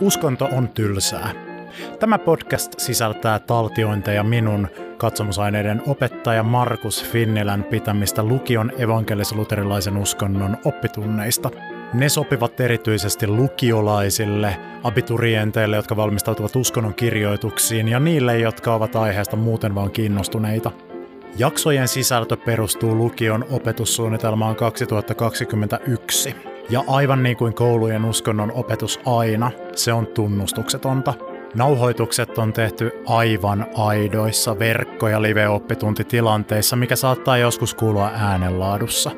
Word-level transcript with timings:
Uskonto 0.00 0.48
on 0.52 0.68
tylsää. 0.68 1.30
Tämä 1.98 2.18
podcast 2.18 2.74
sisältää 2.78 3.38
taltiointeja 3.38 4.24
minun 4.24 4.68
katsomusaineiden 4.98 5.82
opettaja 5.86 6.42
Markus 6.42 7.04
Finnilän 7.04 7.64
pitämistä 7.64 8.22
lukion 8.22 8.72
evankelis-luterilaisen 8.78 9.96
uskonnon 9.96 10.56
oppitunneista. 10.64 11.50
Ne 11.94 12.08
sopivat 12.08 12.60
erityisesti 12.60 13.26
lukiolaisille, 13.26 14.56
abiturienteille, 14.82 15.76
jotka 15.76 15.96
valmistautuvat 15.96 16.56
uskonnon 16.56 16.94
kirjoituksiin 16.94 17.88
ja 17.88 18.00
niille, 18.00 18.38
jotka 18.38 18.74
ovat 18.74 18.96
aiheesta 18.96 19.36
muuten 19.36 19.74
vaan 19.74 19.90
kiinnostuneita. 19.90 20.70
Jaksojen 21.38 21.88
sisältö 21.88 22.36
perustuu 22.36 22.94
lukion 22.94 23.44
opetussuunnitelmaan 23.50 24.56
2021. 24.56 26.47
Ja 26.70 26.84
aivan 26.88 27.22
niin 27.22 27.36
kuin 27.36 27.54
koulujen 27.54 28.04
uskonnon 28.04 28.52
opetus 28.52 29.00
aina, 29.06 29.50
se 29.74 29.92
on 29.92 30.06
tunnustuksetonta. 30.06 31.14
Nauhoitukset 31.54 32.38
on 32.38 32.52
tehty 32.52 32.90
aivan 33.06 33.66
aidoissa 33.74 34.58
verkko- 34.58 35.08
ja 35.08 35.22
live-oppituntitilanteissa, 35.22 36.76
mikä 36.76 36.96
saattaa 36.96 37.38
joskus 37.38 37.74
kuulua 37.74 38.10
äänenlaadussa. 38.14 39.10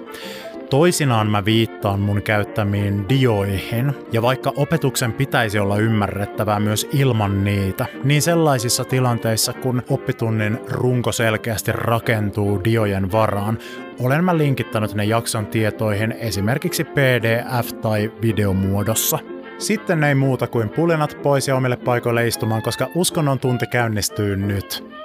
Toisinaan 0.71 1.31
mä 1.31 1.45
viittaan 1.45 2.01
mun 2.01 2.23
käyttämiin 2.23 3.09
dioihin, 3.09 3.93
ja 4.13 4.23
vaikka 4.23 4.53
opetuksen 4.57 5.13
pitäisi 5.13 5.59
olla 5.59 5.77
ymmärrettävää 5.77 6.61
myös 6.61 6.89
ilman 6.93 7.45
niitä, 7.45 7.87
niin 8.05 8.23
sellaisissa 8.23 8.85
tilanteissa, 8.85 9.53
kun 9.53 9.83
oppitunnin 9.89 10.61
runko 10.69 11.13
selkeästi 11.13 11.73
rakentuu 11.73 12.65
diojen 12.65 13.13
varaan, 13.13 13.59
olen 14.01 14.25
mä 14.25 14.39
linkittänyt 14.39 14.95
ne 14.95 15.05
jakson 15.05 15.47
tietoihin 15.47 16.13
esimerkiksi 16.13 16.85
PDF- 16.85 17.81
tai 17.81 18.13
videomuodossa. 18.23 19.19
Sitten 19.59 20.05
ei 20.05 20.15
muuta 20.15 20.47
kuin 20.47 20.69
pulinat 20.69 21.19
pois 21.23 21.49
ja 21.49 21.57
omille 21.57 21.77
paikoille 21.77 22.27
istumaan, 22.27 22.63
koska 22.63 22.89
uskonnon 22.95 23.39
tunti 23.39 23.67
käynnistyy 23.67 24.37
nyt. 24.37 25.00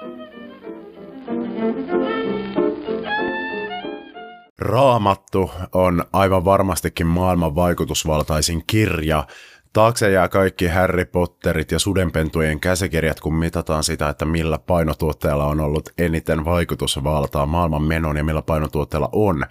Raamattu 4.65 5.51
on 5.73 6.03
aivan 6.13 6.45
varmastikin 6.45 7.07
maailman 7.07 7.55
vaikutusvaltaisin 7.55 8.63
kirja. 8.67 9.27
Taakse 9.73 10.11
jää 10.11 10.27
kaikki 10.27 10.67
Harry 10.67 11.05
Potterit 11.05 11.71
ja 11.71 11.79
sudenpentujen 11.79 12.59
käsikirjat, 12.59 13.19
kun 13.19 13.35
mitataan 13.35 13.83
sitä, 13.83 14.09
että 14.09 14.25
millä 14.25 14.59
painotuotteella 14.59 15.45
on 15.45 15.59
ollut 15.59 15.89
eniten 15.97 16.45
vaikutusvaltaa 16.45 17.45
maailman 17.45 17.83
menon 17.83 18.17
ja 18.17 18.23
millä 18.23 18.41
painotuotteella 18.41 19.09
on 19.11 19.45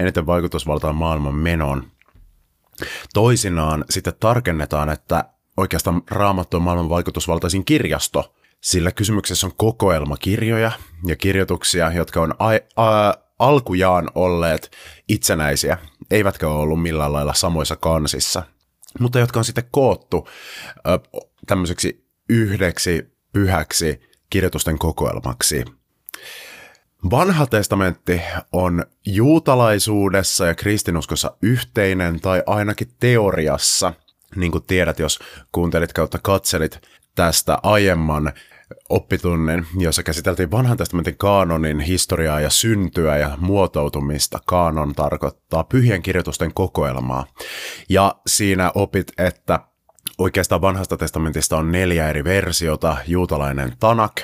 eniten 0.00 0.26
vaikutusvaltaa 0.26 0.92
maailman 0.92 1.34
menon. 1.34 1.82
Toisinaan 3.14 3.84
sitten 3.90 4.14
tarkennetaan, 4.20 4.88
että 4.88 5.24
oikeastaan 5.56 6.02
Raamattu 6.10 6.56
on 6.56 6.62
maailman 6.62 6.88
vaikutusvaltaisin 6.88 7.64
kirjasto, 7.64 8.34
sillä 8.60 8.92
kysymyksessä 8.92 9.46
on 9.46 9.52
kokoelma 9.56 10.16
kirjoja 10.16 10.72
ja 11.06 11.16
kirjoituksia, 11.16 11.92
jotka 11.92 12.20
on 12.22 12.34
a- 12.38 12.82
a- 12.82 13.29
alkujaan 13.40 14.10
olleet 14.14 14.70
itsenäisiä, 15.08 15.78
eivätkä 16.10 16.48
ole 16.48 16.60
ollut 16.60 16.82
millään 16.82 17.12
lailla 17.12 17.34
samoissa 17.34 17.76
kansissa, 17.76 18.42
mutta 19.00 19.18
jotka 19.18 19.40
on 19.40 19.44
sitten 19.44 19.68
koottu 19.70 20.28
tämmöiseksi 21.46 22.06
yhdeksi 22.28 23.16
pyhäksi 23.32 24.00
kirjoitusten 24.30 24.78
kokoelmaksi. 24.78 25.64
Vanha 27.10 27.46
testamentti 27.46 28.20
on 28.52 28.84
juutalaisuudessa 29.06 30.46
ja 30.46 30.54
kristinuskossa 30.54 31.36
yhteinen 31.42 32.20
tai 32.20 32.42
ainakin 32.46 32.94
teoriassa, 33.00 33.92
niin 34.36 34.52
kuin 34.52 34.64
tiedät, 34.64 34.98
jos 34.98 35.18
kuuntelit 35.52 35.92
kautta 35.92 36.18
katselit 36.22 36.80
tästä 37.14 37.58
aiemman 37.62 38.32
oppitunnin, 38.88 39.66
jossa 39.78 40.02
käsiteltiin 40.02 40.50
vanhan 40.50 40.76
testamentin 40.76 41.16
kaanonin 41.16 41.80
historiaa 41.80 42.40
ja 42.40 42.50
syntyä 42.50 43.18
ja 43.18 43.38
muotoutumista. 43.40 44.38
Kaanon 44.46 44.92
tarkoittaa 44.92 45.64
pyhien 45.64 46.02
kirjoitusten 46.02 46.54
kokoelmaa. 46.54 47.26
Ja 47.88 48.14
siinä 48.26 48.72
opit, 48.74 49.12
että 49.18 49.60
oikeastaan 50.18 50.60
vanhasta 50.60 50.96
testamentista 50.96 51.56
on 51.56 51.72
neljä 51.72 52.08
eri 52.08 52.24
versiota. 52.24 52.96
Juutalainen 53.06 53.72
Tanak, 53.80 54.22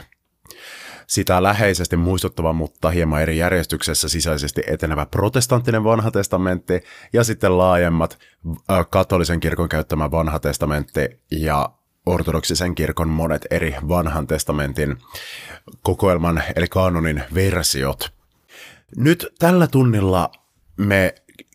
sitä 1.06 1.42
läheisesti 1.42 1.96
muistuttava, 1.96 2.52
mutta 2.52 2.90
hieman 2.90 3.22
eri 3.22 3.38
järjestyksessä 3.38 4.08
sisäisesti 4.08 4.62
etenevä 4.66 5.06
protestanttinen 5.06 5.84
vanha 5.84 6.10
testamentti 6.10 6.80
ja 7.12 7.24
sitten 7.24 7.58
laajemmat 7.58 8.18
katolisen 8.90 9.40
kirkon 9.40 9.68
käyttämä 9.68 10.10
vanha 10.10 10.38
testamentti 10.38 11.00
ja 11.30 11.68
ortodoksisen 12.06 12.74
kirkon 12.74 13.08
monet 13.08 13.46
eri 13.50 13.76
vanhan 13.88 14.26
testamentin 14.26 14.96
kokoelman 15.82 16.42
eli 16.56 16.66
kanonin 16.68 17.22
versiot. 17.34 18.12
Nyt 18.96 19.26
tällä 19.38 19.66
tunnilla 19.66 20.30
me 20.76 21.14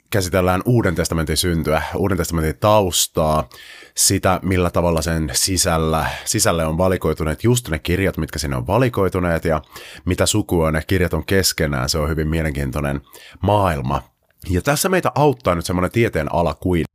käsitellään 0.10 0.62
Uuden 0.66 0.96
testamentin 0.96 1.38
syntyä, 1.38 1.82
Uuden 1.96 2.18
testamentin 2.18 2.58
taustaa, 2.60 3.50
sitä 3.96 4.40
millä 4.44 4.70
tavalla 4.70 5.02
sen 5.02 5.30
sisällä, 5.34 6.06
sisälle 6.26 6.66
on 6.66 6.78
valikoituneet 6.78 7.44
just 7.44 7.70
ne 7.70 7.80
kirjat, 7.80 8.18
mitkä 8.18 8.40
sinne 8.40 8.56
on 8.56 8.68
valikoituneet 8.68 9.46
ja 9.46 9.62
mitä 10.06 10.26
sukua 10.26 10.72
ne 10.72 10.84
kirjat 10.88 11.14
on 11.14 11.26
keskenään. 11.26 11.90
Se 11.90 11.98
on 11.98 12.10
hyvin 12.10 12.28
mielenkiintoinen 12.28 13.02
maailma. 13.42 14.04
Ja 14.50 14.62
tässä 14.62 14.90
meitä 14.90 15.12
auttaa 15.16 15.56
nyt 15.56 15.66
semmoinen 15.66 15.92
tieteen 15.92 16.34
ala 16.34 16.54
kuin 16.54 16.86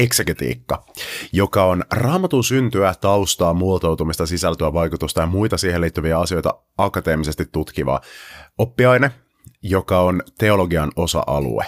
eksegetiikka, 0.00 0.84
joka 1.32 1.64
on 1.64 1.84
raamatun 1.92 2.44
syntyä, 2.44 2.94
taustaa, 3.00 3.54
muotoutumista, 3.54 4.26
sisältöä, 4.26 4.72
vaikutusta 4.72 5.20
ja 5.20 5.26
muita 5.26 5.56
siihen 5.56 5.80
liittyviä 5.80 6.18
asioita 6.18 6.54
akateemisesti 6.78 7.46
tutkiva 7.52 8.00
oppiaine, 8.58 9.10
joka 9.62 10.00
on 10.00 10.22
teologian 10.38 10.92
osa-alue. 10.96 11.66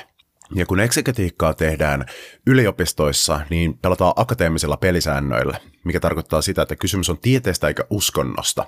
Ja 0.54 0.66
kun 0.66 0.80
eksegetiikkaa 0.80 1.54
tehdään 1.54 2.04
yliopistoissa, 2.46 3.40
niin 3.50 3.78
pelataan 3.78 4.12
akateemisilla 4.16 4.76
pelisäännöillä, 4.76 5.58
mikä 5.84 6.00
tarkoittaa 6.00 6.42
sitä, 6.42 6.62
että 6.62 6.76
kysymys 6.76 7.10
on 7.10 7.18
tieteestä 7.18 7.68
eikä 7.68 7.84
uskonnosta. 7.90 8.66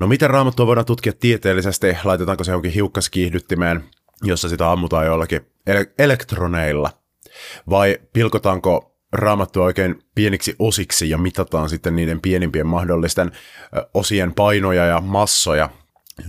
No 0.00 0.06
miten 0.06 0.30
raamattua 0.30 0.66
voidaan 0.66 0.86
tutkia 0.86 1.12
tieteellisesti? 1.12 1.96
Laitetaanko 2.04 2.44
se 2.44 2.50
johonkin 2.50 2.72
hiukkaskiihdyttimeen, 2.72 3.84
jossa 4.22 4.48
sitä 4.48 4.72
ammutaan 4.72 5.06
jollakin 5.06 5.40
elektroneilla– 5.98 6.90
vai 7.70 7.98
pilkotaanko 8.12 8.96
raamattua 9.12 9.64
oikein 9.64 10.02
pieniksi 10.14 10.56
osiksi 10.58 11.10
ja 11.10 11.18
mitataan 11.18 11.68
sitten 11.68 11.96
niiden 11.96 12.20
pienimpien 12.20 12.66
mahdollisten 12.66 13.32
osien 13.94 14.34
painoja 14.34 14.84
ja 14.84 15.00
massoja. 15.00 15.70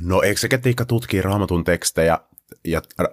No 0.01 0.21
eksegetiikka 0.21 0.85
tutkii 0.85 1.21
raamatun 1.21 1.63
tekstejä 1.63 2.19
ja 2.65 2.81
äh, 3.01 3.07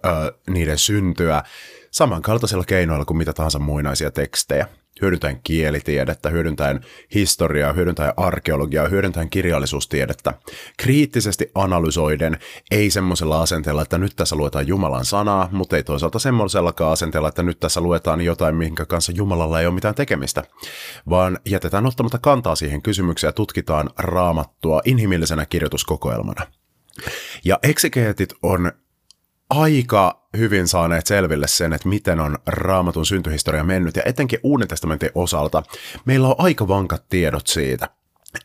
niiden 0.50 0.78
syntyä 0.78 1.42
samankaltaisilla 1.90 2.64
keinoilla 2.64 3.04
kuin 3.04 3.16
mitä 3.16 3.32
tahansa 3.32 3.58
muinaisia 3.58 4.10
tekstejä 4.10 4.66
hyödyntäen 5.00 5.40
kielitiedettä, 5.44 6.30
hyödyntäen 6.30 6.80
historiaa, 7.14 7.72
hyödyntäen 7.72 8.12
arkeologiaa, 8.16 8.88
hyödyntäen 8.88 9.30
kirjallisuustiedettä, 9.30 10.34
kriittisesti 10.78 11.50
analysoiden, 11.54 12.38
ei 12.70 12.90
semmoisella 12.90 13.42
asenteella, 13.42 13.82
että 13.82 13.98
nyt 13.98 14.16
tässä 14.16 14.36
luetaan 14.36 14.66
Jumalan 14.66 15.04
sanaa, 15.04 15.48
mutta 15.52 15.76
ei 15.76 15.82
toisaalta 15.82 16.18
semmoisellakaan 16.18 16.92
asenteella, 16.92 17.28
että 17.28 17.42
nyt 17.42 17.60
tässä 17.60 17.80
luetaan 17.80 18.20
jotain, 18.20 18.56
minkä 18.56 18.86
kanssa 18.86 19.12
Jumalalla 19.12 19.60
ei 19.60 19.66
ole 19.66 19.74
mitään 19.74 19.94
tekemistä, 19.94 20.44
vaan 21.08 21.38
jätetään 21.48 21.86
ottamatta 21.86 22.18
kantaa 22.18 22.54
siihen 22.54 22.82
kysymykseen 22.82 23.28
ja 23.28 23.32
tutkitaan 23.32 23.90
raamattua 23.98 24.80
inhimillisenä 24.84 25.46
kirjoituskokoelmana. 25.46 26.46
Ja 27.44 27.58
eksegeetit 27.62 28.34
on 28.42 28.72
aika 29.50 30.28
hyvin 30.36 30.68
saaneet 30.68 31.06
selville 31.06 31.48
sen, 31.48 31.72
että 31.72 31.88
miten 31.88 32.20
on 32.20 32.38
raamatun 32.46 33.06
syntyhistoria 33.06 33.64
mennyt, 33.64 33.96
ja 33.96 34.02
etenkin 34.04 34.40
Uuden 34.42 34.68
testamentin 34.68 35.10
osalta 35.14 35.62
meillä 36.04 36.28
on 36.28 36.34
aika 36.38 36.68
vankat 36.68 37.08
tiedot 37.08 37.46
siitä, 37.46 37.88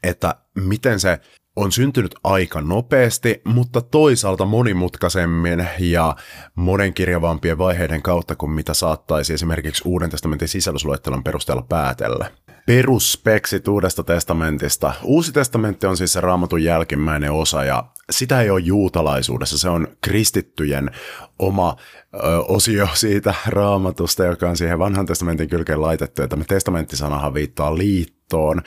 että 0.03 0.35
miten 0.55 0.99
se 0.99 1.19
on 1.55 1.71
syntynyt 1.71 2.15
aika 2.23 2.61
nopeasti, 2.61 3.41
mutta 3.43 3.81
toisaalta 3.81 4.45
monimutkaisemmin 4.45 5.67
ja 5.79 6.15
monenkirjavampien 6.55 7.57
vaiheiden 7.57 8.01
kautta 8.01 8.35
kuin 8.35 8.51
mitä 8.51 8.73
saattaisi 8.73 9.33
esimerkiksi 9.33 9.83
Uuden 9.85 10.09
testamentin 10.09 10.47
sisällysluettelon 10.47 11.23
perusteella 11.23 11.65
päätellä 11.69 12.31
perusspeksit 12.65 13.67
Uudesta 13.67 14.03
testamentista. 14.03 14.93
Uusi 15.03 15.31
testamentti 15.31 15.87
on 15.87 15.97
siis 15.97 16.13
se 16.13 16.21
raamatun 16.21 16.63
jälkimmäinen 16.63 17.31
osa 17.31 17.63
ja 17.63 17.83
sitä 18.09 18.41
ei 18.41 18.49
ole 18.49 18.59
juutalaisuudessa, 18.59 19.57
se 19.57 19.69
on 19.69 19.87
kristittyjen 20.01 20.91
oma 21.39 21.75
ö, 22.13 22.17
osio 22.47 22.87
siitä 22.93 23.33
raamatusta, 23.47 24.25
joka 24.25 24.49
on 24.49 24.57
siihen 24.57 24.79
vanhan 24.79 25.05
testamentin 25.05 25.49
kylkeen 25.49 25.81
laitettu. 25.81 26.21
Ja 26.21 26.27
tämä 26.27 26.43
testamenttisanahan 26.47 27.33
viittaa 27.33 27.77
liittoon. 27.77 28.57
Ö, 28.57 28.63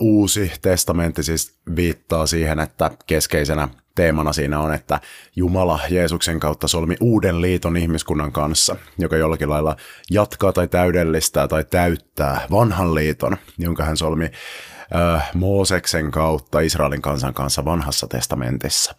uusi 0.00 0.52
testamentti 0.62 1.22
siis 1.22 1.58
viittaa 1.76 2.26
siihen, 2.26 2.58
että 2.60 2.90
keskeisenä 3.06 3.68
teemana 3.94 4.32
siinä 4.32 4.60
on, 4.60 4.74
että 4.74 5.00
Jumala 5.36 5.80
Jeesuksen 5.90 6.40
kautta 6.40 6.68
solmi 6.68 6.96
uuden 7.00 7.40
liiton 7.40 7.76
ihmiskunnan 7.76 8.32
kanssa, 8.32 8.76
joka 8.98 9.16
jollakin 9.16 9.50
lailla 9.50 9.76
jatkaa 10.10 10.52
tai 10.52 10.68
täydellistää 10.68 11.48
tai 11.48 11.64
täyttää 11.64 12.46
vanhan 12.50 12.94
liiton, 12.94 13.36
jonka 13.58 13.84
hän 13.84 13.96
solmi 13.96 14.30
äh, 15.14 15.30
Mooseksen 15.34 16.10
kautta 16.10 16.60
Israelin 16.60 17.02
kansan 17.02 17.34
kanssa 17.34 17.64
vanhassa 17.64 18.06
testamentissa. 18.06 18.94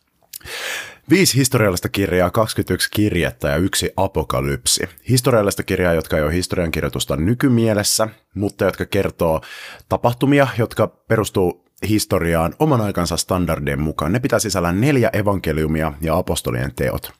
Viisi 1.09 1.37
historiallista 1.37 1.89
kirjaa, 1.89 2.31
21 2.31 2.89
kirjettä 2.91 3.47
ja 3.47 3.57
yksi 3.57 3.93
apokalypsi. 3.97 4.89
Historiallista 5.09 5.63
kirjaa, 5.63 5.93
jotka 5.93 6.17
ei 6.17 6.23
ole 6.23 6.33
historiankirjoitusta 6.33 7.15
nykymielessä, 7.15 8.07
mutta 8.35 8.65
jotka 8.65 8.85
kertoo 8.85 9.41
tapahtumia, 9.89 10.47
jotka 10.57 10.87
perustuu 10.87 11.62
historiaan 11.87 12.53
oman 12.59 12.81
aikansa 12.81 13.17
standardien 13.17 13.81
mukaan. 13.81 14.11
Ne 14.11 14.19
pitää 14.19 14.39
sisällään 14.39 14.81
neljä 14.81 15.09
evankeliumia 15.13 15.93
ja 16.01 16.17
apostolien 16.17 16.75
teot. 16.75 17.11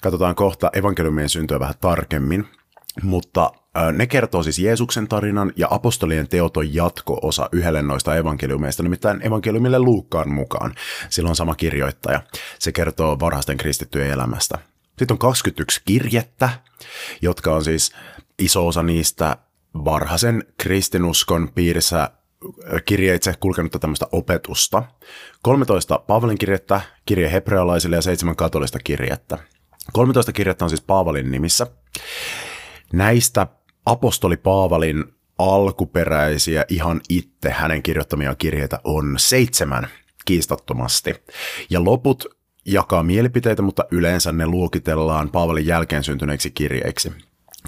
Katsotaan 0.00 0.34
kohta 0.34 0.70
evankeliumien 0.72 1.28
syntyä 1.28 1.60
vähän 1.60 1.74
tarkemmin, 1.80 2.46
mutta 3.02 3.52
ne 3.92 4.06
kertoo 4.06 4.42
siis 4.42 4.58
Jeesuksen 4.58 5.08
tarinan 5.08 5.52
ja 5.56 5.66
apostolien 5.70 6.28
teot 6.28 6.56
on 6.56 6.74
jatko-osa 6.74 7.48
yhdelle 7.52 7.82
noista 7.82 8.16
evankeliumeista, 8.16 8.82
nimittäin 8.82 9.26
evankeliumille 9.26 9.78
Luukkaan 9.78 10.32
mukaan. 10.32 10.74
Sillä 11.08 11.28
on 11.28 11.36
sama 11.36 11.54
kirjoittaja. 11.54 12.22
Se 12.58 12.72
kertoo 12.72 13.20
varhaisten 13.20 13.56
kristittyjen 13.56 14.10
elämästä. 14.10 14.58
Sitten 14.88 15.14
on 15.14 15.18
21 15.18 15.82
kirjettä, 15.84 16.50
jotka 17.22 17.54
on 17.54 17.64
siis 17.64 17.92
iso 18.38 18.66
osa 18.66 18.82
niistä 18.82 19.36
varhaisen 19.74 20.44
kristinuskon 20.58 21.48
piirissä 21.54 22.10
kirjeitse 22.84 23.34
kulkenutta 23.40 23.78
tämmöistä 23.78 24.06
opetusta. 24.12 24.82
13 25.42 25.98
Paavalin 25.98 26.38
kirjettä, 26.38 26.80
kirje 27.06 27.32
hebrealaisille 27.32 27.96
ja 27.96 28.02
7 28.02 28.36
katolista 28.36 28.78
kirjettä. 28.84 29.38
13 29.92 30.32
kirjettä 30.32 30.64
on 30.64 30.70
siis 30.70 30.82
Paavalin 30.82 31.30
nimissä. 31.30 31.66
Näistä 32.92 33.46
apostoli 33.86 34.36
Paavalin 34.36 35.04
alkuperäisiä 35.38 36.64
ihan 36.68 37.00
itse 37.08 37.50
hänen 37.50 37.82
kirjoittamia 37.82 38.34
kirjeitä 38.34 38.80
on 38.84 39.14
seitsemän 39.18 39.88
kiistattomasti. 40.24 41.14
Ja 41.70 41.84
loput 41.84 42.24
jakaa 42.64 43.02
mielipiteitä, 43.02 43.62
mutta 43.62 43.84
yleensä 43.90 44.32
ne 44.32 44.46
luokitellaan 44.46 45.30
Paavalin 45.30 45.66
jälkeen 45.66 46.04
syntyneiksi 46.04 46.50
kirjeiksi. 46.50 47.12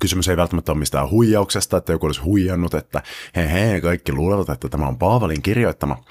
Kysymys 0.00 0.28
ei 0.28 0.36
välttämättä 0.36 0.72
ole 0.72 0.78
mistään 0.78 1.10
huijauksesta, 1.10 1.76
että 1.76 1.92
joku 1.92 2.06
olisi 2.06 2.20
huijannut, 2.20 2.74
että 2.74 3.02
he, 3.36 3.52
he 3.52 3.80
kaikki 3.80 4.12
luulevat, 4.12 4.48
että 4.48 4.68
tämä 4.68 4.88
on 4.88 4.98
Paavalin 4.98 5.42
kirjoittama. 5.42 6.04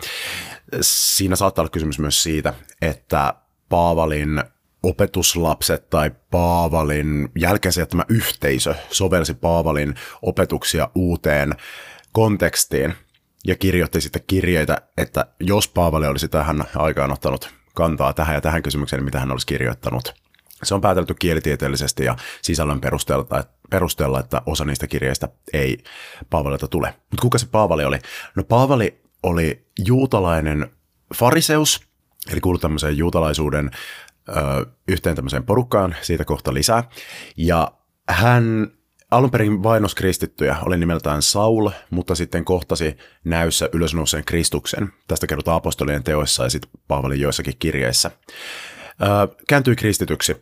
Siinä 0.81 1.35
saattaa 1.35 1.63
olla 1.63 1.69
kysymys 1.69 1.99
myös 1.99 2.23
siitä, 2.23 2.53
että 2.81 3.33
Paavalin 3.69 4.43
opetuslapset 4.83 5.89
tai 5.89 6.11
Paavalin 6.31 7.29
jälkeensä 7.35 7.85
tämä 7.85 8.05
yhteisö 8.09 8.75
sovelsi 8.91 9.33
Paavalin 9.33 9.95
opetuksia 10.21 10.89
uuteen 10.95 11.55
kontekstiin 12.11 12.93
ja 13.47 13.55
kirjoitti 13.55 14.01
sitten 14.01 14.23
kirjeitä, 14.27 14.81
että 14.97 15.25
jos 15.39 15.67
Paavali 15.67 16.07
olisi 16.07 16.27
tähän 16.27 16.63
aikaan 16.75 17.11
ottanut 17.11 17.49
kantaa 17.73 18.13
tähän 18.13 18.35
ja 18.35 18.41
tähän 18.41 18.63
kysymykseen, 18.63 18.97
niin 18.97 19.05
mitä 19.05 19.19
hän 19.19 19.31
olisi 19.31 19.47
kirjoittanut. 19.47 20.13
Se 20.63 20.75
on 20.75 20.81
päätelty 20.81 21.13
kielitieteellisesti 21.13 22.03
ja 22.05 22.15
sisällön 22.41 22.81
perusteella, 22.81 23.43
perusteella 23.71 24.19
että 24.19 24.41
osa 24.45 24.65
niistä 24.65 24.87
kirjeistä 24.87 25.29
ei 25.53 25.77
Paavalilta 26.29 26.67
tule. 26.67 26.87
Mutta 26.87 27.21
kuka 27.21 27.37
se 27.37 27.47
Paavali 27.51 27.85
oli? 27.85 27.99
No 28.35 28.43
Paavali 28.43 29.01
oli 29.23 29.65
juutalainen 29.85 30.71
fariseus, 31.15 31.81
eli 32.31 32.39
kuului 32.39 32.59
tämmöiseen 32.59 32.97
juutalaisuuden 32.97 33.71
ö, 34.29 34.65
yhteen 34.87 35.15
tämmöiseen 35.15 35.43
porukkaan, 35.43 35.95
siitä 36.01 36.25
kohta 36.25 36.53
lisää. 36.53 36.83
Ja 37.37 37.71
hän 38.09 38.67
alun 39.11 39.31
perin 39.31 39.63
vainos 39.63 39.95
kristittyjä, 39.95 40.57
oli 40.65 40.77
nimeltään 40.77 41.21
Saul, 41.21 41.69
mutta 41.89 42.15
sitten 42.15 42.45
kohtasi 42.45 42.97
näyssä 43.23 43.69
ylösnouseen 43.73 44.25
Kristuksen. 44.25 44.93
Tästä 45.07 45.27
kerrotaan 45.27 45.57
apostolien 45.57 46.03
teoissa 46.03 46.43
ja 46.43 46.49
sitten 46.49 46.71
Paavalin 46.87 47.21
joissakin 47.21 47.57
kirjeissä. 47.59 48.11
Ö, 49.01 49.35
kääntyi 49.47 49.75
kristityksi, 49.75 50.35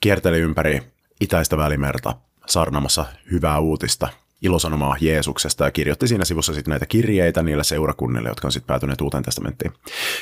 kierteli 0.00 0.38
ympäri 0.38 0.82
itäistä 1.20 1.56
välimerta 1.56 2.14
sarnamassa 2.46 3.06
hyvää 3.30 3.58
uutista, 3.58 4.08
ilosanomaa 4.42 4.96
Jeesuksesta 5.00 5.64
ja 5.64 5.70
kirjoitti 5.70 6.08
siinä 6.08 6.24
sivussa 6.24 6.54
sitten 6.54 6.70
näitä 6.70 6.86
kirjeitä 6.86 7.42
niille 7.42 7.64
seurakunnille, 7.64 8.28
jotka 8.28 8.48
on 8.48 8.52
sitten 8.52 8.66
päätyneet 8.66 9.00
uuteen 9.00 9.22
testamenttiin. 9.22 9.72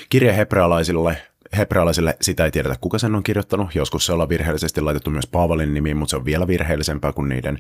Kirje 0.09 0.37
hebrealaisille 0.37 1.23
hebrealaisille 1.56 2.17
sitä 2.20 2.44
ei 2.44 2.50
tiedetä, 2.50 2.76
kuka 2.81 2.99
sen 2.99 3.15
on 3.15 3.23
kirjoittanut. 3.23 3.75
Joskus 3.75 4.06
se 4.06 4.12
ollaan 4.12 4.29
virheellisesti 4.29 4.81
laitettu 4.81 5.11
myös 5.11 5.26
Paavalin 5.26 5.75
nimiin, 5.75 5.97
mutta 5.97 6.11
se 6.11 6.17
on 6.17 6.25
vielä 6.25 6.47
virheellisempää 6.47 7.12
kuin 7.12 7.29
niiden 7.29 7.59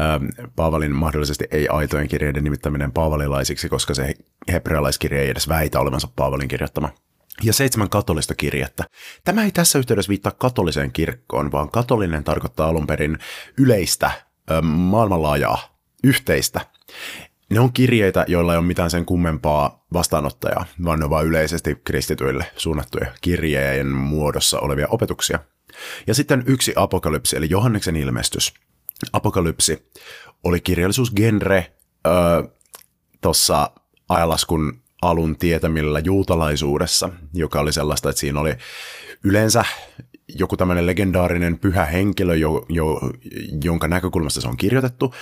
ähm, 0.00 0.24
Paavalin 0.56 0.94
mahdollisesti 0.94 1.44
ei-aitojen 1.50 2.08
kirjeiden 2.08 2.44
nimittäminen 2.44 2.92
paavalilaisiksi, 2.92 3.68
koska 3.68 3.94
se 3.94 4.14
hebrealaiskirja 4.52 5.20
ei 5.20 5.30
edes 5.30 5.48
väitä 5.48 5.80
olevansa 5.80 6.08
Paavalin 6.16 6.48
kirjoittama. 6.48 6.88
Ja 7.42 7.52
seitsemän 7.52 7.90
katolista 7.90 8.34
kirjettä. 8.34 8.84
Tämä 9.24 9.44
ei 9.44 9.50
tässä 9.50 9.78
yhteydessä 9.78 10.08
viittaa 10.08 10.32
katoliseen 10.32 10.92
kirkkoon, 10.92 11.52
vaan 11.52 11.70
katolinen 11.70 12.24
tarkoittaa 12.24 12.68
alun 12.68 12.86
perin 12.86 13.18
yleistä, 13.58 14.10
maailmanlaajaa, 14.62 15.78
yhteistä. 16.04 16.60
Ne 17.50 17.60
on 17.60 17.72
kirjeitä, 17.72 18.24
joilla 18.28 18.52
ei 18.52 18.58
ole 18.58 18.66
mitään 18.66 18.90
sen 18.90 19.04
kummempaa 19.04 19.86
vastaanottajaa, 19.92 20.66
vaan 20.84 20.98
ne 20.98 21.04
ovat 21.04 21.26
yleisesti 21.26 21.80
kristityille 21.84 22.46
suunnattuja 22.56 23.12
kirjeen 23.20 23.86
muodossa 23.86 24.60
olevia 24.60 24.86
opetuksia. 24.90 25.38
Ja 26.06 26.14
sitten 26.14 26.42
yksi 26.46 26.72
apokalypsi, 26.76 27.36
eli 27.36 27.50
Johanneksen 27.50 27.96
ilmestys. 27.96 28.54
Apokalypsi 29.12 29.90
oli 30.44 30.60
kirjallisuusgenre 30.60 31.72
tuossa 33.20 33.70
ajalaskun 34.08 34.83
alun 35.10 35.36
tietämillä 35.38 35.98
juutalaisuudessa, 35.98 37.10
joka 37.34 37.60
oli 37.60 37.72
sellaista, 37.72 38.10
että 38.10 38.20
siinä 38.20 38.40
oli 38.40 38.54
yleensä 39.24 39.64
joku 40.28 40.56
tämmöinen 40.56 40.86
legendaarinen 40.86 41.58
pyhä 41.58 41.84
henkilö, 41.84 42.36
jo, 42.36 42.66
jo, 42.68 43.00
jonka 43.64 43.88
näkökulmasta 43.88 44.40
se 44.40 44.48
on 44.48 44.56
kirjoitettu, 44.56 45.14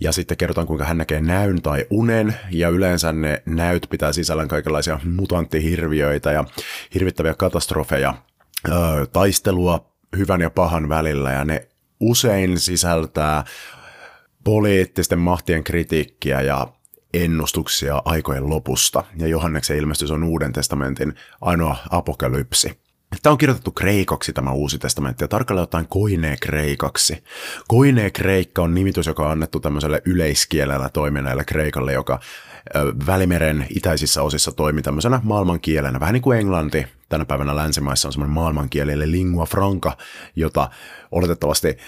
ja 0.00 0.12
sitten 0.12 0.36
kerrotaan, 0.36 0.66
kuinka 0.66 0.84
hän 0.84 0.98
näkee 0.98 1.20
näyn 1.20 1.62
tai 1.62 1.86
unen, 1.90 2.34
ja 2.50 2.68
yleensä 2.68 3.12
ne 3.12 3.42
näyt 3.46 3.86
pitää 3.90 4.12
sisällään 4.12 4.48
kaikenlaisia 4.48 5.00
mutanttihirviöitä 5.16 6.32
ja 6.32 6.44
hirvittäviä 6.94 7.34
katastrofeja, 7.34 8.14
ö, 8.68 8.72
taistelua 9.12 9.92
hyvän 10.16 10.40
ja 10.40 10.50
pahan 10.50 10.88
välillä, 10.88 11.32
ja 11.32 11.44
ne 11.44 11.68
usein 12.00 12.58
sisältää 12.58 13.44
poliittisten 14.44 15.18
mahtien 15.18 15.64
kritiikkiä 15.64 16.40
ja 16.40 16.68
ennustuksia 17.14 18.02
aikojen 18.04 18.50
lopusta, 18.50 19.04
ja 19.16 19.26
Johanneksen 19.28 19.76
ilmestys 19.76 20.10
on 20.10 20.24
Uuden 20.24 20.52
testamentin 20.52 21.14
ainoa 21.40 21.76
apokalypsi. 21.90 22.80
Tämä 23.22 23.32
on 23.32 23.38
kirjoitettu 23.38 23.72
kreikaksi 23.72 24.32
tämä 24.32 24.52
uusi 24.52 24.78
testamentti 24.78 25.24
ja 25.24 25.28
tarkalleen 25.28 25.62
ottaen 25.62 25.88
koinee 25.88 26.36
kreikaksi. 26.36 27.24
Koinee 27.68 28.10
kreikka 28.10 28.62
on 28.62 28.74
nimitys, 28.74 29.06
joka 29.06 29.24
on 29.24 29.30
annettu 29.30 29.60
tämmöiselle 29.60 30.02
yleiskielellä 30.04 30.88
toimineelle 30.88 31.44
kreikalle, 31.44 31.92
joka 31.92 32.20
Välimeren 33.06 33.66
itäisissä 33.76 34.22
osissa 34.22 34.52
toimi 34.52 34.82
tämmöisenä 34.82 35.20
maailmankielenä, 35.22 36.00
vähän 36.00 36.12
niin 36.12 36.22
kuin 36.22 36.38
englanti 36.38 36.86
tänä 37.08 37.24
päivänä 37.24 37.56
länsimaissa 37.56 38.08
on 38.08 38.12
semmoinen 38.12 38.34
maailmankieli, 38.34 38.92
eli 38.92 39.10
lingua 39.10 39.46
franca, 39.46 39.96
jota 40.36 40.70
oletettavasti, 41.10 41.78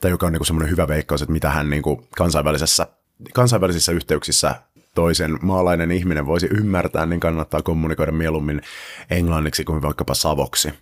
tai 0.00 0.10
joka 0.10 0.26
on 0.26 0.32
niin 0.32 0.38
kuin 0.40 0.46
semmoinen 0.46 0.70
hyvä 0.70 0.88
veikkaus, 0.88 1.22
että 1.22 1.32
mitä 1.32 1.50
hän 1.50 1.70
niin 1.70 1.82
kuin 1.82 2.08
kansainvälisessä, 2.16 2.86
kansainvälisissä 3.34 3.92
yhteyksissä 3.92 4.54
toisen 4.94 5.38
maalainen 5.42 5.90
ihminen 5.90 6.26
voisi 6.26 6.46
ymmärtää, 6.50 7.06
niin 7.06 7.20
kannattaa 7.20 7.62
kommunikoida 7.62 8.12
mieluummin 8.12 8.62
englanniksi 9.10 9.64
kuin 9.64 9.82
vaikkapa 9.82 10.14
savoksi. 10.14 10.72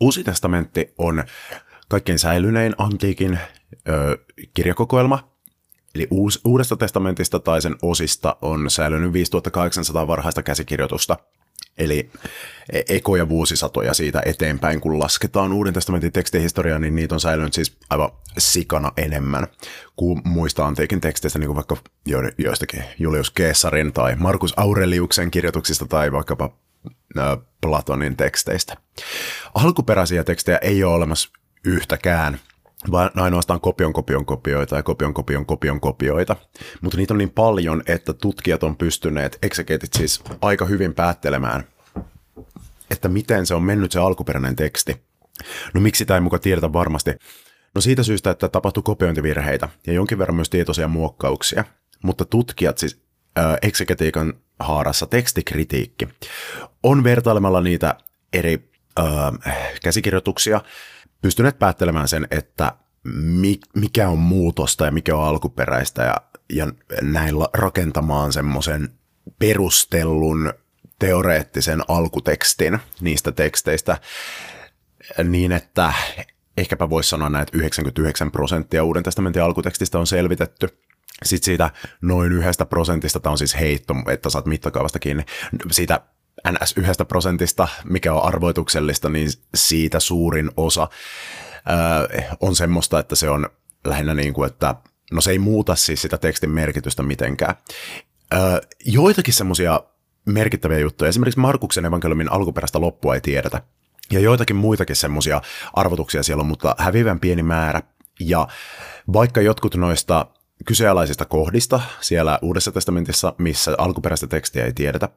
Uusi 0.00 0.24
testamentti 0.24 0.94
on 0.98 1.24
kaikkein 1.88 2.18
säilynein 2.18 2.74
antiikin 2.78 3.38
ö, 3.88 4.18
kirjakokoelma, 4.54 5.32
Eli 5.94 6.08
uus, 6.10 6.40
Uudesta 6.44 6.76
testamentista 6.76 7.40
tai 7.40 7.62
sen 7.62 7.76
osista 7.82 8.36
on 8.42 8.70
säilynyt 8.70 9.12
5800 9.12 10.06
varhaista 10.06 10.42
käsikirjoitusta. 10.42 11.16
Eli 11.78 12.10
e- 12.72 12.82
ekoja 12.88 13.28
vuosisatoja 13.28 13.94
siitä 13.94 14.22
eteenpäin, 14.24 14.80
kun 14.80 14.98
lasketaan 14.98 15.52
Uuden 15.52 15.74
testamentin 15.74 16.12
tekstihistoriaa, 16.12 16.78
niin 16.78 16.94
niitä 16.94 17.14
on 17.14 17.20
säilynyt 17.20 17.52
siis 17.52 17.76
aivan 17.90 18.10
sikana 18.38 18.92
enemmän 18.96 19.46
kuin 19.96 20.22
muista 20.24 20.66
antiikin 20.66 21.00
teksteistä, 21.00 21.38
niin 21.38 21.48
kuin 21.48 21.56
vaikka 21.56 21.76
joistakin 22.38 22.84
Julius 22.98 23.32
Caesarin 23.32 23.92
tai 23.92 24.16
Markus 24.16 24.54
Aureliuksen 24.56 25.30
kirjoituksista 25.30 25.86
tai 25.86 26.12
vaikkapa 26.12 26.50
Platonin 27.60 28.16
teksteistä. 28.16 28.76
Alkuperäisiä 29.54 30.24
tekstejä 30.24 30.58
ei 30.58 30.84
ole 30.84 30.94
olemassa 30.94 31.28
yhtäkään, 31.64 32.40
vaan 32.90 33.10
ainoastaan 33.16 33.60
kopion 33.60 33.92
kopion 33.92 34.26
kopioita 34.26 34.76
ja 34.76 34.82
kopion 34.82 35.14
kopion 35.14 35.46
kopion 35.46 35.80
kopioita. 35.80 36.36
Mutta 36.80 36.98
niitä 36.98 37.14
on 37.14 37.18
niin 37.18 37.30
paljon, 37.30 37.82
että 37.86 38.12
tutkijat 38.12 38.62
on 38.62 38.76
pystyneet, 38.76 39.38
eksegeetit 39.42 39.92
siis, 39.92 40.22
aika 40.40 40.64
hyvin 40.64 40.94
päättelemään, 40.94 41.64
että 42.90 43.08
miten 43.08 43.46
se 43.46 43.54
on 43.54 43.62
mennyt 43.62 43.92
se 43.92 44.00
alkuperäinen 44.00 44.56
teksti. 44.56 45.02
No 45.74 45.80
miksi 45.80 45.98
sitä 45.98 46.14
ei 46.14 46.20
muka 46.20 46.38
tiedetä 46.38 46.72
varmasti? 46.72 47.10
No 47.74 47.80
siitä 47.80 48.02
syystä, 48.02 48.30
että 48.30 48.48
tapahtui 48.48 48.82
kopiointivirheitä 48.82 49.68
ja 49.86 49.92
jonkin 49.92 50.18
verran 50.18 50.34
myös 50.34 50.50
tietoisia 50.50 50.88
muokkauksia. 50.88 51.64
Mutta 52.02 52.24
tutkijat 52.24 52.78
siis 52.78 53.00
äh, 53.38 53.56
eksegetiikan 53.62 54.34
haarassa 54.60 55.06
tekstikritiikki 55.06 56.08
on 56.82 57.04
vertailemalla 57.04 57.60
niitä 57.60 57.96
eri 58.32 58.70
äh, 59.00 59.06
käsikirjoituksia 59.82 60.60
pystyneet 61.22 61.58
päättelemään 61.58 62.08
sen, 62.08 62.28
että 62.30 62.72
mikä 63.74 64.08
on 64.08 64.18
muutosta 64.18 64.84
ja 64.84 64.92
mikä 64.92 65.16
on 65.16 65.24
alkuperäistä 65.24 66.02
ja, 66.02 66.16
ja 66.52 66.72
näin 67.02 67.34
rakentamaan 67.54 68.32
semmoisen 68.32 68.88
perustellun 69.38 70.52
teoreettisen 70.98 71.82
alkutekstin 71.88 72.78
niistä 73.00 73.32
teksteistä 73.32 74.00
niin, 75.24 75.52
että 75.52 75.92
ehkäpä 76.56 76.90
voisi 76.90 77.08
sanoa 77.08 77.30
näin, 77.30 77.42
että 77.42 77.58
99 77.58 78.30
prosenttia 78.30 78.84
Uuden 78.84 79.02
testamentin 79.02 79.42
alkutekstistä 79.42 79.98
on 79.98 80.06
selvitetty. 80.06 80.68
Sitten 81.22 81.44
siitä 81.44 81.70
noin 82.00 82.32
yhdestä 82.32 82.66
prosentista, 82.66 83.20
tämä 83.20 83.30
on 83.30 83.38
siis 83.38 83.60
heitto, 83.60 83.94
että 84.10 84.30
saat 84.30 84.46
mittakaavasta 84.46 84.98
kiinni, 84.98 85.24
siitä 85.70 86.00
NS 86.50 86.74
yhdestä 86.76 87.04
prosentista, 87.04 87.68
mikä 87.84 88.14
on 88.14 88.24
arvoituksellista, 88.24 89.08
niin 89.08 89.28
siitä 89.54 90.00
suurin 90.00 90.50
osa 90.56 90.82
äh, 90.82 92.36
on 92.40 92.56
semmoista, 92.56 92.98
että 92.98 93.16
se 93.16 93.30
on 93.30 93.48
lähinnä 93.84 94.14
niin 94.14 94.34
kuin, 94.34 94.46
että 94.46 94.74
no 95.12 95.20
se 95.20 95.30
ei 95.30 95.38
muuta 95.38 95.74
siis 95.74 96.02
sitä 96.02 96.18
tekstin 96.18 96.50
merkitystä 96.50 97.02
mitenkään. 97.02 97.54
Äh, 98.34 98.40
joitakin 98.84 99.34
semmoisia 99.34 99.80
merkittäviä 100.26 100.78
juttuja, 100.78 101.08
esimerkiksi 101.08 101.40
Markuksen 101.40 101.84
evankeliumin 101.84 102.32
alkuperäistä 102.32 102.80
loppua 102.80 103.14
ei 103.14 103.20
tiedetä. 103.20 103.62
Ja 104.10 104.20
joitakin 104.20 104.56
muitakin 104.56 104.96
semmoisia 104.96 105.42
arvotuksia 105.72 106.22
siellä 106.22 106.40
on, 106.40 106.46
mutta 106.46 106.74
hävivän 106.78 107.20
pieni 107.20 107.42
määrä. 107.42 107.82
Ja 108.20 108.48
vaikka 109.12 109.40
jotkut 109.40 109.74
noista 109.74 110.26
kyseenalaisista 110.64 111.24
kohdista 111.24 111.80
siellä 112.00 112.38
Uudessa 112.42 112.72
testamentissa, 112.72 113.34
missä 113.38 113.74
alkuperäistä 113.78 114.26
tekstiä 114.26 114.64
ei 114.64 114.72
tiedetä, 114.72 115.08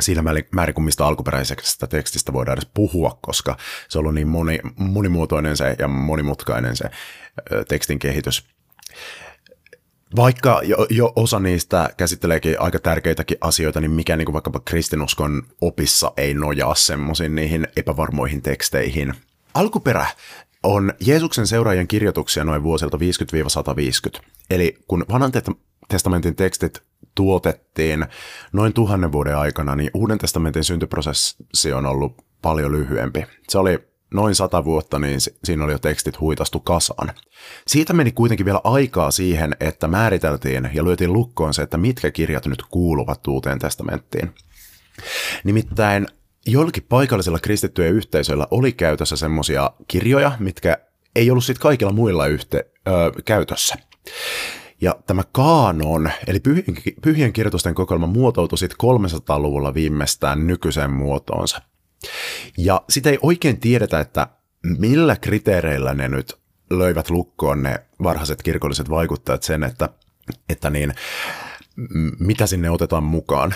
siinä 0.00 0.22
määrin 0.52 0.74
kuin 0.74 0.84
mistä 0.84 1.06
alkuperäisestä 1.06 1.86
tekstistä 1.86 2.32
voidaan 2.32 2.58
edes 2.58 2.70
puhua, 2.74 3.18
koska 3.22 3.56
se 3.88 3.98
on 3.98 4.02
ollut 4.02 4.14
niin 4.14 4.28
moni, 4.28 4.60
monimuotoinen 4.76 5.56
se 5.56 5.76
ja 5.78 5.88
monimutkainen 5.88 6.76
se 6.76 6.84
ö, 7.52 7.64
tekstin 7.64 7.98
kehitys. 7.98 8.44
Vaikka 10.16 10.60
jo, 10.64 10.86
jo 10.90 11.12
osa 11.16 11.40
niistä 11.40 11.90
käsitteleekin 11.96 12.60
aika 12.60 12.78
tärkeitäkin 12.78 13.38
asioita, 13.40 13.80
niin 13.80 13.90
mikä 13.90 14.16
niin 14.16 14.26
kuin 14.26 14.32
vaikkapa 14.32 14.60
kristinuskon 14.64 15.42
opissa 15.60 16.12
ei 16.16 16.34
nojaa 16.34 16.74
semmoisiin 16.74 17.34
niihin 17.34 17.68
epävarmoihin 17.76 18.42
teksteihin. 18.42 19.14
Alkuperä 19.54 20.06
on 20.62 20.92
Jeesuksen 21.00 21.46
seuraajien 21.46 21.88
kirjoituksia 21.88 22.44
noin 22.44 22.62
vuosilta 22.62 22.98
50-150. 24.16 24.20
Eli 24.50 24.78
kun 24.88 25.04
vanhan 25.10 25.32
testamentin 25.88 26.36
tekstit 26.36 26.82
tuotettiin 27.14 28.06
noin 28.52 28.72
tuhannen 28.72 29.12
vuoden 29.12 29.36
aikana, 29.36 29.76
niin 29.76 29.90
Uuden 29.94 30.18
testamentin 30.18 30.64
syntyprosessi 30.64 31.72
on 31.74 31.86
ollut 31.86 32.24
paljon 32.42 32.72
lyhyempi. 32.72 33.26
Se 33.48 33.58
oli 33.58 33.78
noin 34.14 34.34
sata 34.34 34.64
vuotta, 34.64 34.98
niin 34.98 35.20
siinä 35.44 35.64
oli 35.64 35.72
jo 35.72 35.78
tekstit 35.78 36.20
huitastu 36.20 36.60
kasaan. 36.60 37.10
Siitä 37.66 37.92
meni 37.92 38.12
kuitenkin 38.12 38.46
vielä 38.46 38.60
aikaa 38.64 39.10
siihen, 39.10 39.56
että 39.60 39.88
määriteltiin 39.88 40.70
ja 40.74 40.84
lyötiin 40.84 41.12
lukkoon 41.12 41.54
se, 41.54 41.62
että 41.62 41.76
mitkä 41.76 42.10
kirjat 42.10 42.46
nyt 42.46 42.62
kuuluvat 42.70 43.26
Uuteen 43.26 43.58
testamenttiin. 43.58 44.34
Nimittäin 45.44 46.06
joillakin 46.46 46.86
paikallisilla 46.88 47.38
kristittyjen 47.38 47.94
yhteisöillä 47.94 48.46
oli 48.50 48.72
käytössä 48.72 49.16
semmoisia 49.16 49.70
kirjoja, 49.88 50.32
mitkä 50.38 50.78
ei 51.16 51.30
ollut 51.30 51.44
sitten 51.44 51.62
kaikilla 51.62 51.92
muilla 51.92 52.26
yhte, 52.26 52.64
ö, 52.88 52.90
käytössä. 53.24 53.74
Ja 54.80 54.96
tämä 55.06 55.22
kaanon, 55.32 56.10
eli 56.26 56.40
pyhien, 56.40 56.76
pyhien 57.02 57.32
kirjoitusten 57.32 57.74
kokoelma 57.74 58.06
muotoutui 58.06 58.58
sitten 58.58 58.78
300-luvulla 58.82 59.74
viimeistään 59.74 60.46
nykyiseen 60.46 60.92
muotoonsa. 60.92 61.62
Ja 62.58 62.82
sitä 62.90 63.10
ei 63.10 63.18
oikein 63.22 63.60
tiedetä, 63.60 64.00
että 64.00 64.28
millä 64.78 65.16
kriteereillä 65.16 65.94
ne 65.94 66.08
nyt 66.08 66.38
löivät 66.70 67.10
lukkoon 67.10 67.62
ne 67.62 67.78
varhaiset 68.02 68.42
kirkolliset 68.42 68.90
vaikuttajat 68.90 69.42
sen, 69.42 69.62
että, 69.62 69.88
että 70.48 70.70
niin, 70.70 70.94
mitä 72.18 72.46
sinne 72.46 72.70
otetaan 72.70 73.04
mukaan. 73.04 73.54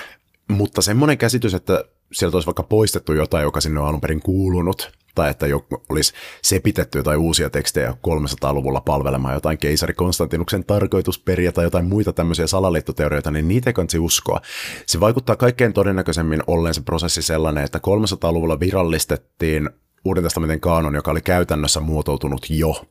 Mutta 0.49 0.83
semmoinen 0.83 1.19
käsitys, 1.19 1.55
että 1.55 1.85
sieltä 2.13 2.37
olisi 2.37 2.47
vaikka 2.47 2.63
poistettu 2.63 3.13
jotain, 3.13 3.43
joka 3.43 3.61
sinne 3.61 3.81
on 3.81 3.87
alun 3.87 4.01
perin 4.01 4.21
kuulunut, 4.21 4.93
tai 5.19 5.31
että 5.31 5.47
joku 5.47 5.83
olisi 5.89 6.13
sepitetty 6.43 6.99
jotain 6.99 7.19
uusia 7.19 7.51
tekstejä 7.51 7.91
300-luvulla 7.91 8.81
palvelemaan 8.81 9.35
jotain 9.35 9.59
keisari 9.59 9.95
Konstantinuksen 9.95 10.65
tarkoitusperiä 10.65 11.53
tai 11.53 11.65
jotain 11.65 11.85
muita 11.85 12.13
tämmöisiä 12.13 12.47
salaliittoteorioita, 12.47 13.31
niin 13.31 13.49
niitä 13.49 13.71
ei 13.71 13.75
kannattaa 13.75 14.01
uskoa. 14.01 14.41
Se 14.87 15.01
vaikuttaa 15.01 15.37
kaikkein 15.37 15.73
todennäköisemmin 15.73 16.43
olleen 16.47 16.75
se 16.75 16.81
prosessi 16.81 17.23
sellainen, 17.23 17.65
että 17.65 17.79
300-luvulla 17.79 18.61
virallistettiin 18.61 19.71
Uuden 20.05 20.23
testamentin 20.23 20.61
kaanon, 20.61 20.95
joka 20.95 21.11
oli 21.11 21.21
käytännössä 21.21 21.81
muotoutunut 21.81 22.47
jo. 22.51 22.85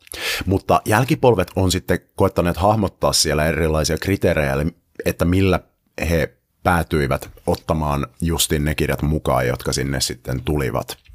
Mutta 0.46 0.82
jälkipolvet 0.86 1.52
on 1.56 1.72
sitten 1.72 2.00
koettaneet 2.16 2.58
hahmottaa 2.58 3.14
siellä 3.14 3.46
erilaisia 3.46 3.98
kriteerejä, 3.98 4.56
että 5.06 5.26
millä 5.26 5.60
he 6.10 6.34
päätyivät 6.64 7.30
ottamaan 7.48 8.08
justin 8.22 8.66
ne 8.66 8.76
kirjat 8.76 9.02
mukaan, 9.02 9.48
jotka 9.48 9.74
sinne 9.74 10.02
sitten 10.02 10.44
tulivat. 10.44 11.07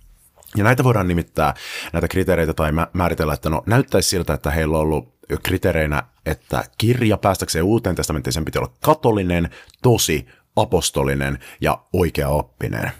Ja 0.56 0.64
näitä 0.64 0.84
voidaan 0.84 1.08
nimittää, 1.08 1.54
näitä 1.92 2.08
kriteereitä 2.08 2.54
tai 2.54 2.72
määritellä, 2.92 3.34
että 3.34 3.50
no 3.50 3.62
näyttäisi 3.66 4.08
siltä, 4.08 4.34
että 4.34 4.50
heillä 4.50 4.76
on 4.76 4.82
ollut 4.82 5.14
kriteereinä, 5.42 6.02
että 6.26 6.64
kirja 6.78 7.16
päästäkseen 7.16 7.64
uuteen 7.64 7.96
testamenttiin 7.96 8.32
sen 8.32 8.44
piti 8.44 8.58
olla 8.58 8.72
katolinen, 8.80 9.50
tosi, 9.82 10.26
apostolinen 10.56 11.38
ja 11.60 11.78
oikeaoppinen. 11.92 12.92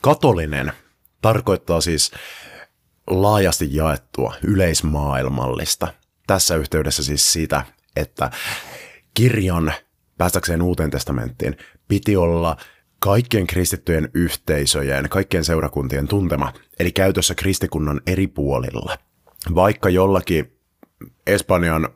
Katolinen 0.00 0.72
tarkoittaa 1.22 1.80
siis 1.80 2.12
laajasti 3.06 3.76
jaettua, 3.76 4.34
yleismaailmallista. 4.42 5.94
Tässä 6.26 6.56
yhteydessä 6.56 7.04
siis 7.04 7.32
sitä, 7.32 7.64
että 7.96 8.30
kirjan 9.14 9.72
päästäkseen 10.18 10.62
uuteen 10.62 10.90
testamenttiin 10.90 11.56
piti 11.88 12.16
olla 12.16 12.56
kaikkien 13.02 13.46
kristittyjen 13.46 14.10
yhteisöjen, 14.14 15.08
kaikkien 15.08 15.44
seurakuntien 15.44 16.08
tuntema, 16.08 16.52
eli 16.78 16.92
käytössä 16.92 17.34
kristikunnan 17.34 18.00
eri 18.06 18.26
puolilla. 18.26 18.98
Vaikka 19.54 19.88
jollakin 19.88 20.58
Espanjan 21.26 21.88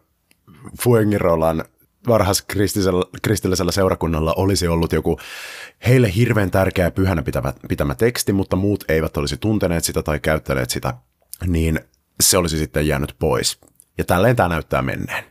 Fuengirolan 0.83 1.65
varhaiskristillisellä 2.09 3.73
seurakunnalla 3.73 4.35
olisi 4.37 4.69
ollut 4.69 4.93
joku 4.93 5.19
heille 5.87 6.15
hirveän 6.15 6.51
tärkeä 6.51 6.91
pyhänä 6.91 7.23
pitävä, 7.23 7.53
pitämä 7.69 7.95
teksti, 7.95 8.33
mutta 8.33 8.57
muut 8.57 8.85
eivät 8.89 9.17
olisi 9.17 9.37
tunteneet 9.37 9.85
sitä 9.85 10.03
tai 10.03 10.21
käyttäneet 10.21 10.71
sitä, 10.71 10.95
niin 11.47 11.81
se 12.21 12.39
olisi 12.39 12.59
sitten 12.59 12.87
jäänyt 12.87 13.17
pois. 13.19 13.61
Ja 13.99 14.05
tälleen 14.05 14.37
tämä 14.37 14.49
näyttää 14.49 14.83
menneen. 14.83 15.25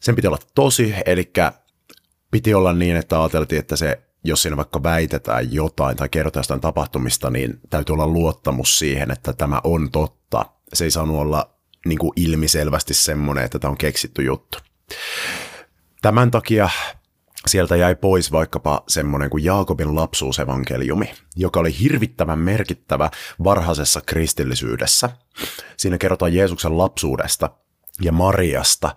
Sen 0.00 0.16
piti 0.16 0.26
olla 0.26 0.38
tosi, 0.54 0.94
eli 1.06 1.32
piti 2.30 2.54
olla 2.54 2.72
niin, 2.72 2.96
että 2.96 3.22
ajateltiin, 3.22 3.58
että 3.58 3.76
se 3.76 4.00
jos 4.24 4.42
siinä 4.42 4.56
vaikka 4.56 4.82
väitetään 4.82 5.52
jotain 5.52 5.96
tai 5.96 6.08
kerrotaan 6.08 6.40
jostain 6.40 6.60
tapahtumista, 6.60 7.30
niin 7.30 7.60
täytyy 7.70 7.92
olla 7.92 8.06
luottamus 8.06 8.78
siihen, 8.78 9.10
että 9.10 9.32
tämä 9.32 9.60
on 9.64 9.90
totta. 9.90 10.46
Se 10.72 10.84
ei 10.84 10.90
saanut 10.90 11.20
olla 11.20 11.50
niin 11.86 11.98
kuin 11.98 12.12
ilmiselvästi 12.16 12.94
semmoinen, 12.94 13.44
että 13.44 13.58
tämä 13.58 13.70
on 13.70 13.78
keksitty 13.78 14.22
juttu. 14.22 14.58
Tämän 16.02 16.30
takia 16.30 16.68
sieltä 17.46 17.76
jäi 17.76 17.94
pois 17.94 18.32
vaikkapa 18.32 18.82
semmoinen 18.88 19.30
kuin 19.30 19.44
Jaakobin 19.44 19.94
lapsuusevankeliumi, 19.94 21.14
joka 21.36 21.60
oli 21.60 21.78
hirvittävän 21.80 22.38
merkittävä 22.38 23.10
varhaisessa 23.44 24.00
kristillisyydessä. 24.00 25.10
Siinä 25.76 25.98
kerrotaan 25.98 26.34
Jeesuksen 26.34 26.78
lapsuudesta 26.78 27.50
ja 28.00 28.12
Mariasta. 28.12 28.94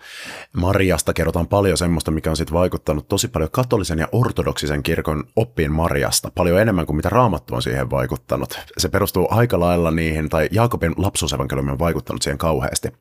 Mariasta 0.54 1.14
kerrotaan 1.14 1.48
paljon 1.48 1.78
semmoista, 1.78 2.12
mikä 2.12 2.30
on 2.30 2.38
sitten 2.38 2.54
vaikuttanut 2.54 3.08
tosi 3.08 3.28
paljon 3.28 3.52
katolisen 3.52 4.00
ja 4.00 4.08
ortodoksisen 4.12 4.84
kirkon 4.84 5.24
oppiin 5.36 5.72
Mariasta, 5.72 6.32
paljon 6.36 6.62
enemmän 6.62 6.86
kuin 6.86 6.96
mitä 6.96 7.10
Raamattu 7.10 7.56
on 7.56 7.62
siihen 7.62 7.90
vaikuttanut. 7.90 8.60
Se 8.78 8.90
perustuu 8.90 9.28
aika 9.32 9.60
lailla 9.60 9.92
niihin, 9.92 10.30
tai 10.30 10.50
Jaakobin 10.52 10.94
lapsuusevankeliumi 10.98 11.72
on 11.72 11.80
vaikuttanut 11.80 12.22
siihen 12.22 12.38
kauheasti. 12.38 12.92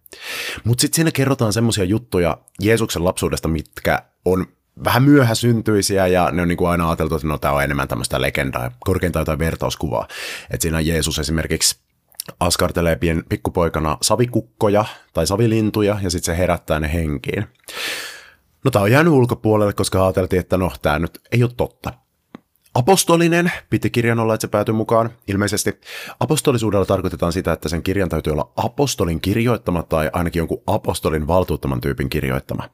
Mutta 0.65 0.81
sitten 0.81 0.97
siinä 0.97 1.11
kerrotaan 1.11 1.53
semmoisia 1.53 1.85
juttuja 1.85 2.39
Jeesuksen 2.61 3.05
lapsuudesta, 3.05 3.49
mitkä 3.49 4.03
on 4.25 4.47
vähän 4.85 5.03
myöhäsyntyisiä 5.03 6.07
ja 6.07 6.31
ne 6.33 6.43
on 6.43 6.49
niin 6.49 6.57
kuin 6.57 6.71
aina 6.71 6.89
ajateltu, 6.89 7.15
että 7.15 7.27
no 7.27 7.39
tämä 7.39 7.55
on 7.55 7.65
enemmän 7.65 7.89
tämmöistä 7.89 8.21
legendaa, 8.21 8.71
korkeintaan 8.81 9.21
jotain 9.21 9.39
vertauskuvaa. 9.39 10.09
Että 10.51 10.63
siinä 10.63 10.81
Jeesus 10.81 11.19
esimerkiksi 11.19 11.86
askartelee 12.41 12.97
pien, 12.97 13.23
pikkupoikana 13.29 13.99
savikukkoja 14.03 14.85
tai 15.13 15.27
savilintuja 15.27 15.99
ja 16.03 16.11
sitten 16.11 16.35
se 16.35 16.39
herättää 16.39 16.81
ne 16.81 16.93
henkiin. 16.93 17.47
No 18.65 18.71
tämä 18.71 18.83
on 18.83 18.91
jäänyt 18.91 19.13
ulkopuolelle, 19.13 19.73
koska 19.73 20.05
ajateltiin, 20.05 20.41
että 20.41 20.57
no 20.57 20.73
tämä 20.83 20.99
nyt 20.99 21.21
ei 21.33 21.43
ole 21.43 21.51
totta. 21.57 21.93
apostolinen 22.75 23.53
piti 23.71 23.91
kirjan 23.91 24.19
olla, 24.19 24.35
että 24.35 24.43
se 24.43 24.49
päätyi 24.49 24.75
mukaan. 24.75 25.11
Ilmeisesti 25.29 25.81
apostolisuudella 26.21 26.87
tarkoitetaan 26.87 27.33
sitä, 27.33 27.53
että 27.53 27.69
sen 27.69 27.83
kirjan 27.83 28.09
täytyy 28.09 28.33
olla 28.33 28.53
apostolin 28.57 29.21
kirjoittama 29.21 29.83
tai 29.83 30.11
ainakin 30.13 30.41
jonkun 30.41 30.63
apostolin 30.67 31.27
valtuuttaman 31.27 31.81
tyypin 31.81 32.11
kirjoittama. 32.11 32.71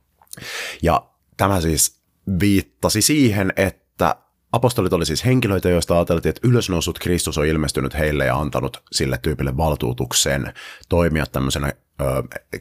Ja 0.83 1.07
tämä 1.37 1.61
siis 1.61 2.03
viittasi 2.41 3.03
siihen, 3.03 3.53
että 3.57 4.17
apostolit 4.53 4.93
oli 4.93 5.07
siis 5.07 5.25
henkilöitä, 5.25 5.69
joista 5.69 5.95
ajateltiin, 5.95 6.31
että 6.31 6.49
ylösnousut 6.49 6.99
Kristus 6.99 7.39
on 7.39 7.47
ilmestynyt 7.47 7.99
heille 7.99 8.25
ja 8.25 8.37
antanut 8.37 8.83
sille 8.93 9.19
tyypille 9.23 9.57
valtuutuksen 9.57 10.53
toimia 10.89 11.27
tämmöisenä 11.27 11.73
ö, 12.01 12.05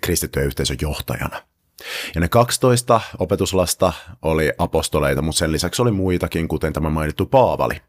kristittyjen 0.02 0.48
yhteisön 0.48 0.78
johtajana. 0.82 1.42
Ja 2.16 2.22
ne 2.22 2.28
12 2.28 3.02
opetuslasta 3.20 3.94
oli 4.22 4.52
apostoleita, 4.58 5.22
mutta 5.22 5.40
sen 5.40 5.52
lisäksi 5.52 5.82
oli 5.82 5.92
muitakin, 5.92 6.48
kuten 6.48 6.74
tämä 6.74 6.90
mainittu 6.90 7.26
Paavali. 7.26 7.82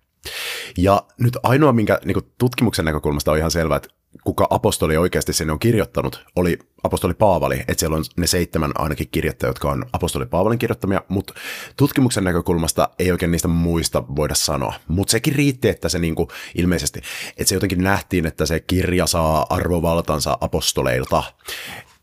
Ja 0.79 1.03
nyt 1.19 1.39
ainoa, 1.43 1.73
minkä 1.73 1.99
niin 2.05 2.33
tutkimuksen 2.39 2.85
näkökulmasta 2.85 3.33
on 3.33 3.39
ihan 3.39 3.51
selvää, 3.51 3.77
että 3.77 3.89
kuka 4.25 4.47
apostoli 4.51 4.97
oikeasti 4.97 5.33
sinne 5.33 5.53
on 5.53 5.59
kirjoittanut, 5.59 6.25
oli 6.37 6.59
apostoli 6.83 7.15
Paavali, 7.15 7.61
että 7.69 7.81
siellä 7.81 7.97
on 7.97 8.05
ne 8.17 8.27
seitsemän 8.27 8.73
ainakin 8.75 9.09
kirjettä, 9.11 9.47
jotka 9.47 9.71
on 9.71 9.85
apostoli 9.93 10.27
Paavalin 10.27 10.59
kirjoittamia, 10.59 11.03
mutta 11.09 11.35
tutkimuksen 11.77 12.25
näkökulmasta 12.25 12.89
ei 12.99 13.13
oikein 13.13 13.33
niistä 13.33 13.49
muista 13.49 14.05
voida 14.17 14.35
sanoa. 14.35 14.75
Mutta 14.89 15.11
sekin 15.11 15.35
riitti, 15.35 15.69
että 15.69 15.89
se 15.89 15.99
niinku, 15.99 16.29
ilmeisesti, 16.55 17.01
että 17.37 17.49
se 17.49 17.55
jotenkin 17.55 17.85
nähtiin, 17.85 18.27
että 18.27 18.47
se 18.47 18.61
kirja 18.61 19.07
saa 19.07 19.47
arvovaltansa 19.51 20.39
apostoleilta. 20.41 21.23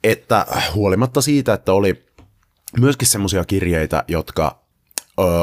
Että 0.03 0.45
huolimatta 0.75 1.21
siitä, 1.21 1.53
että 1.53 1.73
oli 1.73 2.05
myöskin 2.79 3.07
semmoisia 3.07 3.45
kirjeitä, 3.45 4.03
jotka 4.07 4.68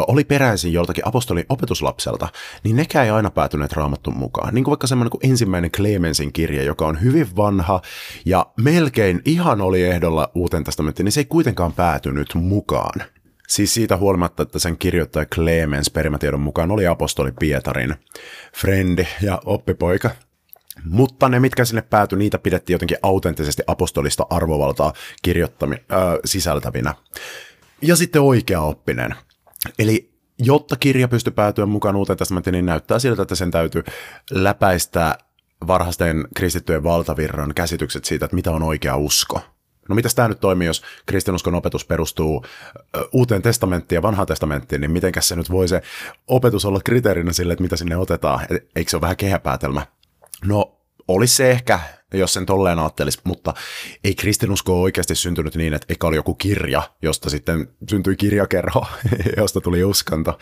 oli 0.07 0.25
peräisin 0.25 0.73
joltakin 0.73 1.09
apostolin 1.09 1.45
opetuslapselta, 1.49 2.29
niin 2.65 2.77
nekään 2.77 3.05
ei 3.05 3.11
aina 3.11 3.31
päätyneet 3.31 3.73
raamattuun 3.73 4.17
mukaan. 4.17 4.55
Niin 4.55 4.65
kuin 4.65 4.73
vaikka 4.73 4.87
semmoinen 4.87 5.11
kuin 5.11 5.31
ensimmäinen 5.31 5.71
Clemensin 5.71 6.33
kirje, 6.33 6.65
joka 6.65 6.87
on 6.87 7.03
hyvin 7.03 7.37
vanha 7.37 7.83
ja 8.25 8.47
melkein 8.61 9.23
ihan 9.25 9.61
oli 9.61 9.83
ehdolla 9.83 10.31
uuteen 10.35 10.65
testamenttiin, 10.65 11.05
niin 11.05 11.13
se 11.13 11.21
ei 11.21 11.25
kuitenkaan 11.25 11.73
päätynyt 11.73 12.35
mukaan. 12.35 13.03
Siis 13.49 13.75
siitä 13.75 13.97
huolimatta, 13.97 14.43
että 14.43 14.59
sen 14.59 14.79
kirjoittaja 14.79 15.27
Clemens 15.27 15.91
perimätiedon 15.91 16.41
mukaan 16.41 16.71
oli 16.71 16.87
apostoli 16.87 17.33
Pietarin 17.33 17.95
frendi 18.57 19.07
ja 19.23 19.41
oppipoika. 19.45 20.11
Mutta 20.85 21.29
ne, 21.29 21.41
mitkä 21.41 21.65
sinne 21.65 21.83
päätyi, 21.83 22.19
niitä 22.19 22.39
pidettiin 22.39 22.75
jotenkin 22.75 22.99
autenttisesti 23.03 23.63
apostolista 23.67 24.27
arvovaltaa 24.31 24.93
kirjoittami, 25.23 25.75
äh, 25.75 25.99
sisältävinä. 26.25 26.95
Ja 27.83 27.97
sitten 27.97 28.23
oikea 28.23 28.61
oppinen. 28.61 29.15
Eli 29.79 30.17
jotta 30.39 30.77
kirja 30.77 31.09
pystyy 31.09 31.33
päätyä 31.33 31.67
mukaan 31.67 31.97
uuteen 31.97 32.17
testamentiin, 32.17 32.53
niin 32.53 32.67
näyttää 32.67 32.99
siltä, 32.99 33.23
että 33.23 33.35
sen 33.35 33.51
täytyy 33.51 33.85
läpäistä 34.31 35.19
varhaisten 35.67 36.29
kristittyjen 36.35 36.85
valtavirran 36.85 37.55
käsitykset 37.55 38.05
siitä, 38.05 38.25
että 38.25 38.35
mitä 38.35 38.51
on 38.51 38.63
oikea 38.63 38.97
usko. 38.97 39.41
No 39.89 39.95
mitäs 39.95 40.15
tämä 40.15 40.29
nyt 40.29 40.41
toimii, 40.41 40.67
jos 40.67 40.83
kristinuskon 41.07 41.55
opetus 41.55 41.85
perustuu 41.85 42.45
uuteen 43.13 43.43
testamenttiin 43.43 43.97
ja 43.97 44.03
vanhaan 44.03 44.27
testamenttiin, 44.27 44.81
niin 44.81 44.91
mitenkäs 44.91 45.29
se 45.29 45.37
nyt 45.37 45.51
voi 45.51 45.69
se 45.69 45.83
opetus 46.27 46.65
olla 46.65 46.81
kriteerinä 46.85 47.33
sille, 47.33 47.53
että 47.53 47.63
mitä 47.63 47.77
sinne 47.77 47.97
otetaan? 47.97 48.47
Eikö 48.77 48.91
se 48.91 48.97
ole 48.97 49.01
vähän 49.01 49.17
kehäpäätelmä? 49.17 49.87
No, 50.45 50.81
olisi 51.09 51.37
se 51.37 51.51
ehkä, 51.51 51.81
jos 52.15 52.33
sen 52.33 52.47
tolleen 52.47 52.79
ajattelisi, 52.79 53.21
mutta 53.25 53.55
ei 54.05 54.15
kristinusko 54.15 54.73
ole 54.75 54.83
oikeasti 54.83 55.15
syntynyt 55.15 55.55
niin, 55.55 55.75
että 55.75 55.87
eka 55.89 56.07
oli 56.07 56.17
joku 56.17 56.35
kirja, 56.35 56.83
josta 57.03 57.31
sitten 57.31 57.69
syntyi 57.91 58.17
kirjakerho, 58.17 58.87
josta 59.37 59.61
tuli 59.61 59.85
uskonto, 59.85 60.39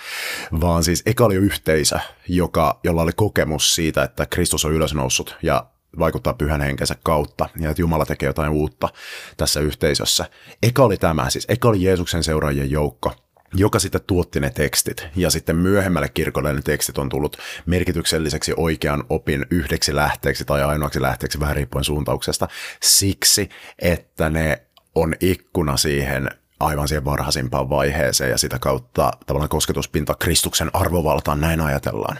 vaan 0.61 0.85
siis 0.85 1.02
eka 1.06 1.25
oli 1.25 1.35
yhteisö, 1.35 1.99
joka, 2.28 2.80
jolla 2.85 3.02
oli 3.02 3.12
kokemus 3.16 3.75
siitä, 3.75 4.02
että 4.02 4.26
Kristus 4.26 4.64
on 4.64 4.73
ylösnoussut 4.73 5.37
ja 5.42 5.66
vaikuttaa 5.99 6.35
pyhän 6.35 6.61
henkensä 6.61 6.97
kautta 7.02 7.49
ja 7.61 7.71
että 7.71 7.83
Jumala 7.83 8.06
tekee 8.06 8.26
jotain 8.26 8.52
uutta 8.52 8.88
tässä 9.37 9.61
yhteisössä. 9.61 10.25
Eka 10.62 10.85
oli 10.85 10.97
tämä, 10.97 11.30
siis 11.30 11.47
eka 11.49 11.68
oli 11.68 11.83
Jeesuksen 11.83 12.25
seuraajien 12.25 12.71
joukko, 12.71 13.12
joka 13.54 13.78
sitten 13.78 14.00
tuotti 14.06 14.40
ne 14.40 14.50
tekstit. 14.50 15.06
Ja 15.17 15.30
sitten 15.30 15.56
myöhemmälle 15.56 16.08
kirkolle 16.08 16.52
ne 16.52 16.62
tekstit 16.62 16.99
on 16.99 17.08
tullut 17.08 17.36
merkitykselliseksi 17.67 18.54
oikean 18.56 19.04
opin 19.08 19.47
yhdeksi 19.50 19.95
lähteeksi 19.95 20.45
tai 20.45 20.62
ainoaksi 20.62 21.02
lähteeksi, 21.02 21.40
vähän 21.40 21.56
riippuen 21.56 21.84
suuntauksesta, 21.84 22.49
siksi, 22.82 23.49
että 23.78 24.30
ne 24.30 24.62
on 24.95 25.14
ikkuna 25.21 25.76
siihen 25.76 26.30
aivan 26.60 26.88
siihen 26.88 27.04
varhaisimpaan 27.04 27.71
vaiheeseen 27.71 28.30
ja 28.30 28.38
sitä 28.38 28.58
kautta 28.58 29.10
tavallaan 29.26 29.49
kosketuspinta 29.49 30.14
Kristuksen 30.14 30.71
arvovaltaan, 30.73 31.40
näin 31.40 31.60
ajatellaan. 31.60 32.19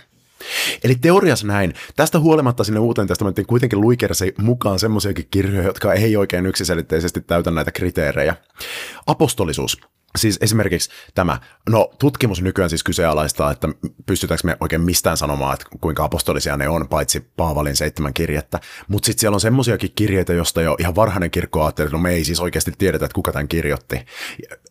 Eli 0.85 0.95
teoriassa 0.95 1.47
näin. 1.47 1.75
Tästä 1.97 2.19
huolimatta 2.19 2.65
sinne 2.65 2.81
uuteen 2.81 3.09
testamenttiin 3.09 3.47
kuitenkin 3.47 3.81
luikersi 3.81 4.35
mukaan 4.39 4.79
semmoisiakin 4.79 5.29
kirjoja, 5.31 5.63
jotka 5.63 5.93
ei 5.93 6.17
oikein 6.17 6.47
yksiselitteisesti 6.47 7.21
täytä 7.21 7.51
näitä 7.51 7.73
kriteerejä. 7.73 8.37
Apostolisuus 9.07 9.81
Siis 10.19 10.39
esimerkiksi 10.41 10.91
tämä, 11.15 11.39
no 11.69 11.91
tutkimus 11.99 12.43
nykyään 12.43 12.71
siis 12.71 12.85
kyseenalaistaa, 12.85 13.51
että 13.51 13.69
pystytäänkö 14.07 14.47
me 14.47 14.57
oikein 14.61 14.83
mistään 14.83 15.17
sanomaan, 15.17 15.55
että 15.55 15.67
kuinka 15.81 16.05
apostolisia 16.05 16.57
ne 16.57 16.69
on, 16.69 16.89
paitsi 16.89 17.21
Paavalin 17.37 17.77
seitsemän 17.77 18.15
kirjettä. 18.15 18.61
Mutta 18.89 19.07
sitten 19.07 19.21
siellä 19.21 19.35
on 19.35 19.41
semmoisiakin 19.41 19.93
kirjeitä, 19.95 20.33
josta 20.33 20.63
jo 20.63 20.77
ihan 20.79 20.95
varhainen 20.95 21.31
kirkko 21.31 21.65
ajatteli, 21.65 21.87
että 21.87 21.97
no 21.97 22.03
me 22.03 22.11
ei 22.11 22.25
siis 22.25 22.41
oikeasti 22.41 22.73
tiedetä, 22.79 23.05
että 23.05 23.15
kuka 23.15 23.33
tämän 23.33 23.49
kirjoitti. 23.49 24.07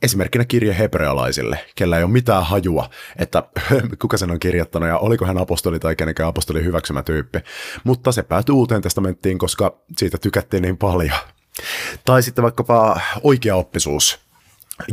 Esimerkkinä 0.02 0.46
kirje 0.46 0.78
hebrealaisille, 0.78 1.60
kellä 1.76 1.98
ei 1.98 2.04
ole 2.04 2.12
mitään 2.12 2.44
hajua, 2.44 2.90
että 3.20 3.44
kuka 4.02 4.18
sen 4.18 4.32
on 4.32 4.40
kirjoittanut 4.40 4.90
ja 4.90 4.98
oliko 4.98 5.26
hän 5.26 5.38
apostoli 5.38 5.80
tai 5.80 5.96
kenenkään 5.96 6.30
apostoli 6.30 6.64
hyväksymä 6.64 7.04
tyyppi. 7.04 7.40
Mutta 7.84 8.12
se 8.12 8.24
päätyi 8.24 8.54
uuteen 8.54 8.82
testamenttiin, 8.82 9.38
koska 9.38 9.78
siitä 9.98 10.18
tykättiin 10.18 10.64
niin 10.64 10.78
paljon. 10.78 11.18
Tai 12.06 12.24
sitten 12.24 12.44
vaikkapa 12.44 13.02
oikeaoppisuus 13.24 14.23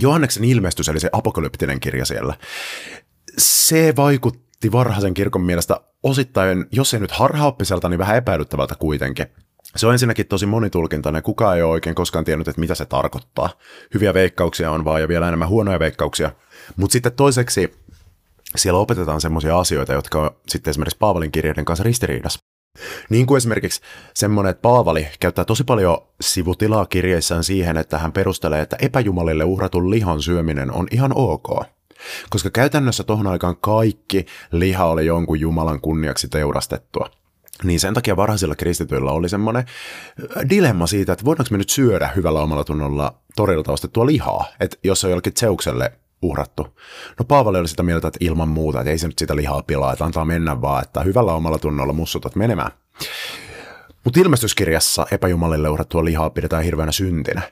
Johanneksen 0.01 0.45
ilmestys, 0.45 0.89
eli 0.89 1.01
se 1.01 1.09
apokalyptinen 1.13 1.81
kirja 1.81 2.05
siellä, 2.05 2.35
se 3.39 3.95
vaikutti 3.97 4.73
varhaisen 4.73 5.15
kirkon 5.15 5.43
mielestä 5.43 5.81
osittain, 6.03 6.67
jos 6.73 6.95
ei 6.95 7.01
nyt 7.01 7.11
harhaoppiselta, 7.11 7.89
niin 7.89 7.99
vähän 7.99 8.17
epäilyttävältä 8.17 8.75
kuitenkin. 8.75 9.27
Se 9.77 9.87
on 9.87 9.93
ensinnäkin 9.93 10.27
tosi 10.27 10.47
monitulkintainen, 10.47 11.23
kukaan 11.23 11.57
ei 11.57 11.63
ole 11.63 11.71
oikein 11.71 11.95
koskaan 11.95 12.25
tiennyt, 12.25 12.49
että 12.49 12.61
mitä 12.61 12.75
se 12.75 12.87
tarkoittaa. 12.87 13.51
Hyviä 13.95 14.15
veikkauksia 14.15 14.71
on 14.71 14.85
vaan 14.85 15.01
ja 15.01 15.09
vielä 15.09 15.29
enemmän 15.29 15.49
huonoja 15.49 15.79
veikkauksia. 15.79 16.31
Mutta 16.77 16.93
sitten 16.93 17.13
toiseksi 17.13 17.73
siellä 18.57 18.81
opetetaan 18.81 19.21
semmoisia 19.21 19.59
asioita, 19.59 19.93
jotka 19.93 20.23
on 20.23 20.31
sitten 20.49 20.71
esimerkiksi 20.71 20.99
Paavalin 20.99 21.33
kirjeiden 21.33 21.65
kanssa 21.65 21.85
ristiriidassa. 21.85 22.50
Niin 23.11 23.27
kuin 23.27 23.37
esimerkiksi 23.37 23.81
semmoinen, 24.15 24.51
että 24.51 24.63
Paavali 24.63 25.09
käyttää 25.21 25.45
tosi 25.45 25.65
paljon 25.65 25.99
sivutilaa 26.21 26.87
kirjeissään 26.87 27.45
siihen, 27.45 27.77
että 27.77 27.99
hän 27.99 28.13
perustelee, 28.13 28.61
että 28.61 28.77
epäjumalille 28.81 29.45
uhratun 29.45 29.91
lihan 29.91 30.23
syöminen 30.23 30.73
on 30.73 30.89
ihan 30.91 31.13
ok. 31.15 31.65
Koska 32.31 32.51
käytännössä 32.51 33.05
tohon 33.05 33.27
aikaan 33.27 33.57
kaikki 33.57 34.27
liha 34.53 34.85
oli 34.85 35.07
jonkun 35.07 35.41
Jumalan 35.41 35.81
kunniaksi 35.81 36.29
teurastettua. 36.29 37.11
Niin 37.65 37.81
sen 37.81 37.95
takia 37.95 38.17
varhaisilla 38.17 38.57
kristityillä 38.57 39.13
oli 39.13 39.29
semmoinen 39.29 39.65
äh, 40.37 40.49
dilemma 40.51 40.87
siitä, 40.87 41.13
että 41.13 41.25
voidaanko 41.25 41.49
me 41.51 41.59
nyt 41.59 41.71
syödä 41.71 42.11
hyvällä 42.17 42.41
omalla 42.41 42.65
tunnolla 42.65 43.15
torilta 43.37 43.73
ostettua 43.73 44.07
lihaa, 44.07 44.45
että 44.61 44.77
jos 44.85 45.05
on 45.05 45.11
jollekin 45.11 45.33
Zeukselle 45.33 45.93
uhrattu. 46.23 46.67
No 47.19 47.25
Paavali 47.25 47.59
oli 47.59 47.69
sitä 47.69 47.83
mieltä, 47.83 48.09
että 48.09 48.19
ilman 48.21 48.49
muuta, 48.49 48.81
että 48.81 48.91
ei 48.91 48.99
se 48.99 49.07
nyt 49.07 49.19
sitä 49.19 49.37
lihaa 49.37 49.63
pilaa, 49.63 49.93
että 49.93 50.05
antaa 50.05 50.25
mennä 50.25 50.61
vaan, 50.61 50.83
että 50.83 51.03
hyvällä 51.03 51.35
omalla 51.35 51.59
tunnolla 51.59 51.93
mussutat 51.93 52.37
menemään. 52.37 52.71
Mutta 54.05 54.21
ilmestyskirjassa 54.21 55.07
epäjumalille 55.11 55.69
uhrattua 55.69 56.05
lihaa 56.05 56.31
pidetään 56.31 56.65
hirveänä 56.65 56.93
syntinä. 56.93 57.43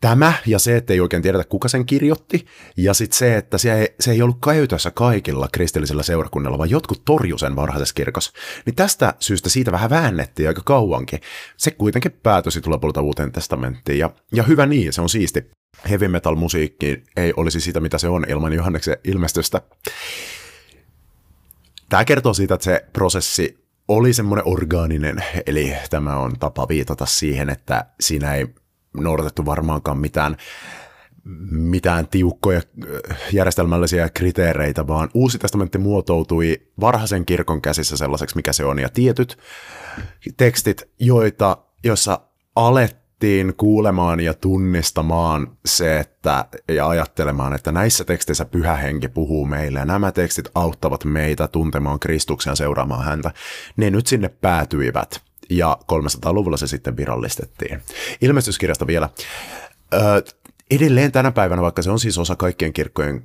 Tämä 0.00 0.32
ja 0.46 0.58
se, 0.58 0.76
että 0.76 0.92
ei 0.92 1.00
oikein 1.00 1.22
tiedetä, 1.22 1.44
kuka 1.44 1.68
sen 1.68 1.86
kirjoitti, 1.86 2.46
ja 2.76 2.94
sitten 2.94 3.18
se, 3.18 3.36
että 3.36 3.58
se 3.58 3.80
ei, 3.80 3.94
se 4.00 4.10
ei 4.10 4.22
ollut 4.22 4.38
käytössä 4.44 4.90
kaikilla 4.90 5.48
kristillisillä 5.52 6.02
seurakunnilla, 6.02 6.58
vaan 6.58 6.70
jotkut 6.70 7.04
torju 7.04 7.38
sen 7.38 7.56
varhaisessa 7.56 7.94
kirkossa. 7.94 8.32
Niin 8.66 8.74
tästä 8.74 9.14
syystä 9.20 9.48
siitä 9.48 9.72
vähän 9.72 9.90
väännettiin 9.90 10.48
aika 10.48 10.62
kauankin. 10.64 11.20
Se 11.56 11.70
kuitenkin 11.70 12.12
päätösi 12.22 12.60
lopulta 12.66 13.00
uuteen 13.00 13.32
testamenttiin, 13.32 13.98
ja, 13.98 14.10
ja 14.32 14.42
hyvä 14.42 14.66
niin, 14.66 14.92
se 14.92 15.00
on 15.00 15.08
siisti 15.08 15.50
heavy 15.90 16.08
metal 16.08 16.34
musiikki 16.34 17.02
ei 17.16 17.32
olisi 17.36 17.60
sitä, 17.60 17.80
mitä 17.80 17.98
se 17.98 18.08
on 18.08 18.26
ilman 18.28 18.52
Johanneksen 18.52 18.96
ilmestystä. 19.04 19.60
Tämä 21.88 22.04
kertoo 22.04 22.34
siitä, 22.34 22.54
että 22.54 22.64
se 22.64 22.84
prosessi 22.92 23.64
oli 23.88 24.12
semmoinen 24.12 24.48
orgaaninen, 24.48 25.24
eli 25.46 25.72
tämä 25.90 26.16
on 26.16 26.32
tapa 26.40 26.68
viitata 26.68 27.06
siihen, 27.06 27.50
että 27.50 27.86
siinä 28.00 28.34
ei 28.34 28.46
noudatettu 28.96 29.46
varmaankaan 29.46 29.98
mitään, 29.98 30.36
mitään 31.50 32.08
tiukkoja 32.08 32.58
äh, 32.58 33.18
järjestelmällisiä 33.32 34.08
kriteereitä, 34.08 34.86
vaan 34.86 35.08
uusi 35.14 35.38
testamentti 35.38 35.78
muotoutui 35.78 36.60
varhaisen 36.80 37.26
kirkon 37.26 37.62
käsissä 37.62 37.96
sellaiseksi, 37.96 38.36
mikä 38.36 38.52
se 38.52 38.64
on, 38.64 38.78
ja 38.78 38.88
tietyt 38.88 39.38
tekstit, 40.36 40.82
joita, 40.98 41.58
joissa 41.84 42.20
alettiin 42.56 43.03
opittiin 43.14 43.54
kuulemaan 43.56 44.20
ja 44.20 44.34
tunnistamaan 44.34 45.56
se, 45.64 46.00
että, 46.00 46.44
ja 46.68 46.88
ajattelemaan, 46.88 47.52
että 47.54 47.72
näissä 47.72 48.04
teksteissä 48.04 48.44
pyhä 48.44 48.76
henki 48.76 49.08
puhuu 49.08 49.46
meille, 49.46 49.78
ja 49.78 49.84
nämä 49.84 50.12
tekstit 50.12 50.48
auttavat 50.54 51.04
meitä 51.04 51.48
tuntemaan 51.48 52.00
Kristuksen 52.00 52.50
ja 52.50 52.54
seuraamaan 52.54 53.04
häntä, 53.04 53.30
ne 53.76 53.90
nyt 53.90 54.06
sinne 54.06 54.28
päätyivät, 54.28 55.20
ja 55.50 55.78
300-luvulla 55.92 56.56
se 56.56 56.66
sitten 56.66 56.96
virallistettiin. 56.96 57.82
Ilmestyskirjasta 58.20 58.86
vielä. 58.86 59.08
Ö, 59.94 59.98
edelleen 60.70 61.12
tänä 61.12 61.30
päivänä, 61.30 61.62
vaikka 61.62 61.82
se 61.82 61.90
on 61.90 62.00
siis 62.00 62.18
osa 62.18 62.36
kaikkien 62.36 62.72
kirkkojen 62.72 63.22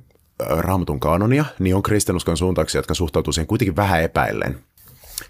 raamatun 0.48 1.00
kanonia, 1.00 1.44
niin 1.58 1.76
on 1.76 1.82
kristinuskon 1.82 2.36
suuntauksia, 2.36 2.78
jotka 2.78 2.94
suhtautuu 2.94 3.32
siihen 3.32 3.46
kuitenkin 3.46 3.76
vähän 3.76 4.02
epäillen. 4.02 4.58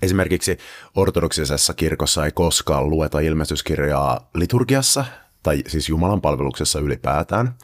Esimerkiksi 0.03 0.59
ortodoksisessa 0.97 1.75
kirkossa 1.75 2.25
ei 2.25 2.33
koskaan 2.33 2.91
lueta 2.91 3.21
ilmestyskirjaa 3.21 4.31
liturgiassa, 4.35 5.05
tai 5.43 5.63
siis 5.67 5.89
Jumalan 5.89 6.21
palveluksessa 6.21 6.81
ylipäätään, 6.81 7.55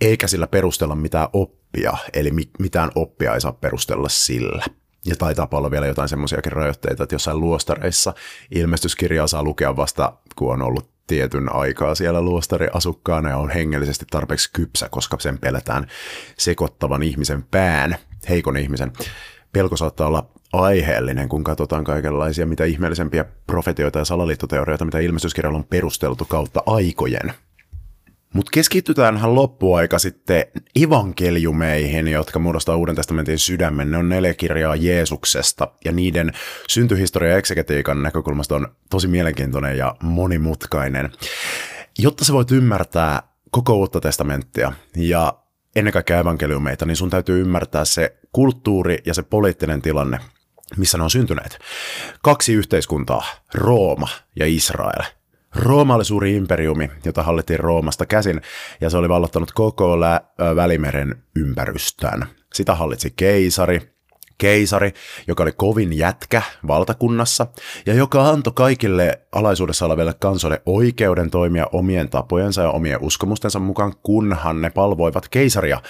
eikä 0.00 0.26
sillä 0.26 0.46
perustella 0.46 0.94
mitään 0.94 1.28
oppia, 1.32 1.92
eli 2.12 2.30
mitään 2.58 2.90
oppia 2.94 3.34
ei 3.34 3.40
saa 3.40 3.52
perustella 3.52 4.08
sillä. 4.08 4.64
Ja 5.06 5.16
taitaa 5.16 5.48
olla 5.50 5.70
vielä 5.70 5.86
jotain 5.86 6.08
semmoisiakin 6.08 6.52
rajoitteita, 6.52 7.02
että 7.02 7.14
jossain 7.14 7.40
luostareissa 7.40 8.14
ilmestyskirjaa 8.50 9.26
saa 9.26 9.42
lukea 9.42 9.76
vasta, 9.76 10.12
kun 10.36 10.52
on 10.52 10.62
ollut 10.62 10.90
tietyn 11.06 11.54
aikaa 11.54 11.94
siellä 11.94 12.22
luostariasukkaana 12.22 13.28
ja 13.28 13.36
on 13.36 13.50
hengellisesti 13.50 14.04
tarpeeksi 14.10 14.50
kypsä, 14.52 14.88
koska 14.88 15.16
sen 15.20 15.38
pelätään 15.38 15.86
sekoittavan 16.38 17.02
ihmisen 17.02 17.42
pään, 17.42 17.96
heikon 18.28 18.56
ihmisen. 18.56 18.92
Pelko 19.52 19.76
saattaa 19.76 20.06
olla 20.06 20.30
aiheellinen, 20.60 21.28
kun 21.28 21.44
katsotaan 21.44 21.84
kaikenlaisia 21.84 22.46
mitä 22.46 22.64
ihmeellisempiä 22.64 23.24
profetioita 23.46 23.98
ja 23.98 24.04
salaliittoteorioita, 24.04 24.84
mitä 24.84 24.98
ilmestyskirjalla 24.98 25.58
on 25.58 25.64
perusteltu 25.64 26.24
kautta 26.24 26.62
aikojen. 26.66 27.32
Mutta 28.34 28.50
keskitytäänhän 28.54 29.34
loppuaika 29.34 29.98
sitten 29.98 30.44
evankeliumeihin, 30.82 32.08
jotka 32.08 32.38
muodostaa 32.38 32.76
Uuden 32.76 32.94
testamentin 32.94 33.38
sydämen. 33.38 33.90
Ne 33.90 33.98
on 33.98 34.08
neljä 34.08 34.34
kirjaa 34.34 34.76
Jeesuksesta, 34.76 35.68
ja 35.84 35.92
niiden 35.92 36.32
syntyhistoria 36.68 37.30
ja 37.30 37.36
eksegetiikan 37.36 38.02
näkökulmasta 38.02 38.56
on 38.56 38.68
tosi 38.90 39.08
mielenkiintoinen 39.08 39.78
ja 39.78 39.94
monimutkainen. 40.02 41.12
Jotta 41.98 42.24
sä 42.24 42.32
voit 42.32 42.50
ymmärtää 42.50 43.22
koko 43.50 43.74
Uutta 43.74 44.00
testamenttia 44.00 44.72
ja 44.96 45.38
ennen 45.76 45.92
kaikkea 45.92 46.18
evankeliumeita, 46.18 46.86
niin 46.86 46.96
sun 46.96 47.10
täytyy 47.10 47.40
ymmärtää 47.40 47.84
se 47.84 48.16
kulttuuri 48.32 48.98
ja 49.06 49.14
se 49.14 49.22
poliittinen 49.22 49.82
tilanne, 49.82 50.18
missä 50.76 50.98
ne 50.98 51.04
on 51.04 51.10
syntyneet. 51.10 51.58
Kaksi 52.22 52.52
yhteiskuntaa, 52.52 53.24
Rooma 53.54 54.08
ja 54.36 54.46
Israel. 54.46 55.02
Rooma 55.54 55.94
oli 55.94 56.04
suuri 56.04 56.36
imperiumi, 56.36 56.90
jota 57.04 57.22
hallittiin 57.22 57.60
Roomasta 57.60 58.06
käsin, 58.06 58.40
ja 58.80 58.90
se 58.90 58.96
oli 58.96 59.08
vallottanut 59.08 59.52
koko 59.52 60.00
lä- 60.00 60.20
Välimeren 60.56 61.22
ympärystään. 61.36 62.26
Sitä 62.54 62.74
hallitsi 62.74 63.12
keisari, 63.16 63.94
keisari, 64.38 64.92
joka 65.26 65.42
oli 65.42 65.52
kovin 65.52 65.92
jätkä 65.92 66.42
valtakunnassa, 66.66 67.46
ja 67.86 67.94
joka 67.94 68.28
antoi 68.28 68.52
kaikille 68.56 69.20
alaisuudessa 69.32 69.86
oleville 69.86 70.14
kansoille 70.20 70.62
oikeuden 70.66 71.30
toimia 71.30 71.66
omien 71.72 72.08
tapojensa 72.08 72.62
ja 72.62 72.70
omien 72.70 73.02
uskomustensa 73.02 73.58
mukaan, 73.58 73.92
kunhan 74.02 74.60
ne 74.60 74.70
palvoivat 74.70 75.28
keisaria 75.28 75.80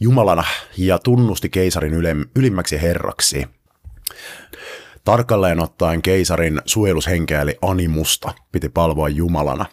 Jumalana 0.00 0.44
ja 0.76 0.98
tunnusti 0.98 1.48
keisarin 1.48 1.94
ylimmäksi 2.36 2.82
herraksi. 2.82 3.46
Tarkalleen 5.04 5.60
ottaen 5.60 6.02
keisarin 6.02 6.60
suojelushenkeä 6.66 7.40
eli 7.40 7.58
animusta 7.62 8.32
piti 8.52 8.68
palvoa 8.68 9.08
Jumalana 9.08 9.66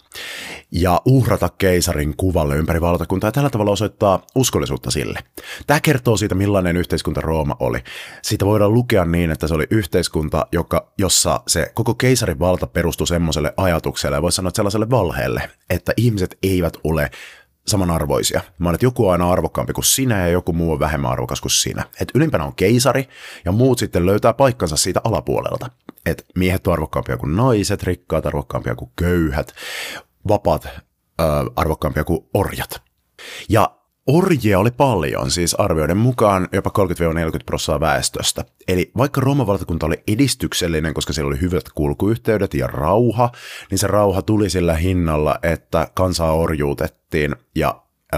ja 0.72 1.02
uhrata 1.06 1.50
keisarin 1.58 2.18
kuvalle 2.18 2.58
ympäri 2.58 2.82
valtakuntaa 2.82 3.28
ja 3.28 3.32
tällä 3.32 3.50
tavalla 3.50 3.72
osoittaa 3.72 4.26
uskollisuutta 4.36 4.92
sille. 4.92 5.20
Tämä 5.68 5.80
kertoo 5.80 6.18
siitä, 6.18 6.36
millainen 6.36 6.78
yhteiskunta 6.78 7.22
Rooma 7.22 7.56
oli. 7.60 7.80
Siitä 8.22 8.46
voidaan 8.46 8.74
lukea 8.74 9.06
niin, 9.06 9.32
että 9.32 9.48
se 9.48 9.54
oli 9.54 9.68
yhteiskunta, 9.70 10.48
joka, 10.52 10.92
jossa 10.98 11.42
se 11.48 11.72
koko 11.74 11.94
keisarin 11.94 12.40
valta 12.40 12.68
perustui 12.68 13.08
semmoiselle 13.08 13.54
ajatukselle 13.58 14.18
ja 14.18 14.22
voisi 14.22 14.36
sanoa 14.36 14.52
sellaiselle 14.56 14.90
valheelle, 14.90 15.50
että 15.70 15.94
ihmiset 15.98 16.38
eivät 16.44 16.74
ole 16.84 17.12
samanarvoisia. 17.70 18.42
Mä 18.58 18.70
että 18.70 18.86
joku 18.86 19.08
on 19.08 19.12
aina 19.12 19.32
arvokkaampi 19.32 19.74
kuin 19.74 19.86
sinä 19.86 20.20
ja 20.20 20.28
joku 20.28 20.54
muu 20.54 20.72
on 20.72 20.80
vähemmän 20.80 21.12
arvokas 21.12 21.42
kuin 21.42 21.52
sinä. 21.52 21.86
Et 22.02 22.12
ylimpänä 22.16 22.44
on 22.44 22.56
keisari 22.56 23.10
ja 23.46 23.52
muut 23.52 23.80
sitten 23.80 24.06
löytää 24.06 24.34
paikkansa 24.34 24.78
siitä 24.78 25.02
alapuolelta. 25.04 25.70
Et 26.06 26.26
miehet 26.36 26.68
on 26.68 26.74
arvokkaampia 26.74 27.18
kuin 27.18 27.36
naiset, 27.36 27.84
rikkaat 27.84 28.26
arvokkaampia 28.26 28.76
kuin 28.76 28.92
köyhät, 28.96 29.54
vapaat 30.28 30.66
äh, 30.66 30.76
arvokkaampia 31.56 32.04
kuin 32.04 32.20
orjat. 32.34 32.82
Ja 33.50 33.79
Orjia 34.12 34.60
oli 34.60 34.72
paljon, 34.72 35.32
siis 35.32 35.56
arvioiden 35.56 35.98
mukaan 35.98 36.48
jopa 36.52 36.72
30-40 36.80 36.84
prosenttia 37.46 37.80
väestöstä. 37.80 38.46
Eli 38.68 38.92
vaikka 38.98 39.22
Rooman 39.22 39.48
valtakunta 39.48 39.86
oli 39.86 40.04
edistyksellinen, 40.08 40.94
koska 40.94 41.14
siellä 41.14 41.28
oli 41.28 41.42
hyvät 41.42 41.64
kulkuyhteydet 41.76 42.54
ja 42.54 42.68
rauha, 42.68 43.32
niin 43.72 43.80
se 43.80 43.88
rauha 43.88 44.22
tuli 44.22 44.50
sillä 44.50 44.74
hinnalla, 44.74 45.40
että 45.44 45.88
kansaa 45.94 46.34
orjuutettiin 46.34 47.36
ja 47.56 47.84
ö, 48.14 48.18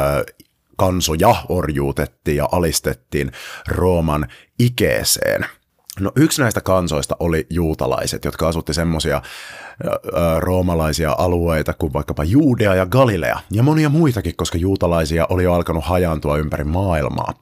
kansoja 0.77 1.35
orjuutettiin 1.49 2.37
ja 2.37 2.49
alistettiin 2.51 3.31
Rooman 3.67 4.27
ikeeseen– 4.59 5.45
No 5.99 6.11
yksi 6.15 6.41
näistä 6.41 6.61
kansoista 6.61 7.15
oli 7.19 7.47
juutalaiset, 7.49 8.25
jotka 8.25 8.47
asutti 8.47 8.73
semmoisia 8.73 9.21
roomalaisia 10.39 11.15
alueita 11.17 11.73
kuin 11.73 11.93
vaikkapa 11.93 12.23
Juudea 12.23 12.75
ja 12.75 12.85
Galilea 12.85 13.39
ja 13.51 13.63
monia 13.63 13.89
muitakin, 13.89 14.35
koska 14.35 14.57
juutalaisia 14.57 15.27
oli 15.29 15.43
jo 15.43 15.53
alkanut 15.53 15.85
hajaantua 15.85 16.37
ympäri 16.37 16.63
maailmaa 16.63 17.33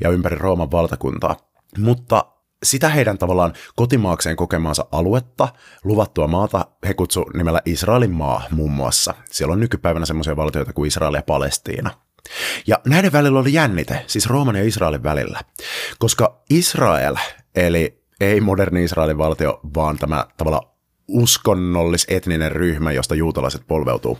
ja 0.00 0.10
ympäri 0.10 0.36
Rooman 0.36 0.70
valtakuntaa. 0.70 1.36
Mutta 1.78 2.24
sitä 2.62 2.88
heidän 2.88 3.18
tavallaan 3.18 3.52
kotimaakseen 3.76 4.36
kokemaansa 4.36 4.86
aluetta, 4.92 5.48
luvattua 5.84 6.28
maata, 6.28 6.66
he 6.86 6.94
kutsu 6.94 7.24
nimellä 7.34 7.60
Israelin 7.64 8.12
maa 8.12 8.42
muun 8.50 8.72
muassa. 8.72 9.14
Siellä 9.30 9.52
on 9.52 9.60
nykypäivänä 9.60 10.06
semmoisia 10.06 10.36
valtioita 10.36 10.72
kuin 10.72 10.88
Israel 10.88 11.14
ja 11.14 11.22
Palestiina. 11.22 11.90
Ja 12.66 12.80
näiden 12.86 13.12
välillä 13.12 13.40
oli 13.40 13.52
jännite, 13.52 14.04
siis 14.06 14.26
Rooman 14.26 14.56
ja 14.56 14.64
Israelin 14.64 15.02
välillä, 15.02 15.40
koska 15.98 16.42
Israel 16.50 17.16
Eli 17.54 18.04
ei 18.20 18.40
moderni 18.40 18.84
Israelin 18.84 19.18
valtio, 19.18 19.60
vaan 19.74 19.98
tämä 19.98 20.26
tavallaan 20.36 20.73
uskonnollis-etninen 21.08 22.52
ryhmä, 22.52 22.92
josta 22.92 23.14
juutalaiset 23.14 23.62
polveutuu. 23.66 24.18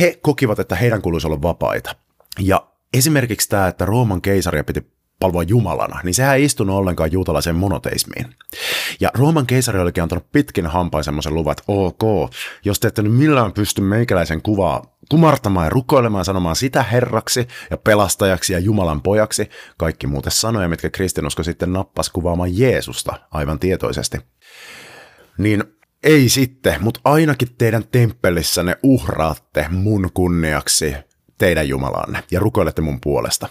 He 0.00 0.18
kokivat, 0.22 0.58
että 0.58 0.76
heidän 0.76 1.02
kuuluisi 1.02 1.26
olla 1.26 1.42
vapaita. 1.42 1.96
Ja 2.40 2.66
esimerkiksi 2.94 3.48
tämä, 3.48 3.68
että 3.68 3.84
Rooman 3.84 4.22
keisaria 4.22 4.64
piti 4.64 4.94
palvoa 5.20 5.42
Jumalana, 5.42 6.00
niin 6.02 6.14
sehän 6.14 6.36
ei 6.36 6.44
istunut 6.44 6.76
ollenkaan 6.76 7.12
juutalaiseen 7.12 7.56
monoteismiin. 7.56 8.34
Ja 9.00 9.10
Rooman 9.14 9.46
keisari 9.46 9.78
olikin 9.78 10.02
antanut 10.02 10.32
pitkin 10.32 10.66
hampain 10.66 11.04
semmoisen 11.04 11.34
luvan, 11.34 11.52
että 11.52 11.62
ok, 11.66 12.32
jos 12.64 12.80
te 12.80 12.88
ette 12.88 13.02
nyt 13.02 13.12
millään 13.12 13.52
pysty 13.52 13.80
meikäläisen 13.80 14.42
kuvaa 14.42 14.82
kumartamaan 15.10 15.66
ja 15.66 15.70
rukoilemaan 15.70 16.24
sanomaan 16.24 16.56
sitä 16.56 16.82
herraksi 16.82 17.48
ja 17.70 17.76
pelastajaksi 17.76 18.52
ja 18.52 18.58
Jumalan 18.58 19.02
pojaksi, 19.02 19.48
kaikki 19.76 20.06
muuten 20.06 20.32
sanoja, 20.32 20.68
mitkä 20.68 20.90
kristinusko 20.90 21.42
sitten 21.42 21.72
nappasi 21.72 22.12
kuvaamaan 22.12 22.58
Jeesusta 22.58 23.14
aivan 23.30 23.58
tietoisesti. 23.58 24.18
Niin 25.38 25.64
ei 26.04 26.28
sitten, 26.28 26.82
mutta 26.82 27.00
ainakin 27.04 27.48
teidän 27.58 27.84
temppelissänne 27.92 28.76
uhraatte 28.82 29.66
mun 29.70 30.10
kunniaksi 30.14 30.94
teidän 31.38 31.68
Jumalanne 31.68 32.22
ja 32.30 32.40
rukoilette 32.40 32.82
mun 32.82 33.00
puolesta. 33.00 33.48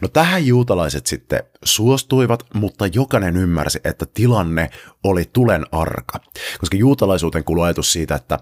No 0.00 0.08
tähän 0.08 0.46
juutalaiset 0.46 1.06
sitten 1.06 1.40
suostuivat, 1.64 2.44
mutta 2.54 2.86
jokainen 2.86 3.36
ymmärsi, 3.36 3.80
että 3.84 4.06
tilanne 4.14 4.70
oli 5.04 5.30
tulen 5.32 5.66
arka. 5.72 6.20
Koska 6.60 6.76
juutalaisuuteen 6.76 7.44
kuuluu 7.44 7.64
ajatus 7.64 7.92
siitä, 7.92 8.14
että 8.14 8.38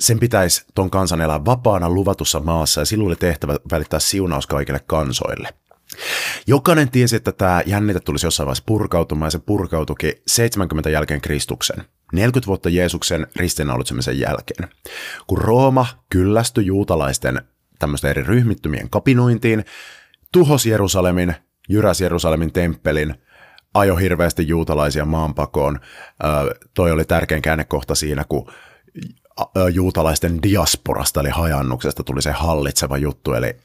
sen 0.00 0.18
pitäisi 0.18 0.64
ton 0.74 0.90
kansan 0.90 1.20
elää 1.20 1.44
vapaana 1.44 1.90
luvatussa 1.90 2.40
maassa 2.40 2.80
ja 2.80 2.84
silloin 2.84 3.08
oli 3.08 3.16
tehtävä 3.16 3.56
välittää 3.70 4.00
siunaus 4.00 4.46
kaikille 4.46 4.80
kansoille. 4.86 5.48
Jokainen 6.46 6.90
tiesi, 6.90 7.16
että 7.16 7.32
tämä 7.32 7.62
jännite 7.66 8.00
tulisi 8.00 8.26
jossain 8.26 8.46
vaiheessa 8.46 8.64
purkautumaan 8.66 9.26
ja 9.26 9.30
se 9.30 9.38
purkautuki 9.38 10.22
70 10.26 10.90
jälkeen 10.90 11.20
Kristuksen. 11.20 11.84
40 12.12 12.46
vuotta 12.46 12.68
Jeesuksen 12.68 13.26
ristiinnaulitsemisen 13.36 14.18
jälkeen. 14.18 14.68
Kun 15.26 15.38
Rooma 15.38 15.86
kyllästyi 16.08 16.66
juutalaisten 16.66 17.42
tämmöisten 17.78 18.10
eri 18.10 18.22
ryhmittymien 18.22 18.90
kapinointiin, 18.90 19.64
tuhosi 20.32 20.70
Jerusalemin, 20.70 21.34
jyräsi 21.68 22.04
Jerusalemin 22.04 22.52
temppelin, 22.52 23.14
ajo 23.74 23.96
hirveästi 23.96 24.48
juutalaisia 24.48 25.04
maanpakoon. 25.04 25.80
toi 26.74 26.92
oli 26.92 27.04
tärkein 27.04 27.42
käännekohta 27.42 27.94
siinä, 27.94 28.24
kun 28.28 28.52
juutalaisten 29.72 30.42
diasporasta 30.42 31.20
eli 31.20 31.30
hajannuksesta 31.30 32.04
tuli 32.04 32.22
se 32.22 32.30
hallitseva 32.32 32.96
juttu, 32.96 33.32
eli 33.32 33.56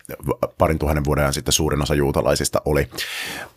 parin 0.57 0.79
tuhannen 0.79 1.05
vuoden 1.05 1.23
ajan 1.23 1.33
sitten 1.33 1.53
suurin 1.53 1.81
osa 1.81 1.95
juutalaisista 1.95 2.61
oli 2.65 2.89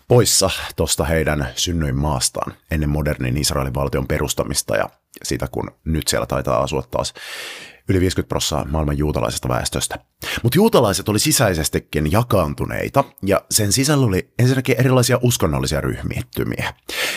poissa 0.09 0.51
tuosta 0.77 1.05
heidän 1.05 1.49
synnyin 1.57 1.97
maastaan 1.97 2.53
ennen 2.71 2.89
modernin 2.89 3.37
Israelin 3.37 3.75
valtion 3.75 4.07
perustamista 4.07 4.77
ja 4.77 4.91
sitä, 5.23 5.49
kun 5.51 5.71
nyt 5.85 6.09
siellä 6.09 6.27
taitaa 6.27 6.63
asua 6.63 6.83
taas 6.91 7.15
yli 7.91 8.01
50 8.01 8.29
prosenttia 8.29 8.73
maailman 8.73 8.99
juutalaisesta 8.99 9.49
väestöstä. 9.49 9.99
Mutta 10.43 10.57
juutalaiset 10.57 11.09
oli 11.09 11.19
sisäisestikin 11.19 12.13
jakaantuneita, 12.13 13.05
ja 13.23 13.45
sen 13.51 13.73
sisällä 13.73 14.07
oli 14.07 14.33
ensinnäkin 14.39 14.77
erilaisia 14.79 15.19
uskonnollisia 15.23 15.81
ryhmittymiä. 15.81 16.75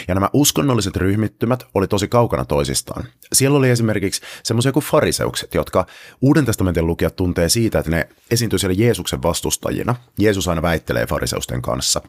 Ja 0.08 0.14
nämä 0.14 0.30
uskonnolliset 0.34 0.96
ryhmittymät 0.96 1.64
oli 1.74 1.88
tosi 1.88 2.08
kaukana 2.08 2.46
toisistaan. 2.46 3.04
Siellä 3.34 3.58
oli 3.58 3.70
esimerkiksi 3.70 4.22
semmoisia 4.44 4.72
kuin 4.72 4.86
fariseukset, 4.86 5.54
jotka 5.54 5.86
Uuden 6.22 6.46
testamentin 6.46 6.88
lukijat 6.88 7.16
tuntee 7.16 7.50
siitä, 7.50 7.80
että 7.80 7.92
ne 7.92 8.10
esiintyy 8.32 8.60
siellä 8.60 8.76
Jeesuksen 8.78 9.24
vastustajina. 9.24 9.96
Jeesus 10.20 10.48
aina 10.48 10.62
väittelee 10.62 11.06
fariseusten 11.06 11.62
kanssa. 11.62 12.02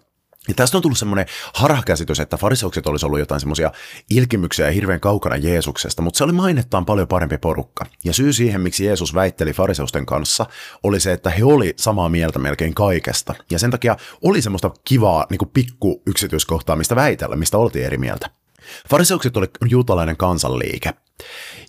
Ja 0.48 0.54
tästä 0.54 0.78
on 0.78 0.82
tullut 0.82 0.98
semmoinen 0.98 1.26
harhakäsitys, 1.54 2.20
että 2.20 2.36
fariseukset 2.36 2.86
olisi 2.86 3.06
ollut 3.06 3.18
jotain 3.18 3.40
semmoisia 3.40 3.72
ilkimyksiä 4.10 4.70
hirveän 4.70 5.00
kaukana 5.00 5.36
Jeesuksesta, 5.36 6.02
mutta 6.02 6.18
se 6.18 6.24
oli 6.24 6.32
mainettaan 6.32 6.86
paljon 6.86 7.08
parempi 7.08 7.38
porukka. 7.38 7.86
Ja 8.04 8.12
syy 8.12 8.32
siihen, 8.32 8.60
miksi 8.60 8.84
Jeesus 8.84 9.14
väitteli 9.14 9.52
fariseusten 9.52 10.06
kanssa, 10.06 10.46
oli 10.82 11.00
se, 11.00 11.12
että 11.12 11.30
he 11.30 11.44
oli 11.44 11.74
samaa 11.76 12.08
mieltä 12.08 12.38
melkein 12.38 12.74
kaikesta. 12.74 13.34
Ja 13.50 13.58
sen 13.58 13.70
takia 13.70 13.96
oli 14.22 14.42
semmoista 14.42 14.70
kivaa 14.84 15.26
niin 15.30 15.50
pikku 15.52 16.02
yksityiskohtaa, 16.06 16.76
mistä 16.76 16.96
väitellä, 16.96 17.36
mistä 17.36 17.58
oltiin 17.58 17.84
eri 17.86 17.98
mieltä. 17.98 18.30
Fariseukset 18.88 19.36
oli 19.36 19.46
juutalainen 19.68 20.16
kansanliike, 20.16 20.94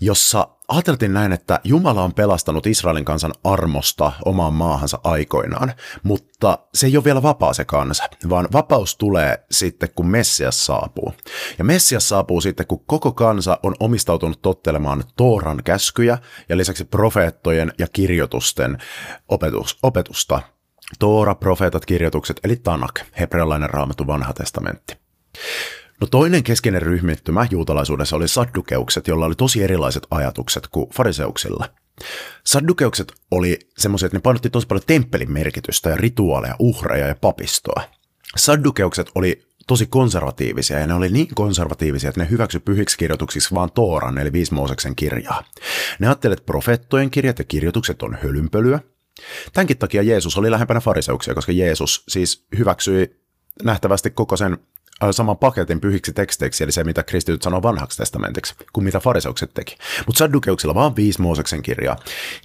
jossa 0.01 0.47
ajateltiin 0.67 1.13
näin, 1.13 1.31
että 1.31 1.59
Jumala 1.63 2.03
on 2.03 2.13
pelastanut 2.13 2.67
Israelin 2.67 3.05
kansan 3.05 3.33
armosta 3.43 4.11
omaan 4.25 4.53
maahansa 4.53 4.99
aikoinaan, 5.03 5.73
mutta 6.03 6.59
se 6.73 6.87
ei 6.87 6.97
ole 6.97 7.03
vielä 7.03 7.23
vapaa 7.23 7.53
se 7.53 7.65
kansa, 7.65 8.03
vaan 8.29 8.47
vapaus 8.53 8.95
tulee 8.95 9.45
sitten, 9.51 9.89
kun 9.95 10.07
Messias 10.07 10.65
saapuu. 10.65 11.13
Ja 11.57 11.63
Messias 11.63 12.09
saapuu 12.09 12.41
sitten, 12.41 12.67
kun 12.67 12.85
koko 12.85 13.11
kansa 13.11 13.59
on 13.63 13.75
omistautunut 13.79 14.41
tottelemaan 14.41 15.03
Tooran 15.15 15.63
käskyjä 15.63 16.17
ja 16.49 16.57
lisäksi 16.57 16.85
profeettojen 16.85 17.73
ja 17.77 17.87
kirjoitusten 17.93 18.77
opetus, 19.27 19.77
opetusta. 19.83 20.41
Toora, 20.99 21.35
profeetat, 21.35 21.85
kirjoitukset, 21.85 22.39
eli 22.43 22.55
Tanak, 22.55 22.99
hebrealainen 23.19 23.69
raamattu 23.69 24.07
vanha 24.07 24.33
testamentti. 24.33 24.97
No 26.01 26.07
toinen 26.07 26.43
keskeinen 26.43 26.81
ryhmittymä 26.81 27.47
juutalaisuudessa 27.51 28.15
oli 28.15 28.27
saddukeukset, 28.27 29.07
joilla 29.07 29.25
oli 29.25 29.35
tosi 29.35 29.63
erilaiset 29.63 30.07
ajatukset 30.11 30.67
kuin 30.67 30.89
fariseuksilla. 30.89 31.69
Saddukeukset 32.43 33.13
oli 33.31 33.59
semmoisia, 33.77 34.05
että 34.05 34.17
ne 34.17 34.21
painotti 34.21 34.49
tosi 34.49 34.67
paljon 34.67 34.83
temppelin 34.87 35.31
merkitystä 35.31 35.89
ja 35.89 35.95
rituaaleja, 35.95 36.55
uhreja 36.59 37.07
ja 37.07 37.15
papistoa. 37.15 37.83
Saddukeukset 38.35 39.11
oli 39.15 39.41
tosi 39.67 39.85
konservatiivisia 39.85 40.79
ja 40.79 40.87
ne 40.87 40.93
oli 40.93 41.09
niin 41.09 41.35
konservatiivisia, 41.35 42.09
että 42.09 42.21
ne 42.23 42.29
hyväksy 42.29 42.59
pyhiksi 42.59 42.97
kirjoituksiksi 42.97 43.55
vaan 43.55 43.71
Tooran 43.71 44.17
eli 44.17 44.31
viisi 44.31 44.53
Mooseksen 44.53 44.95
kirjaa. 44.95 45.43
Ne 45.99 46.07
ajattelivat, 46.07 46.39
että 46.39 46.45
profettojen 46.45 47.11
kirjat 47.11 47.39
ja 47.39 47.45
kirjoitukset 47.45 48.03
on 48.03 48.17
hölynpölyä. 48.23 48.79
Tämänkin 49.53 49.77
takia 49.77 50.01
Jeesus 50.01 50.37
oli 50.37 50.51
lähempänä 50.51 50.79
fariseuksia, 50.79 51.33
koska 51.33 51.51
Jeesus 51.51 52.03
siis 52.07 52.45
hyväksyi 52.57 53.15
nähtävästi 53.63 54.09
koko 54.09 54.37
sen 54.37 54.57
saman 55.11 55.37
paketin 55.37 55.81
pyhiksi 55.81 56.13
teksteiksi, 56.13 56.63
eli 56.63 56.71
se, 56.71 56.83
mitä 56.83 57.03
kristityt 57.03 57.41
sanoo 57.41 57.61
vanhaksi 57.61 57.97
testamentiksi, 57.97 58.55
kuin 58.73 58.83
mitä 58.83 58.99
fariseukset 58.99 59.53
teki. 59.53 59.77
Mutta 60.05 60.19
saddukeuksilla 60.19 60.75
vaan 60.75 60.95
viisi 60.95 61.21
Mooseksen 61.21 61.61
kirjaa. 61.61 61.95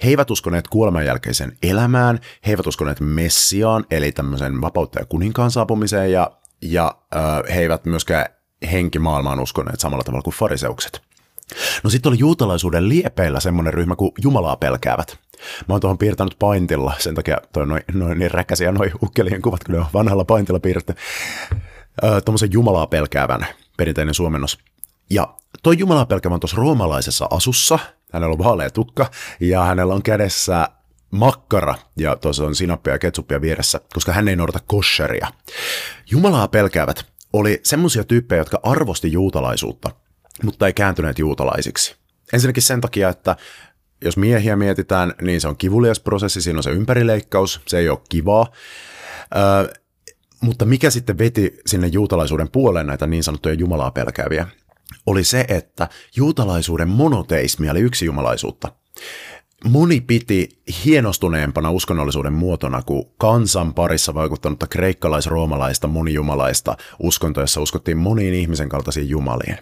He 0.03 0.09
eivät 0.09 0.31
uskoneet 0.31 0.67
kuoleman 0.67 1.05
jälkeisen 1.05 1.57
elämään, 1.63 2.19
he 2.45 2.51
eivät 2.51 2.67
uskoneet 2.67 2.99
Messiaan, 2.99 3.85
eli 3.91 4.11
tämmöisen 4.11 4.61
vapauttaja 4.61 5.05
kuninkaan 5.05 5.51
saapumiseen, 5.51 6.11
ja, 6.11 6.31
ja 6.61 6.95
äh, 7.15 7.55
he 7.55 7.61
eivät 7.61 7.85
myöskään 7.85 8.25
henkimaailmaan 8.71 9.39
uskoneet 9.39 9.79
samalla 9.79 10.03
tavalla 10.03 10.23
kuin 10.23 10.33
fariseukset. 10.33 11.01
No 11.83 11.89
sitten 11.89 12.09
oli 12.09 12.19
juutalaisuuden 12.19 12.89
liepeillä 12.89 13.39
semmoinen 13.39 13.73
ryhmä 13.73 13.95
kuin 13.95 14.11
Jumalaa 14.23 14.55
pelkäävät. 14.55 15.17
Mä 15.67 15.73
oon 15.73 15.81
tuohon 15.81 15.97
piirtänyt 15.97 16.35
paintilla, 16.39 16.93
sen 16.99 17.15
takia 17.15 17.37
toi 17.53 17.67
noin 17.67 17.83
noi 17.93 18.15
niin 18.15 18.31
räkäsiä 18.31 18.71
noin 18.71 18.91
ukkelien 19.03 19.41
kuvat, 19.41 19.67
ne 19.67 19.77
on 19.77 19.85
vanhalla 19.93 20.25
paintilla 20.25 20.59
piirretty 20.59 20.95
tuommoisen 22.25 22.51
Jumalaa 22.51 22.87
pelkäävän 22.87 23.47
perinteinen 23.77 24.13
suomennos. 24.13 24.57
Ja 25.09 25.33
toi 25.63 25.79
Jumalaa 25.79 26.05
pelkäävän 26.05 26.39
tuossa 26.39 26.57
roomalaisessa 26.57 27.27
asussa, 27.31 27.79
hänellä 28.13 28.33
on 28.33 28.39
vaalea 28.39 28.69
tukka, 28.69 29.11
ja 29.39 29.63
hänellä 29.63 29.93
on 29.93 30.03
kädessä 30.03 30.69
makkara, 31.11 31.75
ja 31.97 32.15
tuossa 32.15 32.43
on 32.43 32.55
sinappia 32.55 32.93
ja 32.93 32.99
ketsuppia 32.99 33.41
vieressä, 33.41 33.81
koska 33.93 34.13
hän 34.13 34.27
ei 34.27 34.35
noudata 34.35 34.59
kosheria. 34.67 35.27
Jumalaa 36.11 36.47
pelkäävät 36.47 37.05
oli 37.33 37.59
semmoisia 37.63 38.03
tyyppejä, 38.03 38.41
jotka 38.41 38.59
arvosti 38.63 39.11
juutalaisuutta, 39.11 39.89
mutta 40.43 40.67
ei 40.67 40.73
kääntyneet 40.73 41.19
juutalaisiksi. 41.19 41.95
Ensinnäkin 42.33 42.63
sen 42.63 42.81
takia, 42.81 43.09
että 43.09 43.35
jos 44.03 44.17
miehiä 44.17 44.55
mietitään, 44.55 45.13
niin 45.21 45.41
se 45.41 45.47
on 45.47 45.57
kivulias 45.57 45.99
prosessi, 45.99 46.41
siinä 46.41 46.59
on 46.59 46.63
se 46.63 46.71
ympärileikkaus, 46.71 47.61
se 47.67 47.77
ei 47.77 47.89
ole 47.89 48.01
kivaa. 48.09 48.47
Mutta 50.41 50.65
mikä 50.65 50.89
sitten 50.89 51.17
veti 51.17 51.59
sinne 51.65 51.87
juutalaisuuden 51.87 52.51
puoleen 52.51 52.87
näitä 52.87 53.07
niin 53.07 53.23
sanottuja 53.23 53.55
jumalaa 53.55 53.91
pelkääviä, 53.91 54.47
oli 55.05 55.23
se, 55.23 55.45
että 55.47 55.89
juutalaisuuden 56.15 56.89
monoteismi 56.89 57.69
oli 57.69 57.79
yksi 57.79 58.05
jumalaisuutta. 58.05 58.71
Moni 59.69 60.01
piti 60.01 60.49
hienostuneempana 60.85 61.71
uskonnollisuuden 61.71 62.33
muotona 62.33 62.81
kuin 62.81 63.05
kansan 63.17 63.73
parissa 63.73 64.13
vaikuttanutta 64.13 64.67
kreikkalais-roomalaista 64.67 65.87
monijumalaista 65.87 66.77
uskontoa, 66.99 67.43
jossa 67.43 67.61
uskottiin 67.61 67.97
moniin 67.97 68.33
ihmisen 68.33 68.69
kaltaisiin 68.69 69.09
jumaliin. 69.09 69.57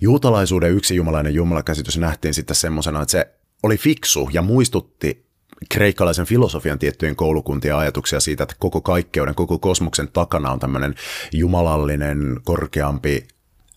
Juutalaisuuden 0.00 0.72
yksi 0.72 0.96
jumalainen 0.96 1.34
jumalakäsitys 1.34 1.98
nähtiin 1.98 2.34
sitten 2.34 2.56
semmoisena, 2.56 3.02
että 3.02 3.12
se 3.12 3.34
oli 3.62 3.76
fiksu 3.76 4.28
ja 4.32 4.42
muistutti 4.42 5.31
kreikkalaisen 5.68 6.26
filosofian 6.26 6.78
tiettyjen 6.78 7.16
koulukuntien 7.16 7.76
ajatuksia 7.76 8.20
siitä, 8.20 8.42
että 8.42 8.56
koko 8.58 8.80
kaikkeuden, 8.80 9.34
koko 9.34 9.58
kosmoksen 9.58 10.08
takana 10.12 10.50
on 10.50 10.58
tämmöinen 10.58 10.94
jumalallinen, 11.32 12.40
korkeampi 12.44 13.26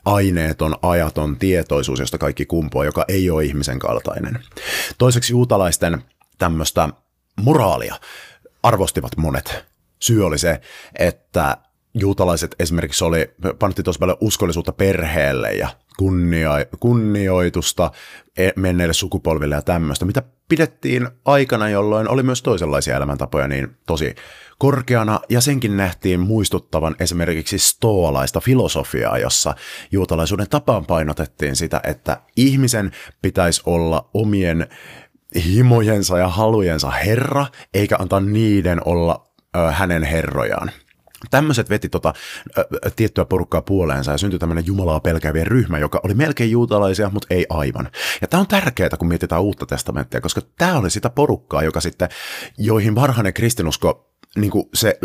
aineeton, 0.05 0.75
ajaton 0.81 1.37
tietoisuus, 1.37 1.99
josta 1.99 2.17
kaikki 2.17 2.45
kumpuaa, 2.45 2.85
joka 2.85 3.05
ei 3.07 3.29
ole 3.29 3.45
ihmisen 3.45 3.79
kaltainen. 3.79 4.39
Toiseksi 4.97 5.33
juutalaisten 5.33 6.01
tämmöistä 6.37 6.89
moraalia 7.41 7.95
arvostivat 8.63 9.17
monet. 9.17 9.65
Syy 9.99 10.25
oli 10.25 10.37
se, 10.37 10.61
että 10.99 11.57
juutalaiset 11.93 12.55
esimerkiksi 12.59 13.03
oli, 13.03 13.33
panetti 13.59 13.83
tosi 13.83 13.99
paljon 13.99 14.17
uskollisuutta 14.21 14.71
perheelle 14.71 15.53
ja 15.53 15.67
kunnia, 15.97 16.51
kunnioitusta 16.79 17.91
e, 18.37 18.49
menneille 18.55 18.93
sukupolville 18.93 19.55
ja 19.55 19.61
tämmöistä, 19.61 20.05
mitä 20.05 20.23
pidettiin 20.49 21.07
aikana, 21.25 21.69
jolloin 21.69 22.09
oli 22.09 22.23
myös 22.23 22.41
toisenlaisia 22.41 22.95
elämäntapoja 22.95 23.47
niin 23.47 23.77
tosi 23.87 24.15
korkeana, 24.57 25.19
ja 25.29 25.41
senkin 25.41 25.77
nähtiin 25.77 26.19
muistuttavan 26.19 26.95
esimerkiksi 26.99 27.59
stoalaista 27.59 28.39
filosofiaa, 28.39 29.17
jossa 29.17 29.55
juutalaisuuden 29.91 30.49
tapaan 30.49 30.85
painotettiin 30.85 31.55
sitä, 31.55 31.81
että 31.83 32.21
ihmisen 32.35 32.91
pitäisi 33.21 33.61
olla 33.65 34.09
omien 34.13 34.67
himojensa 35.45 36.17
ja 36.17 36.27
halujensa 36.27 36.91
herra, 36.91 37.45
eikä 37.73 37.95
antaa 37.99 38.19
niiden 38.19 38.81
olla 38.85 39.27
ö, 39.57 39.71
hänen 39.71 40.03
herrojaan 40.03 40.71
tämmöiset 41.31 41.69
veti 41.69 41.89
tota, 41.89 42.13
ä, 42.57 42.63
tiettyä 42.95 43.25
porukkaa 43.25 43.61
puoleensa 43.61 44.11
ja 44.11 44.17
syntyi 44.17 44.39
tämmöinen 44.39 44.65
Jumalaa 44.65 44.99
pelkäävien 44.99 45.47
ryhmä, 45.47 45.79
joka 45.79 46.01
oli 46.03 46.13
melkein 46.13 46.51
juutalaisia, 46.51 47.09
mutta 47.09 47.27
ei 47.29 47.45
aivan. 47.49 47.89
Ja 48.21 48.27
tämä 48.27 48.41
on 48.41 48.47
tärkeää, 48.47 48.89
kun 48.99 49.07
mietitään 49.07 49.41
uutta 49.41 49.65
testamenttia, 49.65 50.21
koska 50.21 50.41
tämä 50.57 50.77
oli 50.77 50.89
sitä 50.89 51.09
porukkaa, 51.09 51.63
joka 51.63 51.81
sitten, 51.81 52.09
joihin 52.57 52.95
varhainen 52.95 53.33
kristinusko, 53.33 54.11
niin 54.35 54.51
se 54.73 54.99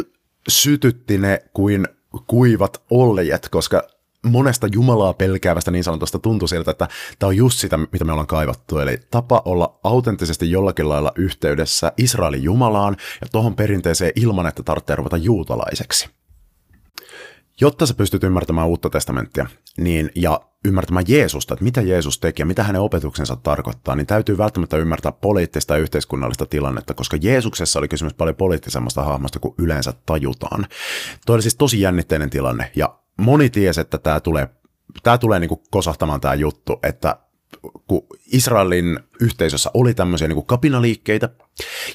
sytytti 0.48 1.18
ne 1.18 1.42
kuin 1.52 1.88
kuivat 2.26 2.82
oljet, 2.90 3.48
koska 3.48 3.82
monesta 4.26 4.66
Jumalaa 4.72 5.12
pelkäävästä 5.12 5.70
niin 5.70 5.84
sanotusta 5.84 6.18
tuntui 6.18 6.48
siltä, 6.48 6.70
että 6.70 6.88
tämä 7.18 7.28
on 7.28 7.36
just 7.36 7.58
sitä, 7.58 7.76
mitä 7.76 8.04
me 8.04 8.12
ollaan 8.12 8.26
kaivattu. 8.26 8.78
Eli 8.78 8.98
tapa 9.10 9.42
olla 9.44 9.80
autenttisesti 9.84 10.50
jollakin 10.50 10.88
lailla 10.88 11.12
yhteydessä 11.16 11.92
Israelin 11.96 12.42
Jumalaan 12.42 12.96
ja 13.20 13.26
tuohon 13.32 13.56
perinteeseen 13.56 14.12
ilman, 14.16 14.46
että 14.46 14.62
tarvitsee 14.62 14.96
ruveta 14.96 15.16
juutalaiseksi. 15.16 16.08
Jotta 17.60 17.86
sä 17.86 17.94
pystyt 17.94 18.24
ymmärtämään 18.24 18.68
uutta 18.68 18.90
testamenttia 18.90 19.46
niin, 19.78 20.10
ja 20.14 20.40
ymmärtämään 20.64 21.04
Jeesusta, 21.08 21.54
että 21.54 21.64
mitä 21.64 21.80
Jeesus 21.80 22.18
teki 22.18 22.42
ja 22.42 22.46
mitä 22.46 22.62
hänen 22.62 22.82
opetuksensa 22.82 23.36
tarkoittaa, 23.36 23.96
niin 23.96 24.06
täytyy 24.06 24.38
välttämättä 24.38 24.76
ymmärtää 24.76 25.12
poliittista 25.12 25.74
ja 25.74 25.80
yhteiskunnallista 25.80 26.46
tilannetta, 26.46 26.94
koska 26.94 27.16
Jeesuksessa 27.20 27.78
oli 27.78 27.88
kysymys 27.88 28.14
paljon 28.14 28.36
poliittisemmasta 28.36 29.02
hahmosta 29.02 29.38
kuin 29.38 29.54
yleensä 29.58 29.94
tajutaan. 30.06 30.66
Toi 31.26 31.34
oli 31.34 31.42
siis 31.42 31.56
tosi 31.56 31.80
jännitteinen 31.80 32.30
tilanne, 32.30 32.72
ja 32.76 32.98
moni 33.20 33.50
tiesi, 33.50 33.80
että 33.80 33.98
tämä 33.98 34.20
tulee, 34.20 34.48
tämä 35.02 35.18
tulee 35.18 35.38
niin 35.38 35.48
kuin 35.48 35.60
kosahtamaan 35.70 36.20
tämä 36.20 36.34
juttu, 36.34 36.78
että 36.82 37.16
kun 37.86 38.06
Israelin 38.26 39.00
yhteisössä 39.20 39.70
oli 39.74 39.94
tämmöisiä 39.94 40.28
niin 40.28 40.36
kuin 40.36 40.46
kapinaliikkeitä, 40.46 41.28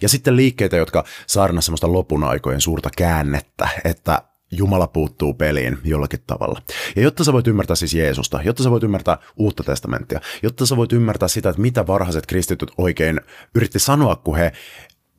ja 0.01 0.09
sitten 0.09 0.35
liikkeitä, 0.35 0.77
jotka 0.77 1.03
saarnasivat 1.27 1.65
semmoista 1.65 1.93
lopun 1.93 2.23
aikojen 2.23 2.61
suurta 2.61 2.89
käännettä, 2.97 3.69
että 3.83 4.21
Jumala 4.51 4.88
puuttuu 4.88 5.33
peliin 5.33 5.77
jollakin 5.83 6.19
tavalla. 6.27 6.61
Ja 6.95 7.01
jotta 7.01 7.23
sä 7.23 7.33
voit 7.33 7.47
ymmärtää 7.47 7.75
siis 7.75 7.93
Jeesusta, 7.93 8.41
jotta 8.43 8.63
sä 8.63 8.71
voit 8.71 8.83
ymmärtää 8.83 9.17
uutta 9.38 9.63
testamenttia, 9.63 10.21
jotta 10.43 10.65
sä 10.65 10.77
voit 10.77 10.93
ymmärtää 10.93 11.27
sitä, 11.27 11.49
että 11.49 11.61
mitä 11.61 11.88
varhaiset 11.88 12.25
kristityt 12.25 12.71
oikein 12.77 13.21
yritti 13.55 13.79
sanoa, 13.79 14.15
kun 14.15 14.38
he 14.38 14.51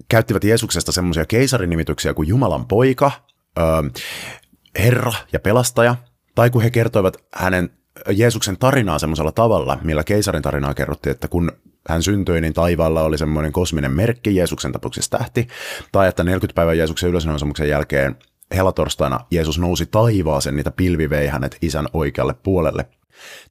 käyttivät 0.09 0.45
Jeesuksesta 0.45 0.93
semmoisia 0.93 1.27
keisarinimityksiä 1.27 2.15
kuin 2.15 2.29
Jumalan 2.29 2.67
poika, 2.67 3.11
öö, 3.59 3.65
Herra 4.79 5.13
ja 5.33 5.41
pelastaja, 5.41 5.97
tai 6.35 6.51
kun 6.51 6.63
he 6.63 6.71
kertoivat 6.71 7.17
hänen 7.35 7.71
Jeesuksen 8.11 8.59
tarinaa 8.59 8.99
semmoisella 8.99 9.33
tavalla, 9.33 9.79
millä 9.83 10.05
keisarin 10.05 10.43
tarinaa 10.43 10.75
kerrottiin, 10.75 11.11
että 11.11 11.29
kun 11.29 11.53
hän 11.89 12.03
syntyi, 12.03 12.41
niin 12.41 12.53
taivaalla 12.53 13.03
oli 13.03 13.19
semmoinen 13.19 13.53
kosminen 13.53 13.93
merkki 13.93 14.37
Jeesuksen 14.37 14.73
tapauksessa 14.73 15.19
tähti, 15.19 15.49
tai 15.93 16.09
että 16.09 16.25
40 16.25 16.55
päivän 16.55 16.79
Jeesuksen 16.79 17.11
ylösnousemuksen 17.11 17.69
jälkeen 17.69 18.17
helatorstaina 18.55 19.21
Jeesus 19.31 19.59
nousi 19.59 19.87
taivaaseen, 19.87 20.57
niitä 20.57 20.71
pilvi 20.71 21.11
vei 21.11 21.27
hänet 21.27 21.59
isän 21.63 21.89
oikealle 21.93 22.35
puolelle. 22.35 22.87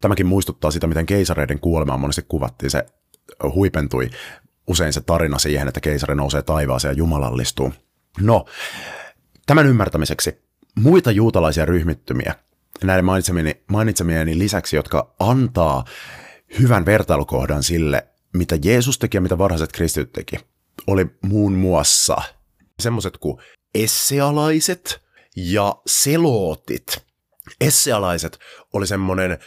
Tämäkin 0.01 0.25
muistuttaa 0.25 0.71
sitä, 0.71 0.87
miten 0.87 1.05
keisareiden 1.05 1.59
kuolemaa 1.59 1.97
monesti 1.97 2.25
kuvattiin. 2.27 2.69
Se 2.69 2.85
huipentui 3.43 4.09
usein 4.67 4.93
se 4.93 5.01
tarina 5.01 5.39
siihen, 5.39 5.67
että 5.67 5.79
keisari 5.79 6.15
nousee 6.15 6.41
taivaaseen 6.41 6.91
ja 6.91 6.97
jumalallistuu. 6.97 7.73
No, 8.21 8.45
tämän 9.45 9.67
ymmärtämiseksi 9.67 10.44
muita 10.75 11.11
juutalaisia 11.11 11.65
ryhmittymiä, 11.65 12.35
näiden 12.83 13.05
mainitsemieni, 13.05 13.63
mainitsemieni 13.67 14.37
lisäksi, 14.37 14.75
jotka 14.75 15.15
antaa 15.19 15.85
hyvän 16.59 16.85
vertailukohdan 16.85 17.63
sille, 17.63 18.07
mitä 18.33 18.57
Jeesus 18.63 18.99
teki 18.99 19.17
ja 19.17 19.21
mitä 19.21 19.37
varhaiset 19.37 19.71
kristityt 19.71 20.11
teki, 20.11 20.39
oli 20.87 21.05
muun 21.21 21.53
muassa 21.53 22.17
semmoiset 22.79 23.17
kuin 23.17 23.37
essealaiset 23.75 25.01
ja 25.35 25.75
selootit. 25.85 27.05
Essealaiset 27.61 28.39
oli 28.73 28.87
semmoinen 28.87 29.37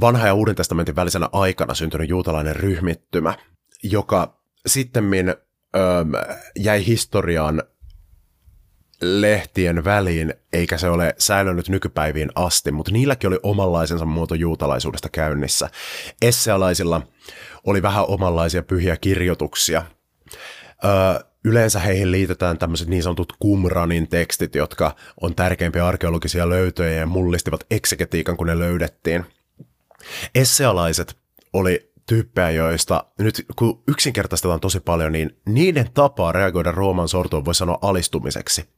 vanha 0.00 0.26
ja 0.26 0.34
uuden 0.34 0.54
testamentin 0.54 0.96
välisenä 0.96 1.28
aikana 1.32 1.74
syntynyt 1.74 2.08
juutalainen 2.08 2.56
ryhmittymä, 2.56 3.34
joka 3.82 4.40
sitten 4.66 5.04
jäi 6.56 6.86
historiaan 6.86 7.62
lehtien 9.00 9.84
väliin, 9.84 10.34
eikä 10.52 10.78
se 10.78 10.88
ole 10.88 11.14
säilynyt 11.18 11.68
nykypäiviin 11.68 12.30
asti, 12.34 12.72
mutta 12.72 12.92
niilläkin 12.92 13.28
oli 13.28 13.38
omanlaisensa 13.42 14.04
muoto 14.04 14.34
juutalaisuudesta 14.34 15.08
käynnissä. 15.08 15.70
Essealaisilla 16.22 17.02
oli 17.64 17.82
vähän 17.82 18.04
omanlaisia 18.08 18.62
pyhiä 18.62 18.96
kirjoituksia. 18.96 19.82
Öö, 20.84 20.90
yleensä 21.44 21.80
heihin 21.80 22.12
liitetään 22.12 22.58
tämmöiset 22.58 22.88
niin 22.88 23.02
sanotut 23.02 23.32
Qumranin 23.44 24.08
tekstit, 24.08 24.54
jotka 24.54 24.96
on 25.20 25.34
tärkeimpiä 25.34 25.86
arkeologisia 25.86 26.48
löytöjä 26.48 26.92
ja 26.98 27.06
mullistivat 27.06 27.66
eksegetiikan, 27.70 28.36
kun 28.36 28.46
ne 28.46 28.58
löydettiin. 28.58 29.26
Essealaiset 30.34 31.16
oli 31.52 31.85
tyyppejä, 32.06 32.50
joista 32.50 33.04
nyt 33.18 33.46
kun 33.56 33.82
yksinkertaistetaan 33.88 34.60
tosi 34.60 34.80
paljon, 34.80 35.12
niin 35.12 35.38
niiden 35.46 35.90
tapaa 35.94 36.32
reagoida 36.32 36.72
Rooman 36.72 37.08
sortoon 37.08 37.44
voi 37.44 37.54
sanoa 37.54 37.78
alistumiseksi. 37.82 38.68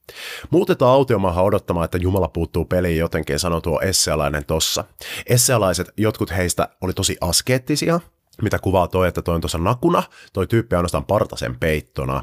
Muutetaan 0.51 0.93
autiomaahan 0.93 1.45
odottamaan, 1.45 1.85
että 1.85 1.99
Jumala 1.99 2.29
puuttuu 2.29 2.65
peliin 2.65 2.99
jotenkin, 2.99 3.39
sanoo 3.39 3.61
tuo 3.61 3.81
essealainen 3.81 4.45
tossa. 4.45 4.85
Essealaiset, 5.27 5.91
jotkut 5.97 6.31
heistä 6.31 6.69
oli 6.81 6.93
tosi 6.93 7.17
askeettisia, 7.21 8.01
mitä 8.43 8.59
kuvaa 8.59 8.89
toi, 8.89 9.09
että 9.09 9.23
toi 9.23 9.35
on 9.35 9.41
tuossa 9.41 9.59
nakuna, 9.59 10.03
toi 10.33 10.47
tyyppi 10.47 10.77
ainoastaan 10.77 11.05
partasen 11.05 11.59
peittona. 11.59 12.23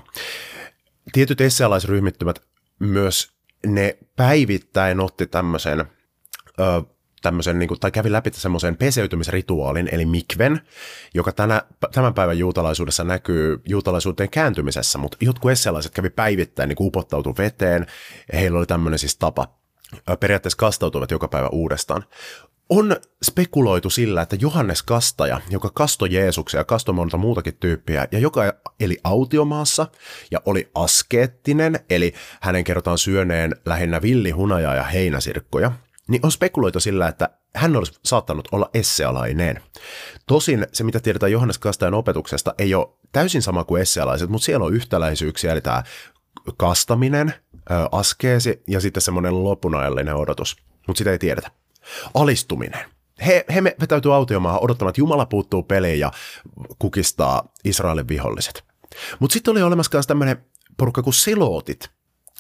Tietyt 1.14 1.42
essealaisryhmittymät 1.42 2.42
myös 2.80 3.32
ne 3.66 3.98
päivittäin 4.16 5.00
otti 5.00 5.28
tämmöisen 5.28 5.86
tämmöisen, 7.26 7.60
niin 7.60 7.68
kuin, 7.68 7.80
tai 7.80 7.92
kävi 7.92 8.12
läpi 8.12 8.30
semmoisen 8.34 8.78
peseytymisrituaalin, 8.78 9.90
eli 9.92 10.06
mikven, 10.06 10.62
joka 11.14 11.32
tänä, 11.32 11.62
tämän 11.92 12.14
päivän 12.14 12.38
juutalaisuudessa 12.38 13.04
näkyy 13.04 13.62
juutalaisuuteen 13.66 14.30
kääntymisessä, 14.30 14.98
mutta 14.98 15.18
jotkut 15.22 15.52
essealaiset 15.52 15.94
kävi 15.94 16.10
päivittäin 16.10 16.70
niin 16.70 16.78
upottautu 16.80 17.36
veteen, 17.38 17.86
heillä 18.34 18.58
oli 18.58 18.66
tämmöinen 18.66 19.00
siis 19.00 19.18
tapa. 19.18 19.48
Periaatteessa 20.20 20.58
kastautuvat 20.58 21.12
joka 21.12 21.28
päivä 21.28 21.50
uudestaan. 21.50 22.04
On 22.70 22.96
spekuloitu 23.26 23.90
sillä, 23.90 24.22
että 24.22 24.38
Johannes 24.40 24.84
Kastaja, 24.84 25.42
joka 25.50 25.70
kastoi 25.74 26.14
Jeesuksia 26.14 26.60
ja 26.60 26.64
kastoi 26.64 26.96
monta 26.96 27.18
muutakin 27.18 27.58
tyyppiä, 27.60 28.08
ja 28.12 28.20
joka 28.20 28.54
eli 28.80 28.98
autiomaassa 29.04 29.88
ja 30.32 30.42
oli 30.46 30.70
askeettinen, 30.76 31.80
eli 31.90 32.14
hänen 32.42 32.64
kerrotaan 32.64 32.98
syöneen 32.98 33.56
lähinnä 33.66 34.02
villihunajaa 34.02 34.76
ja 34.76 34.84
heinäsirkkoja, 34.84 35.72
niin 36.10 36.26
on 36.26 36.32
spekuloitu 36.32 36.80
sillä, 36.80 37.08
että 37.08 37.30
hän 37.56 37.76
olisi 37.76 37.94
saattanut 38.06 38.48
olla 38.52 38.70
essealainen. 38.74 39.64
Tosin 40.28 40.68
se, 40.74 40.84
mitä 40.84 41.00
tiedetään 41.00 41.32
Johannes 41.32 41.58
Kastajan 41.58 41.94
opetuksesta, 41.94 42.56
ei 42.58 42.76
ole 42.76 42.88
täysin 43.12 43.42
sama 43.42 43.64
kuin 43.64 43.82
essealaiset, 43.82 44.30
mutta 44.30 44.46
siellä 44.46 44.66
on 44.66 44.74
yhtäläisyyksiä, 44.74 45.52
eli 45.52 45.62
tämä 45.62 45.84
kastaminen, 46.58 47.34
askeesi 47.92 48.64
ja 48.68 48.80
sitten 48.80 49.02
semmoinen 49.02 49.44
lopunajallinen 49.44 50.16
odotus, 50.16 50.58
mutta 50.88 50.98
sitä 50.98 51.12
ei 51.12 51.20
tiedetä. 51.20 51.52
Alistuminen. 52.14 52.86
He, 53.26 53.46
he 53.54 53.64
vetäytyy 53.64 54.16
autiomaahan 54.16 54.64
odottamaan, 54.64 54.90
että 54.90 55.02
Jumala 55.02 55.26
puuttuu 55.26 55.64
peliin 55.64 56.00
ja 56.00 56.12
kukistaa 56.80 57.54
Israelin 57.64 58.08
viholliset. 58.08 58.64
Mutta 59.20 59.34
sitten 59.34 59.52
oli 59.52 59.62
olemassa 59.62 59.98
myös 59.98 60.08
tämmöinen 60.08 60.46
porukka 60.78 61.04
kuin 61.04 61.14
selootit, 61.14 61.90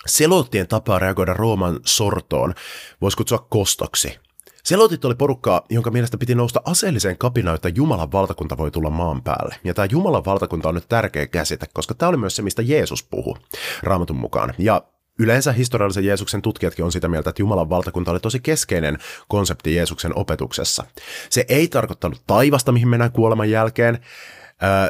Selottien 0.05 0.67
tapaa 0.67 0.99
reagoida 0.99 1.33
Rooman 1.33 1.79
sortoon 1.85 2.53
voisi 3.01 3.17
kutsua 3.17 3.47
kostoksi. 3.49 4.19
Selotit 4.63 5.05
oli 5.05 5.15
porukkaa, 5.15 5.61
jonka 5.69 5.91
mielestä 5.91 6.17
piti 6.17 6.35
nousta 6.35 6.61
aseelliseen 6.65 7.17
kapinaan, 7.17 7.55
että 7.55 7.69
Jumalan 7.69 8.11
valtakunta 8.11 8.57
voi 8.57 8.71
tulla 8.71 8.89
maan 8.89 9.23
päälle. 9.23 9.55
Ja 9.63 9.73
tämä 9.73 9.87
Jumalan 9.91 10.25
valtakunta 10.25 10.69
on 10.69 10.75
nyt 10.75 10.89
tärkeä 10.89 11.27
käsite, 11.27 11.65
koska 11.73 11.93
tämä 11.93 12.09
oli 12.09 12.17
myös 12.17 12.35
se, 12.35 12.41
mistä 12.41 12.61
Jeesus 12.61 13.03
puhui 13.03 13.35
Raamatun 13.83 14.17
mukaan. 14.17 14.53
Ja 14.57 14.81
Yleensä 15.19 15.51
historiallisen 15.51 16.05
Jeesuksen 16.05 16.41
tutkijatkin 16.41 16.85
on 16.85 16.91
sitä 16.91 17.07
mieltä, 17.07 17.29
että 17.29 17.41
Jumalan 17.41 17.69
valtakunta 17.69 18.11
oli 18.11 18.19
tosi 18.19 18.39
keskeinen 18.39 18.97
konsepti 19.27 19.75
Jeesuksen 19.75 20.17
opetuksessa. 20.17 20.83
Se 21.29 21.45
ei 21.49 21.67
tarkoittanut 21.67 22.23
taivasta, 22.27 22.71
mihin 22.71 22.87
mennään 22.87 23.11
kuoleman 23.11 23.49
jälkeen, 23.49 23.99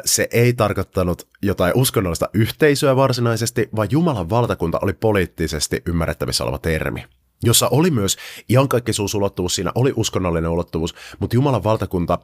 se 0.04 0.28
ei 0.30 0.52
tarkoittanut 0.52 1.28
jotain 1.42 1.72
uskonnollista 1.76 2.28
yhteisöä 2.32 2.96
varsinaisesti, 2.96 3.68
vaan 3.76 3.88
Jumalan 3.90 4.30
valtakunta 4.30 4.78
oli 4.82 4.92
poliittisesti 4.92 5.82
ymmärrettävissä 5.86 6.44
oleva 6.44 6.58
termi 6.58 7.04
jossa 7.42 7.68
oli 7.68 7.90
myös 7.90 8.16
iankaikkisuusulottuvuus, 8.48 9.54
siinä 9.54 9.72
oli 9.74 9.92
uskonnollinen 9.96 10.50
ulottuvuus, 10.50 10.94
mutta 11.18 11.36
Jumalan 11.36 11.64
valtakunta, 11.64 12.18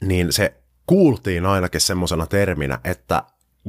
niin 0.00 0.32
se 0.32 0.54
kuultiin 0.86 1.46
ainakin 1.46 1.80
semmoisena 1.80 2.26
terminä, 2.26 2.80
että 2.84 3.22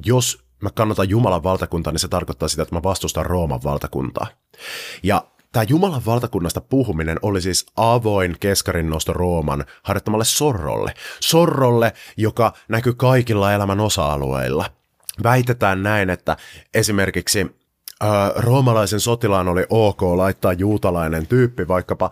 jos 0.05 0.43
mä 0.61 0.69
kannatan 0.69 1.09
Jumalan 1.09 1.43
valtakuntaa, 1.43 1.93
niin 1.93 1.99
se 1.99 2.07
tarkoittaa 2.07 2.47
sitä, 2.47 2.61
että 2.61 2.75
mä 2.75 2.83
vastustan 2.83 3.25
Rooman 3.25 3.63
valtakuntaa. 3.63 4.27
Ja 5.03 5.23
Tämä 5.51 5.65
Jumalan 5.69 6.05
valtakunnasta 6.05 6.61
puhuminen 6.61 7.19
oli 7.21 7.41
siis 7.41 7.65
avoin 7.75 8.35
keskarinnosto 8.39 9.13
Rooman 9.13 9.65
harjoittamalle 9.83 10.25
sorrolle. 10.25 10.93
Sorrolle, 11.19 11.93
joka 12.17 12.53
näkyy 12.67 12.93
kaikilla 12.93 13.53
elämän 13.53 13.79
osa-alueilla. 13.79 14.65
Väitetään 15.23 15.83
näin, 15.83 16.09
että 16.09 16.37
esimerkiksi 16.73 17.55
äh, 18.03 18.09
roomalaisen 18.35 18.99
sotilaan 18.99 19.47
oli 19.47 19.65
ok 19.69 20.01
laittaa 20.01 20.53
juutalainen 20.53 21.27
tyyppi 21.27 21.67
vaikkapa 21.67 22.09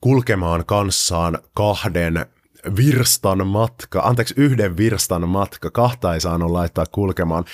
kulkemaan 0.00 0.66
kanssaan 0.66 1.38
kahden 1.54 2.26
virstan 2.76 3.46
matka, 3.46 4.00
anteeksi 4.00 4.34
yhden 4.36 4.76
virstan 4.76 5.28
matka, 5.28 5.70
kahta 5.70 6.14
ei 6.14 6.20
saanut 6.20 6.50
laittaa 6.50 6.84
kulkemaan. 6.92 7.44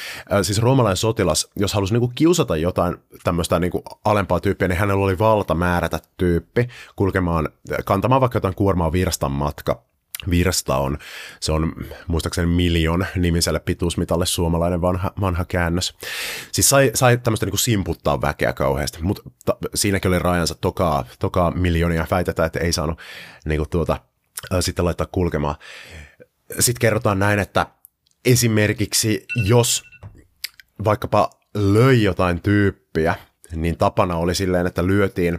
siis 0.43 0.59
roomalainen 0.59 0.97
sotilas, 0.97 1.49
jos 1.57 1.75
halusi 1.75 1.93
niinku 1.93 2.13
kiusata 2.15 2.57
jotain 2.57 2.97
tämmöistä 3.25 3.59
niinku 3.59 3.83
alempaa 4.05 4.41
tyyppiä, 4.41 4.69
niin 4.69 4.79
hänellä 4.79 5.05
oli 5.05 5.19
valta 5.19 5.55
määrätä 5.55 5.99
tyyppi 6.17 6.69
kulkemaan, 6.97 7.49
kantamaan 7.85 8.21
vaikka 8.21 8.37
jotain 8.37 8.55
kuormaa 8.55 8.93
virstan 8.93 9.33
matka. 9.33 9.83
Virsta 10.31 10.77
on, 10.77 10.99
se 11.41 11.53
on 11.53 11.73
muistaakseni 12.07 12.47
miljoon 12.47 13.07
nimiselle 13.17 13.61
pituusmitalle 13.61 14.27
suomalainen 14.27 14.81
vanha, 14.81 15.11
vanha 15.21 15.45
käännös. 15.45 15.97
Siis 16.53 16.69
sai, 16.69 16.91
sai 16.95 17.19
tämmöistä 17.19 17.47
niin 17.47 17.59
simputtaa 17.59 18.21
väkeä 18.21 18.53
kauheasti, 18.53 19.03
mutta 19.03 19.23
ta, 19.45 19.57
siinäkin 19.75 20.09
oli 20.09 20.19
rajansa 20.19 20.55
tokaa, 20.55 21.05
tokaa 21.19 21.51
miljoonia 21.51 22.07
väitetään, 22.11 22.47
että 22.47 22.61
ei 22.61 22.73
saanut 22.73 22.99
niin 23.45 23.59
kuin 23.59 23.71
tuota, 23.71 23.99
sitten 24.61 24.85
laittaa 24.85 25.07
kulkemaan. 25.13 25.57
Sitten 26.61 26.81
kerrotaan 26.81 27.19
näin, 27.19 27.39
että 27.39 27.67
esimerkiksi 28.25 29.27
jos 29.45 29.85
vaikkapa 30.85 31.31
löi 31.55 32.03
jotain 32.03 32.43
tyyppiä, 32.43 33.15
niin 33.55 33.77
tapana 33.77 34.17
oli 34.17 34.35
silleen, 34.35 34.67
että 34.67 34.87
lyötiin 34.87 35.39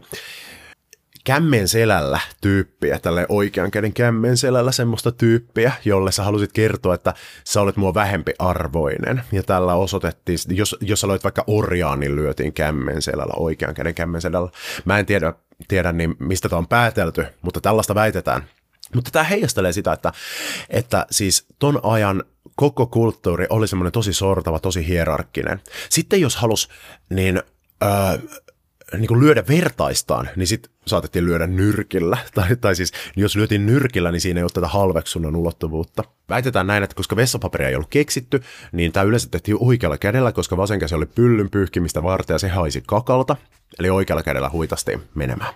kämmen 1.24 1.68
selällä 1.68 2.20
tyyppiä, 2.42 3.00
tälle 3.00 3.26
oikean 3.30 3.72
käden 3.72 3.94
kämmen 3.94 4.38
selällä 4.38 4.72
semmoista 4.72 5.12
tyyppiä, 5.12 5.72
jolle 5.86 6.12
sä 6.12 6.24
halusit 6.24 6.52
kertoa, 6.54 6.96
että 6.96 7.14
sä 7.44 7.62
olet 7.62 7.78
mua 7.78 7.94
vähempi 7.94 8.34
arvoinen. 8.40 9.22
Ja 9.32 9.44
tällä 9.44 9.76
osoitettiin, 9.76 10.40
jos, 10.50 10.76
jos 10.82 11.02
sä 11.02 11.08
loit 11.08 11.24
vaikka 11.24 11.44
orjaan, 11.48 12.00
niin 12.00 12.16
lyötiin 12.16 12.54
kämmen 12.54 13.02
selällä, 13.02 13.34
oikean 13.38 13.74
käden 13.74 13.96
kämmen 13.96 14.22
selällä. 14.22 14.50
Mä 14.86 15.00
en 15.00 15.06
tiedä, 15.06 15.34
tiedä 15.68 15.92
niin 15.92 16.16
mistä 16.20 16.50
tämä 16.50 16.58
on 16.58 16.68
päätelty, 16.68 17.26
mutta 17.42 17.62
tällaista 17.62 17.96
väitetään. 17.96 18.44
Mutta 18.96 19.12
tämä 19.12 19.24
heijastelee 19.24 19.74
sitä, 19.74 19.94
että, 19.94 20.14
että 20.70 21.06
siis 21.12 21.46
ton 21.60 21.80
ajan 21.84 22.24
koko 22.56 22.88
kulttuuri 22.88 23.46
oli 23.50 23.68
semmoinen 23.68 23.92
tosi 23.92 24.14
sortava, 24.14 24.60
tosi 24.60 24.88
hierarkkinen. 24.88 25.62
Sitten 25.90 26.22
jos 26.22 26.36
halus, 26.36 26.70
niin 27.10 27.44
öö, 27.84 28.18
niin 28.98 29.08
kuin 29.08 29.20
lyödä 29.20 29.44
vertaistaan, 29.48 30.30
niin 30.36 30.48
sitten 30.48 30.72
saatettiin 30.88 31.26
lyödä 31.26 31.48
nyrkillä. 31.48 32.18
Tai, 32.36 32.56
tai 32.56 32.76
siis 32.76 32.92
jos 33.16 33.36
lyötiin 33.36 33.66
nyrkillä, 33.66 34.12
niin 34.12 34.22
siinä 34.22 34.40
ei 34.40 34.44
ole 34.44 34.52
tätä 34.54 34.68
halveksunnan 34.68 35.36
ulottuvuutta. 35.36 36.04
Väitetään 36.30 36.68
näin, 36.68 36.84
että 36.84 36.96
koska 36.96 37.16
vessapaperia 37.16 37.70
ei 37.70 37.76
ollut 37.76 37.90
keksitty, 37.90 38.42
niin 38.72 38.92
tämä 38.92 39.04
yleensä 39.04 39.28
tehtiin 39.32 39.58
oikealla 39.60 39.98
kädellä, 39.98 40.32
koska 40.32 40.58
vasen 40.58 40.80
käsi 40.80 40.96
oli 40.96 41.06
pyllyn 41.06 41.50
pyyhkimistä 41.50 42.04
varten 42.04 42.34
ja 42.34 42.40
se 42.40 42.48
haisi 42.48 42.84
kakalta. 42.88 43.36
Eli 43.80 43.90
oikealla 43.90 44.24
kädellä 44.24 44.50
huitastiin 44.50 45.02
menemään. 45.16 45.54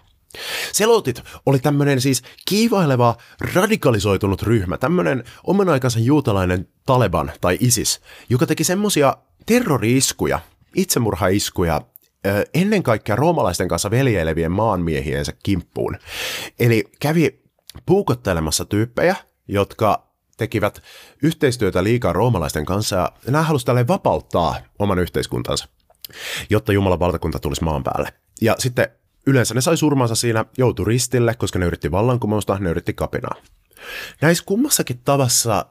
Selotit 0.72 1.22
oli 1.46 1.60
tämmöinen 1.60 2.02
siis 2.02 2.24
kiivaileva, 2.48 3.16
radikalisoitunut 3.54 4.44
ryhmä, 4.44 4.78
tämmöinen 4.78 5.24
oman 5.44 5.70
aikansa 5.70 6.00
juutalainen 6.00 6.68
Taleban 6.86 7.32
tai 7.42 7.58
ISIS, 7.60 8.02
joka 8.30 8.46
teki 8.46 8.64
semmosia 8.64 9.18
terroriiskuja, 9.46 10.40
itsemurhaiskuja 10.76 11.82
ennen 12.54 12.84
kaikkea 12.84 13.16
roomalaisten 13.16 13.68
kanssa 13.68 13.92
veljeilevien 13.92 14.52
maanmiehiensä 14.52 15.34
kimppuun. 15.44 15.98
Eli 16.60 16.84
kävi 17.00 17.40
puukottelemassa 17.86 18.66
tyyppejä, 18.66 19.16
jotka 19.48 20.08
tekivät 20.38 20.82
yhteistyötä 21.24 21.84
liikaa 21.84 22.14
roomalaisten 22.14 22.66
kanssa 22.66 22.96
ja 22.96 23.12
nämä 23.28 23.44
halusivat 23.44 23.88
vapauttaa 23.88 24.56
oman 24.80 25.00
yhteiskuntansa, 25.00 25.68
jotta 26.50 26.74
Jumalan 26.74 27.00
valtakunta 27.00 27.40
tulisi 27.40 27.64
maan 27.64 27.84
päälle. 27.84 28.14
Ja 28.42 28.56
sitten 28.60 28.88
yleensä 29.28 29.54
ne 29.54 29.62
sai 29.62 29.78
surmansa 29.78 30.16
siinä, 30.16 30.46
joutui 30.58 30.86
ristille, 30.86 31.36
koska 31.36 31.60
ne 31.60 31.66
yritti 31.66 31.92
vallankumousta, 31.92 32.58
ne 32.60 32.70
yritti 32.70 32.94
kapinaa. 32.94 33.36
Näissä 34.22 34.44
kummassakin 34.48 35.02
tavassa 35.06 35.66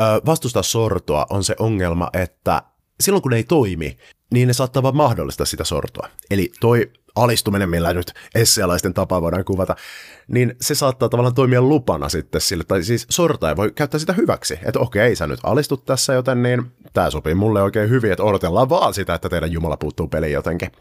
ö, 0.00 0.02
vastustaa 0.26 0.62
sortoa 0.62 1.26
on 1.30 1.44
se 1.44 1.54
ongelma, 1.58 2.10
että 2.12 2.62
silloin 3.00 3.22
kun 3.22 3.30
ne 3.30 3.36
ei 3.36 3.44
toimi, 3.44 3.98
niin 4.32 4.48
ne 4.48 4.52
saattaa 4.52 4.82
vaan 4.82 4.96
mahdollista 4.96 5.44
sitä 5.44 5.64
sortoa. 5.64 6.08
Eli 6.30 6.52
toi 6.60 6.90
alistuminen, 7.14 7.70
millä 7.70 7.92
nyt 7.92 8.12
essealaisten 8.34 8.94
tapa 8.94 9.22
voidaan 9.22 9.44
kuvata, 9.44 9.76
niin 10.28 10.54
se 10.60 10.74
saattaa 10.74 11.08
tavallaan 11.08 11.34
toimia 11.34 11.62
lupana 11.62 12.08
sitten 12.08 12.40
sille, 12.40 12.64
tai 12.64 12.82
siis 12.82 13.06
sortaja 13.10 13.56
voi 13.56 13.72
käyttää 13.72 14.00
sitä 14.00 14.12
hyväksi, 14.12 14.58
että 14.62 14.80
okei, 14.80 15.16
sä 15.16 15.26
nyt 15.26 15.40
alistut 15.42 15.84
tässä 15.84 16.12
joten, 16.12 16.42
niin 16.42 16.72
tämä 16.92 17.10
sopii 17.10 17.34
mulle 17.34 17.62
oikein 17.62 17.90
hyvin, 17.90 18.12
että 18.12 18.22
odotellaan 18.22 18.68
vaan 18.68 18.94
sitä, 18.94 19.14
että 19.14 19.28
teidän 19.28 19.52
Jumala 19.52 19.76
puuttuu 19.76 20.08
peliin 20.08 20.32
jotenkin. 20.32 20.72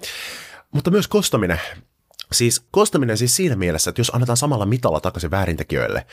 Mutta 0.71 0.91
myös 0.91 1.07
kostaminen. 1.07 1.59
Siis 2.31 2.65
kostaminen 2.71 3.17
siis 3.17 3.35
siinä 3.35 3.55
mielessä, 3.55 3.89
että 3.89 3.99
jos 3.99 4.11
annetaan 4.15 4.37
samalla 4.37 4.65
mitalla 4.65 4.99
takaisin 4.99 5.31
väärintekijöille, 5.31 6.05